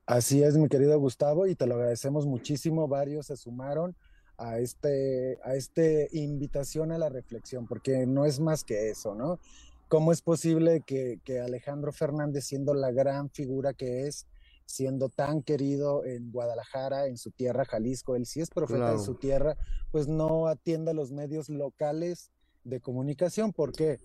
[0.06, 2.88] Así es, mi querido Gustavo, y te lo agradecemos muchísimo.
[2.88, 3.95] Varios se sumaron
[4.38, 9.40] a este, a este invitación a la reflexión, porque no es más que eso, ¿no?
[9.88, 14.27] ¿Cómo es posible que, que Alejandro Fernández, siendo la gran figura que es,
[14.70, 19.00] siendo tan querido en Guadalajara, en su tierra, Jalisco, él sí es profeta Claro.
[19.00, 19.58] en su tierra,
[19.91, 22.30] pues no atienda a los medios locales
[22.64, 23.52] de comunicación.
[23.52, 23.98] porque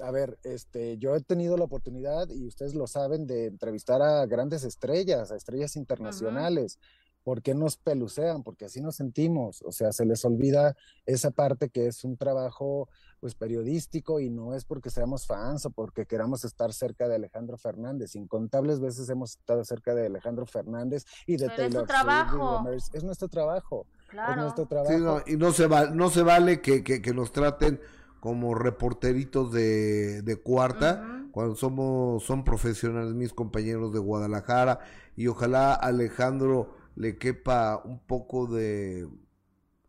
[0.00, 4.26] A ver, este, yo he tenido la oportunidad, y ustedes lo saben, de entrevistar a
[4.26, 6.80] grandes estrellas, a estrellas internacionales.
[7.24, 8.42] ¿Por qué nos pelucean?
[8.42, 9.62] Porque así nos sentimos.
[9.62, 10.76] O sea, se les olvida
[11.06, 12.88] esa parte que es un trabajo
[13.18, 17.56] pues periodístico y no es porque seamos fans o porque queramos estar cerca de Alejandro
[17.56, 18.14] Fernández.
[18.16, 22.68] Incontables veces hemos estado cerca de Alejandro Fernández y de Taylor es trabajo.
[22.92, 23.86] Es nuestro trabajo.
[24.08, 24.32] Claro.
[24.32, 25.22] Es nuestro trabajo.
[25.26, 27.80] y no se, va, no se vale que, que, nos traten
[28.20, 34.80] como reporteritos de, de cuarta, cuando somos, son profesionales mis compañeros de Guadalajara,
[35.16, 39.08] y ojalá Alejandro le quepa un poco de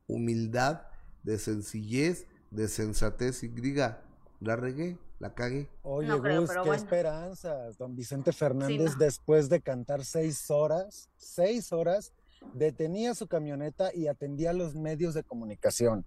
[0.07, 0.81] humildad,
[1.23, 4.01] de sencillez de sensatez y diga,
[4.39, 5.69] la regué, la cagué.
[5.83, 7.77] Oye, Gus, qué esperanzas.
[7.77, 12.13] Don Vicente Fernández, después de cantar seis horas, seis horas,
[12.53, 16.05] detenía su camioneta y atendía a los medios de comunicación.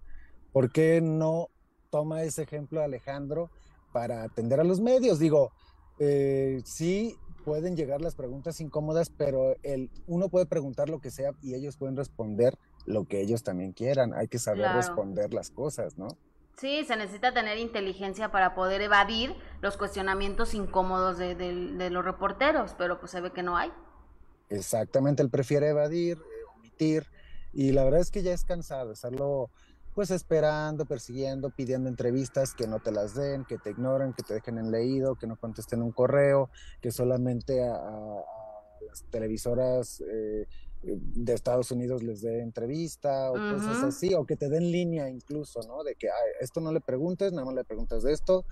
[0.51, 1.49] ¿Por qué no
[1.89, 3.51] toma ese ejemplo Alejandro
[3.93, 5.19] para atender a los medios?
[5.19, 5.51] Digo,
[5.99, 7.15] eh, sí
[7.49, 11.77] pueden llegar las preguntas incómodas, pero el, uno puede preguntar lo que sea y ellos
[11.77, 12.55] pueden responder
[12.85, 14.13] lo que ellos también quieran.
[14.13, 16.09] Hay que saber responder las cosas, ¿no?
[16.57, 22.99] Sí, se necesita tener inteligencia para poder evadir los cuestionamientos incómodos de, los reporteros, pero
[22.99, 23.71] pues se ve que no hay.
[24.49, 27.07] Exactamente, él prefiere evadir, eh, omitir,
[27.51, 29.49] y la verdad es que ya es cansado estarlo
[29.99, 34.35] pues esperando, persiguiendo, pidiendo entrevistas que no te las den, que te ignoren, que te
[34.35, 36.49] dejen en leído, que no contesten un correo,
[36.79, 38.23] que solamente a,
[38.87, 40.47] las televisoras eh,
[40.83, 45.59] de Estados Unidos les dé entrevista o cosas así, o que te den línea incluso,
[45.67, 45.83] ¿no?
[45.83, 46.07] De que
[46.39, 48.45] esto no le preguntes, nada más le preguntas de esto.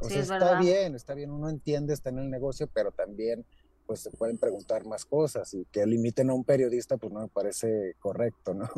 [0.00, 3.46] O sea, está bien, está bien, uno entiende, está en el negocio, pero también
[3.86, 7.28] pues se pueden preguntar más cosas y que limiten a un periodista pues no me
[7.28, 8.68] parece correcto, ¿no?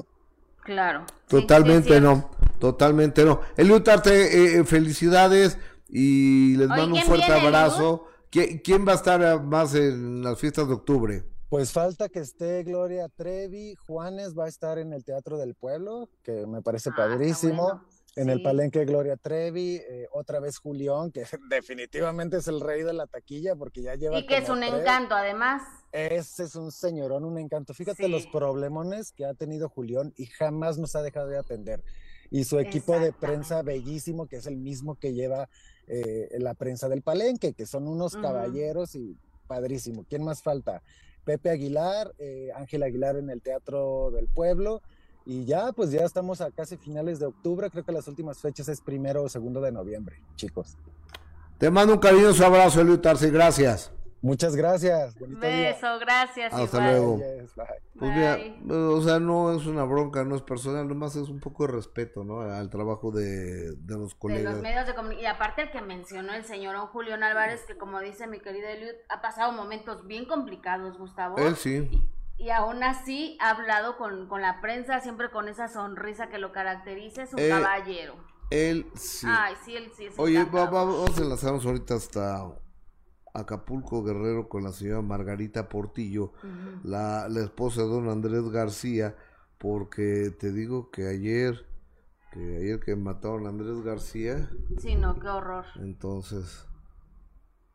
[0.65, 1.05] Claro.
[1.29, 3.41] Totalmente no, totalmente no.
[3.57, 5.59] Eliud Tarte, eh, felicidades
[5.89, 8.07] y les mando un fuerte abrazo.
[8.31, 11.25] ¿Quién va a estar más en las fiestas de octubre?
[11.49, 16.09] Pues falta que esté Gloria Trevi, Juanes va a estar en el Teatro del Pueblo,
[16.23, 17.83] que me parece ah, padrísimo.
[18.17, 22.93] En el Palenque Gloria Trevi, eh, otra vez Julián, que definitivamente es el rey de
[22.93, 24.19] la taquilla porque ya lleva.
[24.19, 25.63] Y que es un encanto, además.
[25.93, 27.75] Ese es un señorón, un encanto.
[27.75, 31.83] Fíjate los problemones que ha tenido Julián y jamás nos ha dejado de atender.
[32.31, 35.49] Y su equipo de prensa bellísimo, que es el mismo que lleva
[35.89, 39.17] eh, la prensa del Palenque, que son unos caballeros y
[39.49, 40.05] padrísimo.
[40.09, 40.83] ¿Quién más falta?
[41.25, 44.83] Pepe Aguilar, eh, Ángel Aguilar en el Teatro del Pueblo.
[45.25, 47.71] Y ya, pues ya estamos a casi finales de octubre.
[47.71, 50.77] Creo que las últimas fechas es primero o segundo de noviembre, chicos.
[51.59, 53.31] Te mando un cariñoso abrazo, Eliu Tarsi.
[53.31, 53.93] Gracias.
[54.23, 55.15] Muchas gracias.
[55.19, 56.53] Beso, gracias.
[56.53, 57.21] Hasta luego.
[57.99, 58.39] Pues mira,
[58.75, 62.23] o sea, no es una bronca, no es personal, nomás es un poco de respeto,
[62.23, 62.43] ¿no?
[62.43, 64.45] Al trabajo de, los colegas.
[64.45, 65.25] De los medios de comunicación.
[65.25, 68.95] Y aparte el que mencionó el señor Julián Álvarez, que como dice mi querido Eliud,
[69.09, 71.39] ha pasado momentos bien complicados, Gustavo.
[71.39, 71.89] Él sí.
[71.91, 77.25] Y, aún así ha hablado con, la prensa, siempre con esa sonrisa que lo caracteriza,
[77.25, 78.15] es un caballero.
[78.51, 79.27] Él sí.
[79.29, 80.09] Ay, sí, él sí.
[80.17, 82.51] Oye, vamos a enlazarnos ahorita hasta
[83.35, 86.33] Acapulco Guerrero con la señora Margarita Portillo,
[86.83, 89.17] la, la, esposa de don Andrés García,
[89.59, 91.67] porque te digo que ayer,
[92.33, 94.51] que ayer que mataron a Andrés García.
[94.79, 95.67] Sí, no, qué horror.
[95.77, 96.67] Entonces.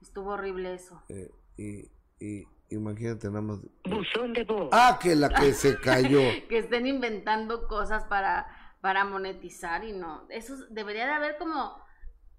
[0.01, 1.03] Estuvo horrible eso.
[1.09, 3.59] Eh, y, y imagínate nada más.
[3.83, 4.69] Buzón de voz.
[4.71, 6.19] Ah, que la que se cayó.
[6.49, 8.47] que estén inventando cosas para,
[8.81, 10.25] para monetizar y no.
[10.29, 11.77] Eso debería de haber como,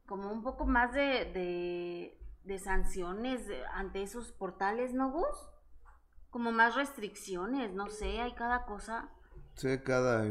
[0.07, 2.17] como un poco más de
[2.47, 3.43] de sanciones
[3.75, 5.51] ante esos portales, ¿no, Gus?
[6.31, 9.11] Como más restricciones, no sé, hay cada cosa.
[9.55, 10.23] Sí, cada...
[10.23, 10.27] a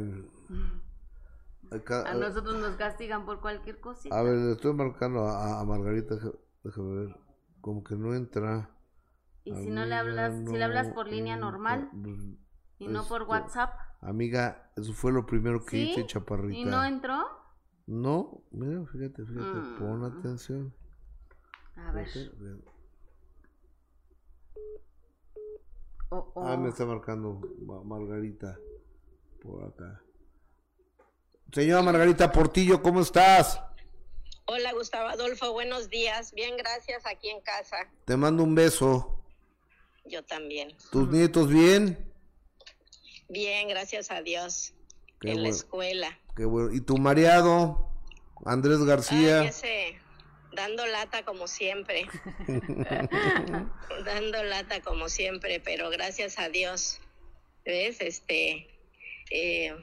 [2.14, 4.18] nosotros nos castigan por cualquier cosita.
[4.18, 6.16] A ver, le estoy marcando a, Margarita,
[6.64, 7.18] déjame ver,
[7.62, 8.72] como que no entra.
[9.46, 11.90] ¿Y si no le hablas, si le hablas por línea normal?
[11.92, 12.18] Pues,
[12.80, 13.74] y no por este, WhatsApp.
[14.02, 16.58] Amiga, eso fue lo primero que hice, chaparrita.
[16.58, 17.24] ¿Y no entró?
[17.86, 20.04] No, mira, fíjate, fíjate, pon mm.
[20.06, 20.74] atención.
[21.76, 22.08] A ver.
[26.10, 26.48] Oh, oh.
[26.48, 27.40] Ah, me está marcando
[27.86, 28.58] Margarita
[29.44, 30.02] por acá.
[31.52, 33.62] Señora Margarita Portillo, ¿cómo estás?
[34.46, 36.34] Hola Gustavo Adolfo, buenos días.
[36.34, 37.78] Bien, gracias aquí en casa.
[38.06, 39.15] Te mando un beso.
[40.06, 40.76] Yo también.
[40.92, 41.98] ¿Tus nietos bien?
[43.28, 44.74] Bien, gracias a Dios.
[45.22, 46.20] en la escuela.
[46.36, 46.72] Qué bueno.
[46.74, 47.90] ¿Y tu mareado?
[48.46, 49.42] Andrés García.
[49.42, 49.98] Ay, ese
[50.54, 52.08] dando lata como siempre.
[54.06, 57.00] dando lata como siempre, pero gracias a Dios.
[57.66, 57.98] ¿Ves?
[58.02, 58.68] Este.
[59.32, 59.76] Eh,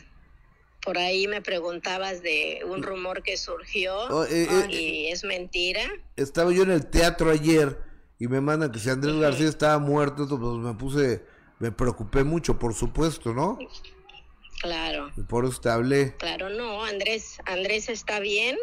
[0.85, 5.89] por ahí me preguntabas de un rumor que surgió Oh, eh, eh, y es mentira.
[6.17, 7.79] Estaba yo en el teatro ayer
[8.23, 11.25] y me mandan que si Andrés García estaba muerto, pues me puse,
[11.59, 13.59] me preocupé mucho, por supuesto, ¿no?
[14.61, 15.11] Claro.
[15.17, 16.15] Y por eso te hablé.
[16.19, 18.57] Claro, no, Andrés, Andrés está bien,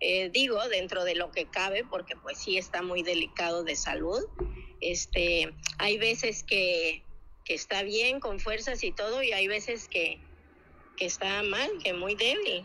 [0.00, 4.24] eh, digo, dentro de lo que cabe, porque pues sí está muy delicado de salud.
[4.80, 7.02] Este, hay veces que,
[7.44, 10.22] que está bien, con fuerzas y todo, y hay veces que,
[10.96, 12.64] que está mal, que muy débil.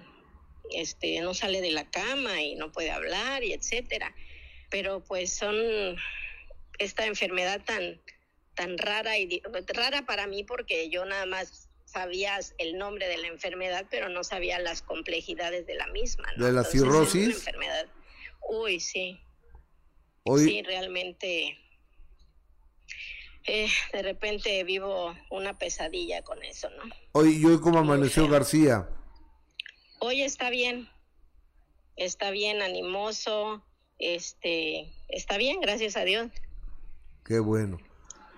[0.71, 4.15] Este, no sale de la cama y no puede hablar y etcétera.
[4.69, 5.55] Pero pues son
[6.77, 8.01] esta enfermedad tan
[8.55, 13.27] tan rara y rara para mí porque yo nada más sabía el nombre de la
[13.27, 16.25] enfermedad, pero no sabía las complejidades de la misma.
[16.35, 16.45] ¿no?
[16.45, 17.35] ¿De la Entonces, cirrosis?
[17.35, 17.87] enfermedad.
[18.49, 19.19] Uy, sí.
[20.23, 21.57] Hoy, Sí, realmente.
[23.45, 26.83] eh, de repente vivo una pesadilla con eso, ¿no?
[27.13, 28.89] hoy, y hoy cómo amaneció García.
[29.99, 30.89] Hoy está bien,
[31.95, 33.63] está bien, animoso,
[33.99, 36.29] este, está bien, gracias a Dios.
[37.27, 37.77] Qué bueno.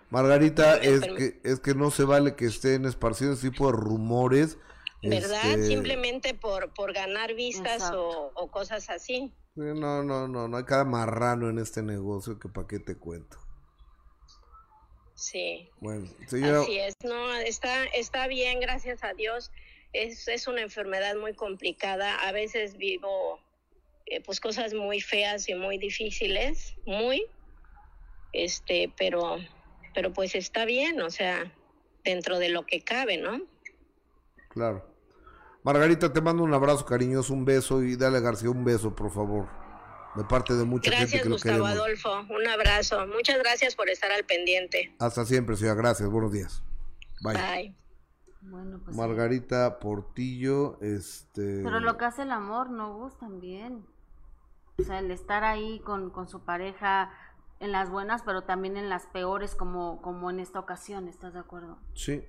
[0.10, 4.57] Margarita, es que, es que no se vale que estén esparcidos ese tipo de rumores.
[5.03, 5.52] ¿Verdad?
[5.52, 9.32] este, Simplemente por, por ganar vistas o, o cosas así.
[9.53, 12.95] sí, No, no, no, no hay cada marrano en este negocio que para qué te
[12.98, 13.38] cuento.
[15.14, 15.70] Sí.
[15.80, 19.52] Bueno, señora, Así es, no, está, está bien, gracias a Dios.
[19.94, 22.16] Es, es una enfermedad muy complicada.
[22.28, 23.40] A veces vivo
[24.07, 27.24] eh, pues cosas muy feas y muy difíciles, muy,
[28.34, 29.38] este, pero,
[29.94, 31.52] pero pues está bien, o sea,
[32.04, 33.42] dentro de lo que cabe, ¿no?
[34.50, 34.90] claro.
[35.64, 39.12] Margarita, te mando un abrazo cariñoso, un beso y dale a García un beso, por
[39.12, 39.48] favor.
[40.16, 41.80] De parte de mucha gente Gracias, que lo Gustavo queremos.
[41.80, 42.34] Adolfo.
[42.34, 43.06] Un abrazo.
[43.08, 44.96] Muchas gracias por estar al pendiente.
[45.00, 45.76] Hasta siempre, señora.
[45.76, 46.10] Gracias.
[46.10, 46.64] Buenos días.
[47.22, 47.34] Bye.
[47.34, 47.76] Bye.
[48.42, 49.02] Bueno, pues sí.
[49.02, 51.62] Margarita Portillo, este...
[51.64, 53.86] Pero lo que hace el amor, no Gus, también.
[54.80, 57.12] O sea, el estar ahí con, con su pareja
[57.60, 61.40] en las buenas, pero también en las peores, como, como en esta ocasión, ¿estás de
[61.40, 61.77] acuerdo?
[61.94, 62.23] Sí,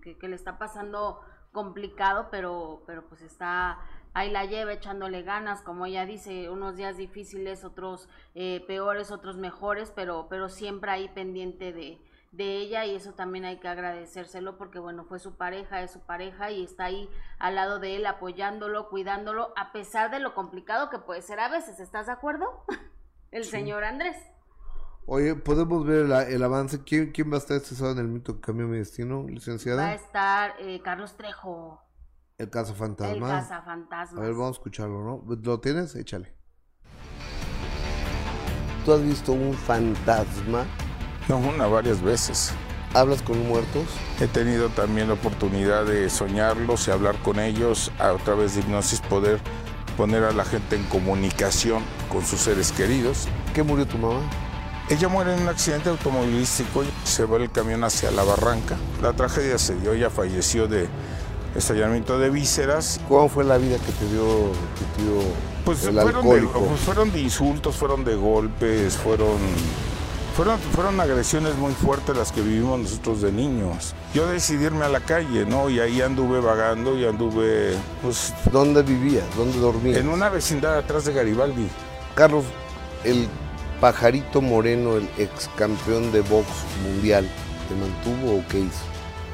[0.00, 1.20] Que, que le está pasando
[1.52, 3.78] complicado, pero, pero pues está,
[4.12, 9.36] ahí la lleva echándole ganas, como ella dice, unos días difíciles, otros eh, peores, otros
[9.36, 11.98] mejores, pero, pero siempre ahí pendiente de,
[12.32, 16.00] de ella y eso también hay que agradecérselo porque bueno, fue su pareja, es su
[16.00, 17.08] pareja y está ahí
[17.38, 21.48] al lado de él apoyándolo, cuidándolo, a pesar de lo complicado que puede ser a
[21.48, 22.64] veces, ¿estás de acuerdo?
[23.30, 24.16] El señor Andrés.
[25.06, 26.82] Oye, ¿podemos ver el, el avance?
[26.82, 29.28] ¿Quién, ¿Quién va a estar este sábado en el mito que cambió mi destino, Va
[29.28, 29.94] a licenciada?
[29.94, 31.80] estar eh, Carlos Trejo,
[32.38, 33.28] El caso el fantasma.
[33.28, 34.18] cazafantasmas.
[34.18, 35.36] A ver, vamos a escucharlo, ¿no?
[35.42, 35.94] ¿Lo tienes?
[35.94, 36.34] Échale.
[38.84, 40.64] ¿Tú has visto un fantasma?
[41.28, 42.52] No, una varias veces.
[42.94, 43.84] ¿Hablas con muertos?
[44.20, 49.00] He tenido también la oportunidad de soñarlos y hablar con ellos a través de hipnosis,
[49.02, 49.40] poder
[49.96, 53.28] poner a la gente en comunicación con sus seres queridos.
[53.54, 54.20] ¿Qué murió tu mamá?
[54.88, 58.76] Ella muere en un accidente automovilístico, se va el camión hacia la barranca.
[59.02, 60.86] La tragedia se dio, ella falleció de
[61.56, 63.00] estallamiento de vísceras.
[63.08, 65.22] ¿Cómo fue la vida que te dio tu tío
[65.64, 69.38] Pues el fueron de, pues fueron de insultos, fueron de golpes, fueron,
[70.36, 73.92] fueron, fueron agresiones muy fuertes las que vivimos nosotros de niños.
[74.14, 75.68] Yo decidí irme a la calle, ¿no?
[75.68, 78.32] Y ahí anduve vagando y anduve, pues...
[78.52, 79.24] ¿Dónde vivías?
[79.36, 79.96] ¿Dónde dormías?
[79.96, 81.66] En una vecindad atrás de Garibaldi.
[82.14, 82.44] Carlos,
[83.02, 83.28] el
[83.80, 86.46] pajarito moreno, el ex campeón de box
[86.82, 87.28] mundial,
[87.68, 88.78] ¿te mantuvo o qué hizo?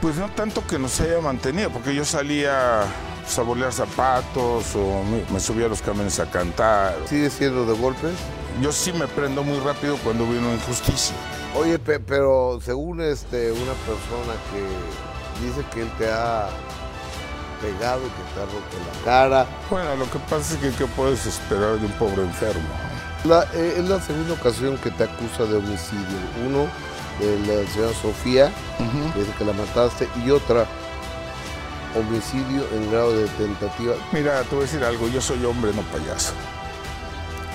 [0.01, 2.83] Pues no tanto que nos haya mantenido, porque yo salía
[3.23, 6.97] pues, a bolear zapatos o me, me subía a los camiones a cantar.
[7.07, 8.13] ¿Sigue siendo de golpes?
[8.61, 11.15] Yo sí me prendo muy rápido cuando una injusticia.
[11.55, 16.49] Oye, pe- pero según este una persona que dice que él te ha
[17.63, 19.47] pegado y que te ha roto la cara.
[19.71, 22.69] Bueno, lo que pasa es que ¿qué puedes esperar de un pobre enfermo?
[23.25, 26.19] La- eh, es la segunda ocasión que te acusa de homicidio.
[26.47, 26.67] Uno,
[27.21, 28.53] de la señora Sofía,
[29.13, 30.67] que dice que la mataste, y otra,
[31.95, 33.95] homicidio en grado de tentativa.
[34.13, 36.33] Mira, te voy a decir algo, yo soy hombre, no payaso.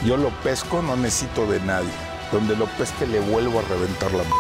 [0.06, 1.90] Yo lo pesco, no necesito de nadie.
[2.32, 4.32] Donde lo pesque le vuelvo a reventar la m-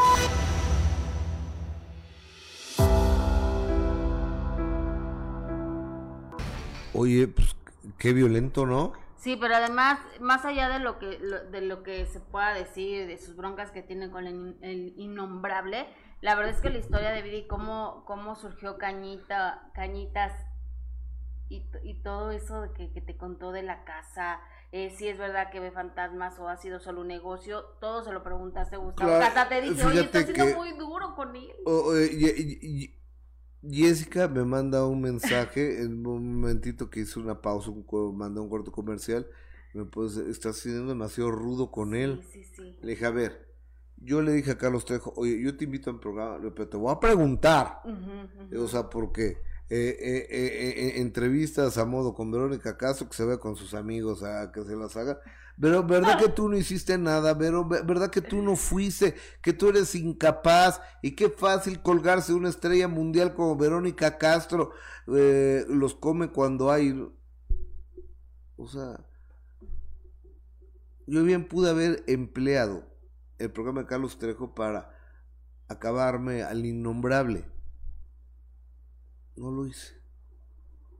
[6.93, 7.55] Oye, pues
[7.97, 8.93] qué violento, ¿no?
[9.27, 13.07] Sí, pero además, más allá de lo que lo- de lo que se pueda decir,
[13.07, 15.85] de sus broncas que tiene con el, el innombrable,
[16.21, 20.31] la verdad es que la historia de vida y cómo, cómo surgió Cañita, Cañitas
[21.49, 24.39] y, y todo eso que, que te contó de la casa,
[24.71, 28.13] eh, si es verdad que ve fantasmas o ha sido solo un negocio, todo se
[28.13, 29.09] lo preguntaste, Gustavo.
[29.09, 31.51] Claro, Hasta te dije, oye, estás siendo que- muy duro con él.
[31.65, 32.97] O- o- y, y- y-
[33.63, 38.49] Jessica me manda un mensaje en un momentito que hice una pausa, un, mandó un
[38.49, 39.27] corto comercial.
[39.73, 42.23] Me pues, estás siendo demasiado rudo con él.
[42.31, 42.77] Sí, sí.
[42.81, 43.47] Le dije, a ver,
[43.97, 46.77] yo le dije a Carlos Trejo, oye, yo te invito a mi programa, pero te
[46.77, 47.81] voy a preguntar.
[48.57, 49.37] O sea, porque
[49.69, 53.73] eh, eh, eh, eh, entrevistas a modo con Verónica Castro, que se ve con sus
[53.73, 55.19] amigos a que se las haga.
[55.59, 57.35] Pero, ¿verdad que tú no hiciste nada?
[57.37, 59.15] Pero, ve- ¿verdad que tú no fuiste?
[59.41, 60.79] Que tú eres incapaz.
[61.01, 64.71] Y qué fácil colgarse una estrella mundial como Verónica Castro.
[65.07, 66.91] eh, los come cuando hay.
[68.57, 68.99] O sea,
[71.05, 72.83] yo bien pude haber empleado
[73.37, 74.91] el programa de Carlos Trejo para
[75.67, 77.45] acabarme al innombrable.
[79.35, 79.93] No lo hice.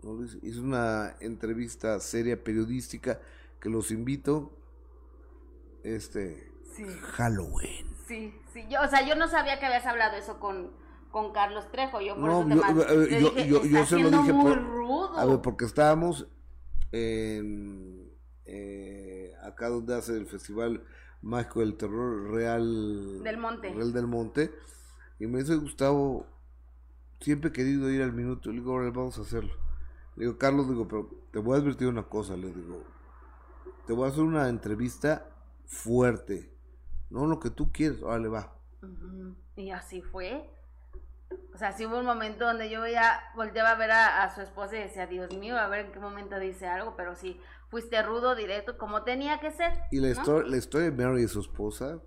[0.04, 0.40] No lo hice.
[0.42, 3.20] Hice una entrevista seria periodística
[3.62, 4.52] que los invito.
[5.84, 6.52] Este.
[6.76, 6.86] Sí.
[7.14, 7.88] Halloween.
[8.08, 8.66] Sí, sí.
[8.70, 10.72] Yo, o sea, yo no sabía que habías hablado eso con,
[11.12, 12.02] con Carlos Trejo.
[12.02, 14.00] Yo por No, eso te yo, mandé- eh, le yo, dije, yo- yo "Está se
[14.04, 15.18] lo dije muy por- rudo.
[15.18, 16.28] A ver, porque estábamos
[16.92, 18.12] en,
[18.46, 20.84] eh, acá donde hace el Festival
[21.22, 23.74] Mágico del Terror Real Del Monte.
[23.74, 24.52] Real del Monte.
[25.20, 26.28] Y me dice Gustavo,
[27.20, 28.50] siempre he querido ir al minuto.
[28.52, 29.54] Le digo, ahora vamos a hacerlo.
[30.16, 32.84] Le digo, Carlos, digo, pero te voy a advertir una cosa, le digo,
[33.86, 35.26] te voy a hacer una entrevista
[35.66, 36.54] fuerte.
[37.10, 38.54] No lo que tú quieres, órale, va.
[39.56, 40.50] Y así fue.
[41.54, 44.42] O sea, sí hubo un momento donde yo ya volteaba a ver a, a su
[44.42, 47.40] esposa y decía, Dios mío, a ver en qué momento dice algo, pero sí,
[47.70, 49.74] fuiste rudo, directo, como tenía que ser.
[49.92, 50.14] Y la, ¿no?
[50.14, 52.00] historia, la historia de Mary y su esposa,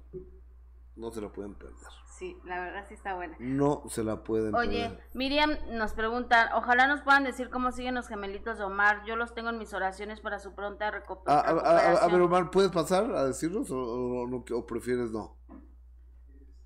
[1.00, 1.76] no se la pueden perder.
[2.18, 3.34] Sí, la verdad sí está buena.
[3.40, 5.04] No se la pueden Oye, perder.
[5.14, 9.02] Miriam nos pregunta, ojalá nos puedan decir cómo siguen los gemelitos de Omar.
[9.06, 10.92] Yo los tengo en mis oraciones para su pronta Ah,
[11.26, 12.12] A, a- a- a- a recuperación.
[12.12, 15.36] ver, Omar, ¿puedes pasar a decirnos o, o- o prefieres no?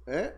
[0.07, 0.35] ¿Eh?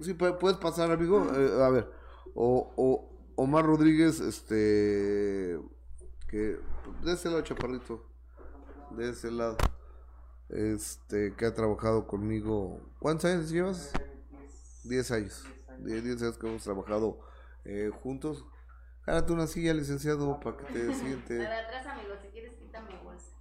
[0.00, 1.24] Sí, pu- puedes pasar, amigo.
[1.34, 1.90] Eh, a ver,
[2.34, 5.58] o, o Omar Rodríguez, este,
[6.28, 6.58] que
[7.02, 8.04] de ese lado, chaparrito,
[8.90, 9.56] de ese lado,
[10.52, 12.80] este, que ha trabajado conmigo.
[12.98, 13.92] ¿Cuántos años llevas?
[14.84, 15.44] Diez años.
[15.78, 17.18] Die- Diez años que hemos trabajado
[17.64, 18.44] eh, juntos.
[19.02, 21.34] Jálate una silla, licenciado, para que te La siente.
[21.34, 23.36] de atrás, amigo, si quieres quítame bolsa.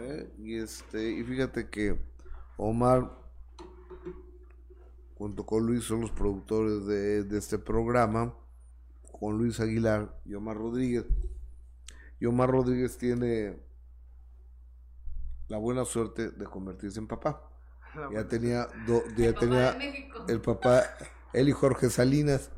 [0.00, 0.32] ¿eh?
[0.38, 1.98] Y este, y fíjate que
[2.56, 3.10] Omar,
[5.16, 8.34] junto con Luis, son los productores de, de este programa,
[9.18, 11.04] con Luis Aguilar y Omar Rodríguez.
[12.20, 13.58] Y Omar Rodríguez tiene
[15.50, 17.42] la buena suerte de convertirse en papá.
[17.94, 20.24] La Ya tenía, do- ya El papá tenía México.
[20.28, 20.82] el papá,
[21.32, 22.50] él y Jorge Salinas.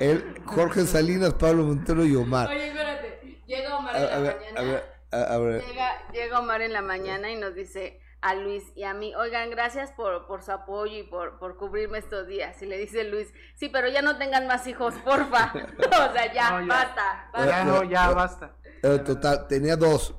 [0.00, 2.48] Él, Jorge Salinas, Pablo Montero y Omar.
[2.48, 4.60] Oye, espérate, llega Omar A, en la ver, mañana.
[4.60, 5.64] a ver, a, a ver.
[5.66, 9.50] Llega, llega Omar en la mañana y nos dice a Luis y a mí, oigan,
[9.50, 12.60] gracias por, por su apoyo y por, por cubrirme estos días.
[12.62, 15.52] Y le dice Luis, sí, pero ya no tengan más hijos, porfa.
[15.78, 16.66] o sea, ya, No, ya.
[16.66, 17.64] basta, Ya basta.
[17.64, 18.56] no, ya basta.
[18.82, 20.14] Eh, total, tenía dos,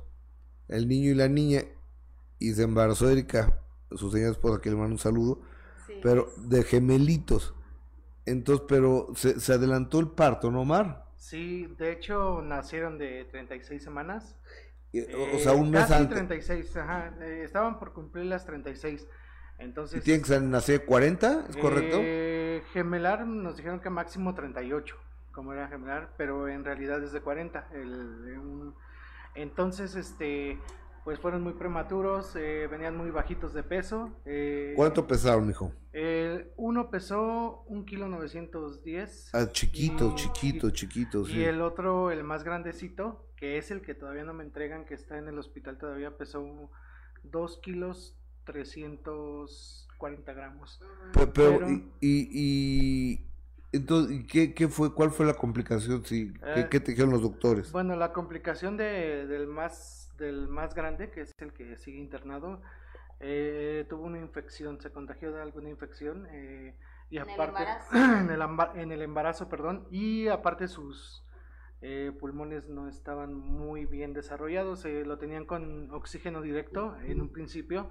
[0.68, 1.62] el niño y la niña,
[2.40, 3.60] y se embarazó Erika,
[3.92, 5.42] su señora esposa, que le mando un saludo,
[5.88, 6.00] Sí.
[6.04, 7.54] pero de gemelitos.
[8.26, 11.06] Entonces, pero se, se adelantó el parto, ¿no, Omar?
[11.16, 14.36] Sí, de hecho nacieron de 36 semanas.
[14.94, 16.16] Eh, o sea, un mes casi antes.
[16.16, 17.14] 36, ajá.
[17.22, 19.08] eh, estaban por cumplir las 36.
[19.60, 21.46] Entonces, ¿Y tiene que nacer 40?
[21.50, 21.98] ¿Es correcto?
[22.02, 24.96] eh, gemelar nos dijeron que máximo 38,
[25.32, 27.68] como era gemelar, pero en realidad es de 40.
[27.74, 28.76] el- un-
[29.42, 30.60] entonces, este,
[31.04, 34.12] pues fueron muy prematuros, eh, venían muy bajitos de peso.
[34.26, 35.72] eh, ¿Cuánto pesaron, hijo?
[35.94, 39.30] el uno pesó un kilo 910.
[39.34, 41.44] Ah, chiquitos, y- chiquitos, chiquitos, Y sí.
[41.44, 45.18] el otro, el más grandecito, que es el que todavía no me entregan, que está
[45.18, 46.70] en el hospital todavía, pesó
[47.24, 48.16] 2 kilos
[48.46, 50.80] 340 gramos.
[51.14, 53.28] Pe- Pero, Pero- y, y, y-
[53.78, 56.04] entonces, ¿y qué, qué fue, cuál fue la complicación?
[56.06, 57.74] Sí, ¿qué, Eh, qué te dijeron los doctores?
[57.74, 62.62] Bueno, la complicación de- del, más, del más grande, que es el que sigue internado,
[63.20, 66.28] eh, tuvo una infección, se contagió de alguna infección.
[66.32, 66.76] eh,
[67.10, 67.92] y ¿En el aparte, embarazo?
[67.94, 71.24] en, el amba- en el embarazo, perdón, y aparte sus
[71.82, 77.30] eh, pulmones no estaban muy bien desarrollados, eh, lo tenían con oxígeno directo en un
[77.32, 77.90] principio.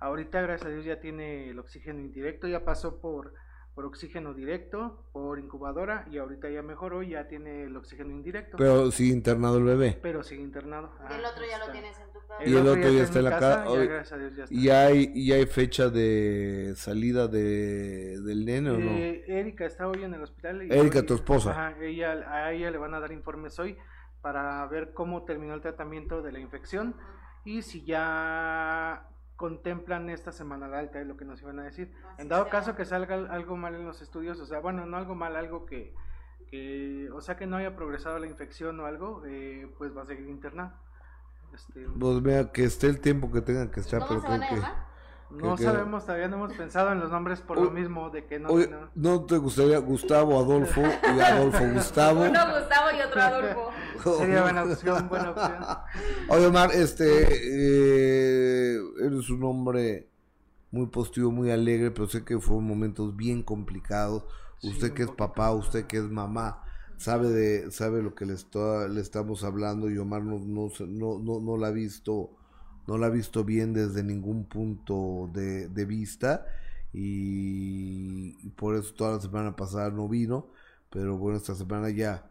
[0.00, 3.34] Ahorita, gracias a Dios, ya tiene el oxígeno indirecto, ya pasó por,
[3.74, 8.56] por oxígeno directo, por incubadora, y ahorita ya mejoró, ya tiene el oxígeno indirecto.
[8.56, 9.98] Pero sí internado el bebé.
[10.00, 10.90] Pero sigue internado.
[11.10, 11.72] Y el Ah, otro ya lo está.
[11.72, 12.44] tienes en tu casa.
[12.46, 13.64] Y el otro ya está en la mi casa.
[13.74, 14.54] ya gracias a Dios ya está.
[14.54, 18.90] ¿Y hay, y hay fecha de salida de, del nene o no?
[18.92, 20.62] Eh, Erika está hoy en el hospital.
[20.62, 21.50] y Erika, hoy- tu esposa.
[21.50, 23.76] Ajá, ella, a ella le van a dar informes hoy
[24.22, 26.94] para ver cómo terminó el tratamiento de la infección
[27.44, 31.92] y si ya contemplan esta semana alta, es lo que nos iban a decir.
[32.18, 35.14] en dado caso que salga algo mal en los estudios, o sea, bueno, no algo
[35.14, 35.94] mal, algo que,
[36.50, 40.06] que o sea, que no haya progresado la infección o algo, eh, pues va a
[40.06, 40.72] seguir internado.
[41.52, 44.32] Este, Pues vea, que esté el tiempo que tengan que estar, ¿Cómo pero se que,
[44.32, 44.93] van a que- llamar?
[45.30, 48.38] No que- sabemos, todavía no hemos pensado en los nombres por lo mismo de que
[48.38, 48.48] no...
[48.50, 52.20] Oye, no- ¿no te gustaría Gustavo Adolfo y Adolfo Gustavo?
[52.20, 53.70] Uno Gustavo y otro Adolfo.
[54.18, 55.64] Sería buena opción, buena opción.
[56.28, 57.28] Oye, Omar, este,
[58.76, 60.08] eh, eres un hombre
[60.70, 64.24] muy positivo, muy alegre, pero sé que fueron momentos bien complicados.
[64.62, 66.62] Usted que es papá, usted que es mamá,
[66.96, 70.86] sabe de, sabe lo que le está, le estamos hablando y Omar no, no, se-
[70.86, 72.30] no, no, no la ha visto,
[72.86, 76.46] no la ha visto bien desde ningún punto de, de vista
[76.92, 80.48] y, y por eso toda la semana pasada no vino,
[80.90, 82.30] pero bueno, esta semana ya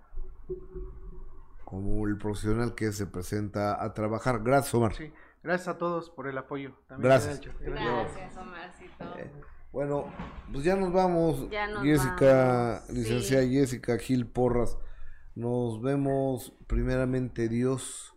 [1.74, 4.44] como el profesional que se presenta a trabajar.
[4.44, 4.94] Gracias, Omar.
[4.94, 5.12] Sí,
[5.42, 6.74] gracias a todos por el apoyo.
[6.88, 7.42] También Gracias.
[7.60, 9.06] Gracias, Omarcito.
[9.72, 10.06] Bueno,
[10.52, 11.50] pues ya nos vamos.
[11.50, 13.54] Ya nos Jessica, vamos, licenciada sí.
[13.54, 14.78] Jessica Gil Porras.
[15.34, 18.13] Nos vemos primeramente Dios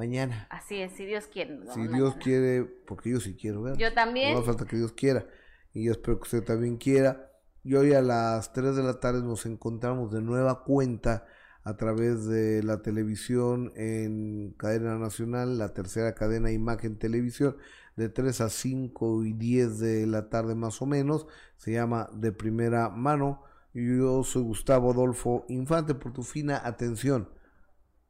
[0.00, 0.46] mañana.
[0.48, 1.60] Así es, si Dios quiere.
[1.74, 3.76] Si Dios quiere, porque yo sí quiero ver.
[3.76, 4.32] Yo también.
[4.32, 5.26] No hace falta que Dios quiera.
[5.74, 7.30] Y yo espero que usted también quiera.
[7.62, 11.26] Y hoy a las 3 de la tarde nos encontramos de nueva cuenta
[11.64, 17.58] a través de la televisión en cadena nacional, la tercera cadena Imagen Televisión,
[17.96, 21.26] de 3 a 5 y 10 de la tarde más o menos.
[21.58, 23.42] Se llama De Primera Mano.
[23.74, 27.28] Yo soy Gustavo Adolfo Infante por tu fina atención,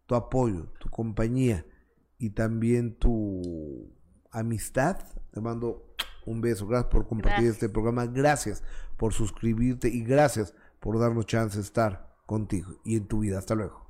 [0.06, 1.66] tu apoyo, tu compañía
[2.20, 3.90] y también tu
[4.30, 4.98] amistad.
[5.32, 5.94] Te mando
[6.26, 6.66] un beso.
[6.66, 7.54] Gracias por compartir Gracias.
[7.54, 8.06] este programa.
[8.06, 8.62] Gracias
[8.96, 13.38] por suscribirte y gracias por darnos chance de estar contigo y en tu vida.
[13.38, 13.89] Hasta luego.